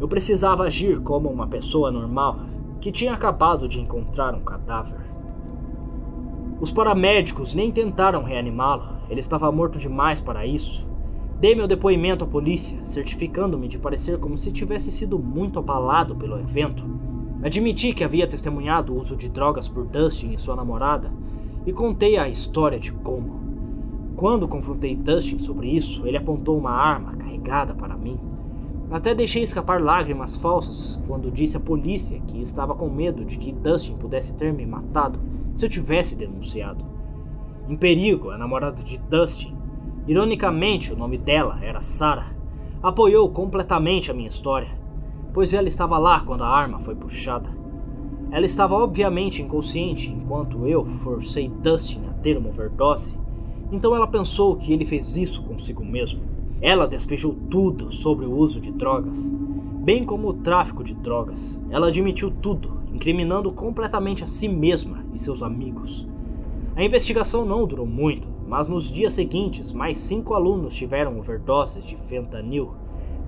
Eu 0.00 0.08
precisava 0.08 0.64
agir 0.64 1.00
como 1.00 1.28
uma 1.28 1.46
pessoa 1.46 1.92
normal 1.92 2.40
que 2.80 2.90
tinha 2.90 3.12
acabado 3.12 3.68
de 3.68 3.78
encontrar 3.78 4.34
um 4.34 4.40
cadáver. 4.40 5.00
Os 6.60 6.70
paramédicos 6.70 7.52
nem 7.54 7.70
tentaram 7.70 8.24
reanimá-lo, 8.24 8.96
ele 9.10 9.20
estava 9.20 9.52
morto 9.52 9.78
demais 9.78 10.22
para 10.22 10.46
isso. 10.46 10.90
Dei 11.38 11.54
meu 11.54 11.68
depoimento 11.68 12.24
à 12.24 12.26
polícia, 12.26 12.82
certificando-me 12.86 13.68
de 13.68 13.78
parecer 13.78 14.18
como 14.18 14.38
se 14.38 14.50
tivesse 14.50 14.90
sido 14.90 15.18
muito 15.18 15.58
abalado 15.58 16.16
pelo 16.16 16.38
evento. 16.38 16.82
Admiti 17.46 17.92
que 17.92 18.02
havia 18.02 18.26
testemunhado 18.26 18.92
o 18.92 18.98
uso 18.98 19.14
de 19.14 19.28
drogas 19.28 19.68
por 19.68 19.86
Dustin 19.86 20.32
e 20.32 20.38
sua 20.38 20.56
namorada 20.56 21.12
e 21.64 21.72
contei 21.72 22.16
a 22.16 22.28
história 22.28 22.76
de 22.76 22.90
como. 22.90 23.38
Quando 24.16 24.48
confrontei 24.48 24.96
Dustin 24.96 25.38
sobre 25.38 25.68
isso, 25.68 26.04
ele 26.08 26.16
apontou 26.16 26.58
uma 26.58 26.72
arma 26.72 27.14
carregada 27.14 27.72
para 27.72 27.96
mim. 27.96 28.18
Até 28.90 29.14
deixei 29.14 29.44
escapar 29.44 29.80
lágrimas 29.80 30.36
falsas 30.36 31.00
quando 31.06 31.30
disse 31.30 31.56
à 31.56 31.60
polícia 31.60 32.20
que 32.26 32.42
estava 32.42 32.74
com 32.74 32.90
medo 32.90 33.24
de 33.24 33.38
que 33.38 33.52
Dustin 33.52 33.94
pudesse 33.94 34.34
ter 34.34 34.52
me 34.52 34.66
matado 34.66 35.20
se 35.54 35.64
eu 35.64 35.68
tivesse 35.68 36.16
denunciado. 36.16 36.84
Em 37.68 37.76
perigo, 37.76 38.30
a 38.30 38.36
namorada 38.36 38.82
de 38.82 38.98
Dustin, 38.98 39.56
ironicamente 40.08 40.92
o 40.92 40.96
nome 40.96 41.16
dela 41.16 41.60
era 41.62 41.80
Sarah, 41.80 42.34
apoiou 42.82 43.30
completamente 43.30 44.10
a 44.10 44.14
minha 44.14 44.26
história, 44.26 44.84
pois 45.36 45.52
ela 45.52 45.68
estava 45.68 45.98
lá 45.98 46.20
quando 46.20 46.44
a 46.44 46.48
arma 46.48 46.80
foi 46.80 46.94
puxada. 46.94 47.50
Ela 48.30 48.46
estava 48.46 48.74
obviamente 48.74 49.42
inconsciente 49.42 50.10
enquanto 50.10 50.66
eu 50.66 50.82
forcei 50.82 51.46
Dustin 51.46 52.00
a 52.08 52.14
ter 52.14 52.38
uma 52.38 52.48
overdose, 52.48 53.20
então 53.70 53.94
ela 53.94 54.06
pensou 54.06 54.56
que 54.56 54.72
ele 54.72 54.86
fez 54.86 55.18
isso 55.18 55.42
consigo 55.42 55.84
mesmo. 55.84 56.22
Ela 56.58 56.88
despejou 56.88 57.36
tudo 57.50 57.92
sobre 57.92 58.24
o 58.24 58.32
uso 58.32 58.58
de 58.62 58.72
drogas, 58.72 59.30
bem 59.84 60.06
como 60.06 60.28
o 60.28 60.32
tráfico 60.32 60.82
de 60.82 60.94
drogas. 60.94 61.62
Ela 61.68 61.88
admitiu 61.88 62.30
tudo, 62.30 62.80
incriminando 62.90 63.52
completamente 63.52 64.24
a 64.24 64.26
si 64.26 64.48
mesma 64.48 65.04
e 65.12 65.18
seus 65.18 65.42
amigos. 65.42 66.08
A 66.74 66.82
investigação 66.82 67.44
não 67.44 67.66
durou 67.66 67.86
muito, 67.86 68.26
mas 68.48 68.68
nos 68.68 68.90
dias 68.90 69.12
seguintes, 69.12 69.70
mais 69.70 69.98
cinco 69.98 70.32
alunos 70.32 70.74
tiveram 70.74 71.18
overdoses 71.18 71.84
de 71.84 71.94
fentanil 71.94 72.72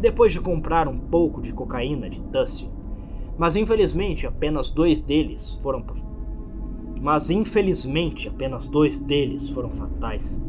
depois 0.00 0.32
de 0.32 0.40
comprar 0.40 0.86
um 0.88 0.98
pouco 0.98 1.40
de 1.40 1.52
cocaína 1.52 2.08
de 2.08 2.20
Dustin. 2.20 2.70
Mas 3.36 3.56
infelizmente 3.56 4.26
apenas 4.26 4.70
dois 4.70 5.00
deles 5.00 5.54
foram 5.62 5.82
mas 7.00 7.30
infelizmente 7.30 8.28
apenas 8.28 8.66
dois 8.66 8.98
deles 8.98 9.50
foram 9.50 9.70
fatais. 9.70 10.40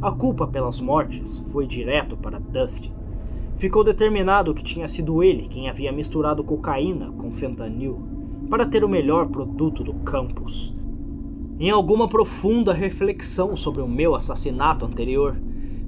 A 0.00 0.10
culpa 0.10 0.46
pelas 0.46 0.80
mortes 0.80 1.50
foi 1.52 1.66
direto 1.66 2.16
para 2.16 2.38
Dustin. 2.38 2.92
Ficou 3.56 3.84
determinado 3.84 4.54
que 4.54 4.62
tinha 4.62 4.88
sido 4.88 5.22
ele 5.22 5.46
quem 5.46 5.68
havia 5.68 5.92
misturado 5.92 6.42
cocaína 6.42 7.12
com 7.12 7.30
fentanil 7.30 8.00
para 8.48 8.66
ter 8.66 8.82
o 8.82 8.88
melhor 8.88 9.28
produto 9.28 9.84
do 9.84 9.92
campus. 9.94 10.74
Em 11.58 11.68
alguma 11.68 12.08
profunda 12.08 12.72
reflexão 12.72 13.54
sobre 13.54 13.82
o 13.82 13.88
meu 13.88 14.14
assassinato 14.14 14.86
anterior, 14.86 15.38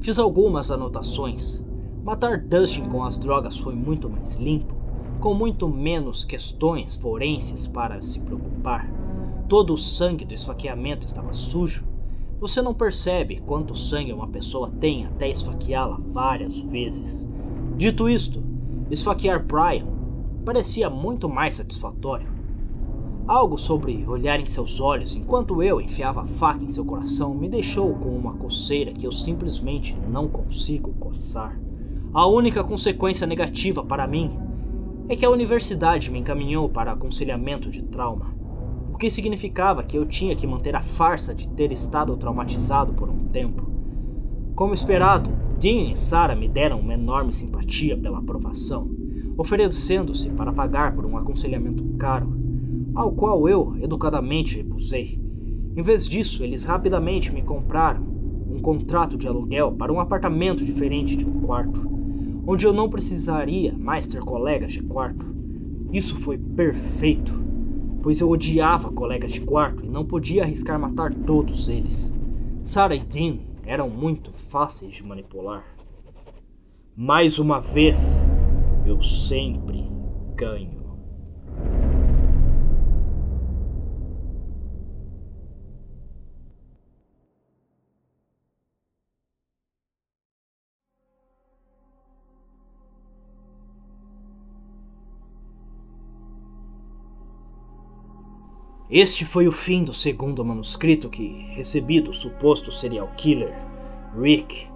fiz 0.03 0.19
algumas 0.19 0.71
anotações. 0.71 1.65
Matar 2.03 2.37
Dustin 2.37 2.89
com 2.89 3.05
as 3.05 3.17
drogas 3.17 3.57
foi 3.57 3.77
muito 3.77 4.11
mais 4.11 4.35
limpo, 4.35 4.75
com 5.21 5.33
muito 5.33 5.69
menos 5.69 6.25
questões 6.25 6.97
forenses 6.97 7.69
para 7.69 8.03
se 8.03 8.19
preocupar. 8.19 8.93
Todo 9.49 9.73
o 9.73 9.79
sangue 9.79 10.25
do 10.25 10.35
esfaqueamento 10.35 11.07
estava 11.07 11.33
sujo. 11.33 11.87
Você 12.41 12.61
não 12.61 12.75
percebe 12.75 13.41
quanto 13.47 13.77
sangue 13.77 14.13
uma 14.13 14.27
pessoa 14.27 14.69
tem 14.69 15.07
até 15.07 15.31
esfaqueá-la 15.31 16.01
várias 16.09 16.59
vezes. 16.59 17.29
Dito 17.77 18.09
isto, 18.09 18.43
esfaquear 18.91 19.47
Brian 19.47 19.87
parecia 20.45 20.91
muito 20.91 21.29
mais 21.29 21.55
satisfatório. 21.55 22.27
Algo 23.29 23.57
sobre 23.57 24.05
olhar 24.09 24.41
em 24.41 24.47
seus 24.49 24.81
olhos 24.81 25.15
enquanto 25.15 25.63
eu 25.63 25.81
enfiava 25.81 26.23
a 26.23 26.27
faca 26.27 26.65
em 26.65 26.69
seu 26.69 26.85
coração 26.85 27.33
me 27.33 27.49
deixou 27.49 27.95
com 27.95 28.09
uma 28.09 28.35
coceira 28.35 28.93
que 28.93 29.07
eu 29.07 29.13
simplesmente 29.13 29.97
não 30.11 30.27
consigo 30.27 30.93
coçar. 30.95 31.62
A 32.15 32.27
única 32.27 32.63
consequência 32.63 33.27
negativa 33.27 33.83
para 33.83 34.07
mim 34.07 34.31
é 35.09 35.17
que 35.17 35.25
a 35.25 35.31
universidade 35.31 36.11
me 36.11 36.19
encaminhou 36.19 36.69
para 36.69 36.93
aconselhamento 36.93 37.71
de 37.71 37.83
trauma, 37.85 38.35
o 38.93 38.99
que 38.99 39.11
significava 39.11 39.83
que 39.83 39.97
eu 39.97 40.05
tinha 40.05 40.37
que 40.37 40.47
manter 40.47 40.77
a 40.77 40.83
farsa 40.83 41.35
de 41.35 41.49
ter 41.49 41.73
estado 41.73 42.15
traumatizado 42.19 42.93
por 42.93 43.09
um 43.09 43.29
tempo. 43.29 43.67
Como 44.55 44.75
esperado, 44.75 45.31
Dean 45.59 45.91
e 45.91 45.97
Sarah 45.97 46.37
me 46.37 46.49
deram 46.49 46.81
uma 46.81 46.93
enorme 46.93 47.33
simpatia 47.33 47.97
pela 47.97 48.19
aprovação, 48.19 48.91
oferecendo-se 49.39 50.29
para 50.33 50.53
pagar 50.53 50.95
por 50.95 51.07
um 51.07 51.17
aconselhamento 51.17 51.83
caro 51.99 52.31
ao 52.95 53.11
qual 53.13 53.49
eu 53.49 53.75
educadamente 53.81 54.59
recusei. 54.59 55.19
Em 55.75 55.81
vez 55.81 56.07
disso, 56.07 56.45
eles 56.45 56.67
rapidamente 56.67 57.33
me 57.33 57.41
compraram 57.41 58.03
um 58.51 58.59
contrato 58.59 59.17
de 59.17 59.27
aluguel 59.27 59.73
para 59.73 59.91
um 59.91 59.99
apartamento 59.99 60.63
diferente 60.63 61.17
de 61.17 61.27
um 61.27 61.41
quarto, 61.41 62.02
onde 62.47 62.67
eu 62.67 62.73
não 62.73 62.89
precisaria 62.89 63.73
mais 63.77 64.07
ter 64.07 64.21
colegas 64.21 64.73
de 64.73 64.83
quarto. 64.83 65.27
Isso 65.93 66.17
foi 66.17 66.39
perfeito, 66.39 67.33
pois 68.03 68.21
eu 68.21 68.29
odiava 68.29 68.91
colegas 68.91 69.33
de 69.33 69.41
quarto 69.41 69.85
e 69.85 69.89
não 69.89 70.05
podia 70.05 70.43
arriscar 70.43 70.79
matar 70.79 71.13
todos 71.13 71.69
eles. 71.69 72.15
Sarah 72.63 72.95
e 72.95 73.01
Dean 73.01 73.39
eram 73.65 73.89
muito 73.89 74.33
fáceis 74.33 74.93
de 74.93 75.05
manipular. 75.05 75.65
Mais 76.97 77.39
uma 77.39 77.61
vez, 77.61 78.37
eu 78.85 79.01
sempre 79.01 79.91
ganho. 80.35 80.82
Este 98.95 99.25
foi 99.25 99.49
o 99.49 99.53
fim 99.53 99.83
do 99.83 99.95
segundo 99.95 100.45
manuscrito 100.45 101.09
que 101.09 101.47
recebi 101.55 101.99
do 101.99 102.13
suposto 102.13 102.71
serial 102.71 103.11
killer, 103.17 103.55
Rick. 104.15 104.67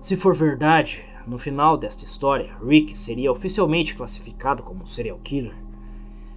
Se 0.00 0.16
for 0.16 0.36
verdade, 0.36 1.04
no 1.26 1.36
final 1.36 1.76
desta 1.76 2.04
história, 2.04 2.54
Rick 2.64 2.96
seria 2.96 3.32
oficialmente 3.32 3.96
classificado 3.96 4.62
como 4.62 4.86
serial 4.86 5.18
killer. 5.18 5.56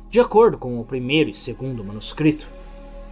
De 0.10 0.20
acordo 0.20 0.58
com 0.58 0.80
o 0.80 0.84
primeiro 0.84 1.30
e 1.30 1.34
segundo 1.36 1.84
manuscrito, 1.84 2.52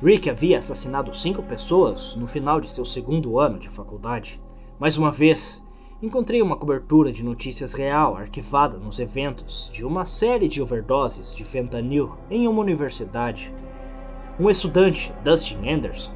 Rick 0.01 0.28
havia 0.32 0.57
assassinado 0.57 1.15
cinco 1.15 1.43
pessoas 1.43 2.15
no 2.15 2.26
final 2.26 2.59
de 2.59 2.72
seu 2.72 2.86
segundo 2.86 3.38
ano 3.38 3.59
de 3.59 3.70
faculdade. 3.70 4.41
Mais 4.80 4.97
uma 4.97 5.11
vez, 5.11 5.63
encontrei 6.01 6.41
uma 6.41 6.57
cobertura 6.57 7.11
de 7.11 7.24
notícias 7.24 7.76
real 7.76 8.18
arquivada 8.18 8.80
nos 8.80 8.97
eventos 8.97 9.70
de 9.72 9.86
uma 9.86 10.05
série 10.05 10.47
de 10.47 10.59
overdoses 10.59 11.36
de 11.36 11.45
fentanil 11.45 12.18
em 12.32 12.47
uma 12.47 12.61
universidade 12.61 13.53
um 14.39 14.49
estudante, 14.49 15.13
Dustin 15.23 15.67
Anderson, 15.67 16.11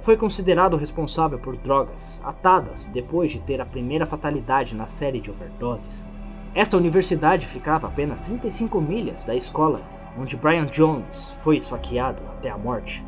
foi 0.00 0.16
considerado 0.16 0.76
responsável 0.76 1.38
por 1.38 1.56
drogas 1.56 2.22
atadas 2.24 2.86
depois 2.86 3.32
de 3.32 3.40
ter 3.40 3.60
a 3.60 3.66
primeira 3.66 4.06
fatalidade 4.06 4.74
na 4.74 4.86
série 4.86 5.20
de 5.20 5.30
overdoses. 5.30 6.10
Esta 6.54 6.76
universidade 6.76 7.46
ficava 7.46 7.88
a 7.88 7.90
apenas 7.90 8.22
35 8.22 8.80
milhas 8.80 9.24
da 9.24 9.34
escola 9.34 9.80
onde 10.18 10.36
Brian 10.36 10.66
Jones 10.66 11.40
foi 11.42 11.56
esfaqueado 11.56 12.22
até 12.30 12.48
a 12.50 12.56
morte. 12.56 13.04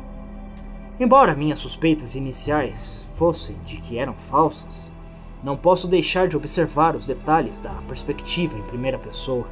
Embora 0.99 1.35
minhas 1.35 1.59
suspeitas 1.59 2.15
iniciais 2.15 3.09
fossem 3.15 3.57
de 3.63 3.77
que 3.77 3.97
eram 3.97 4.15
falsas, 4.15 4.91
não 5.41 5.55
posso 5.55 5.87
deixar 5.87 6.27
de 6.27 6.35
observar 6.35 6.95
os 6.95 7.05
detalhes 7.05 7.59
da 7.59 7.73
perspectiva 7.87 8.57
em 8.57 8.63
primeira 8.63 8.99
pessoa. 8.99 9.47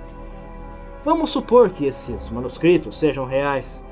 Vamos 1.03 1.29
supor 1.29 1.71
que 1.71 1.85
esses 1.85 2.29
manuscritos 2.29 2.99
sejam 2.99 3.25
reais 3.25 3.83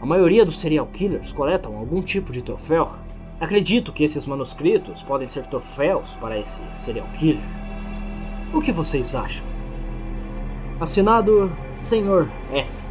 a 0.00 0.06
maioria 0.06 0.44
dos 0.44 0.58
serial 0.58 0.86
killers 0.86 1.32
coletam 1.32 1.76
algum 1.76 2.02
tipo 2.02 2.32
de 2.32 2.42
troféu. 2.42 2.90
Acredito 3.40 3.92
que 3.92 4.04
esses 4.04 4.26
manuscritos 4.26 5.02
podem 5.02 5.28
ser 5.28 5.46
troféus 5.46 6.16
para 6.16 6.38
esse 6.38 6.62
serial 6.72 7.08
killer. 7.14 7.42
O 8.52 8.60
que 8.60 8.72
vocês 8.72 9.14
acham? 9.14 9.44
Assinado 10.80 11.50
Senhor 11.78 12.28
S. 12.52 12.86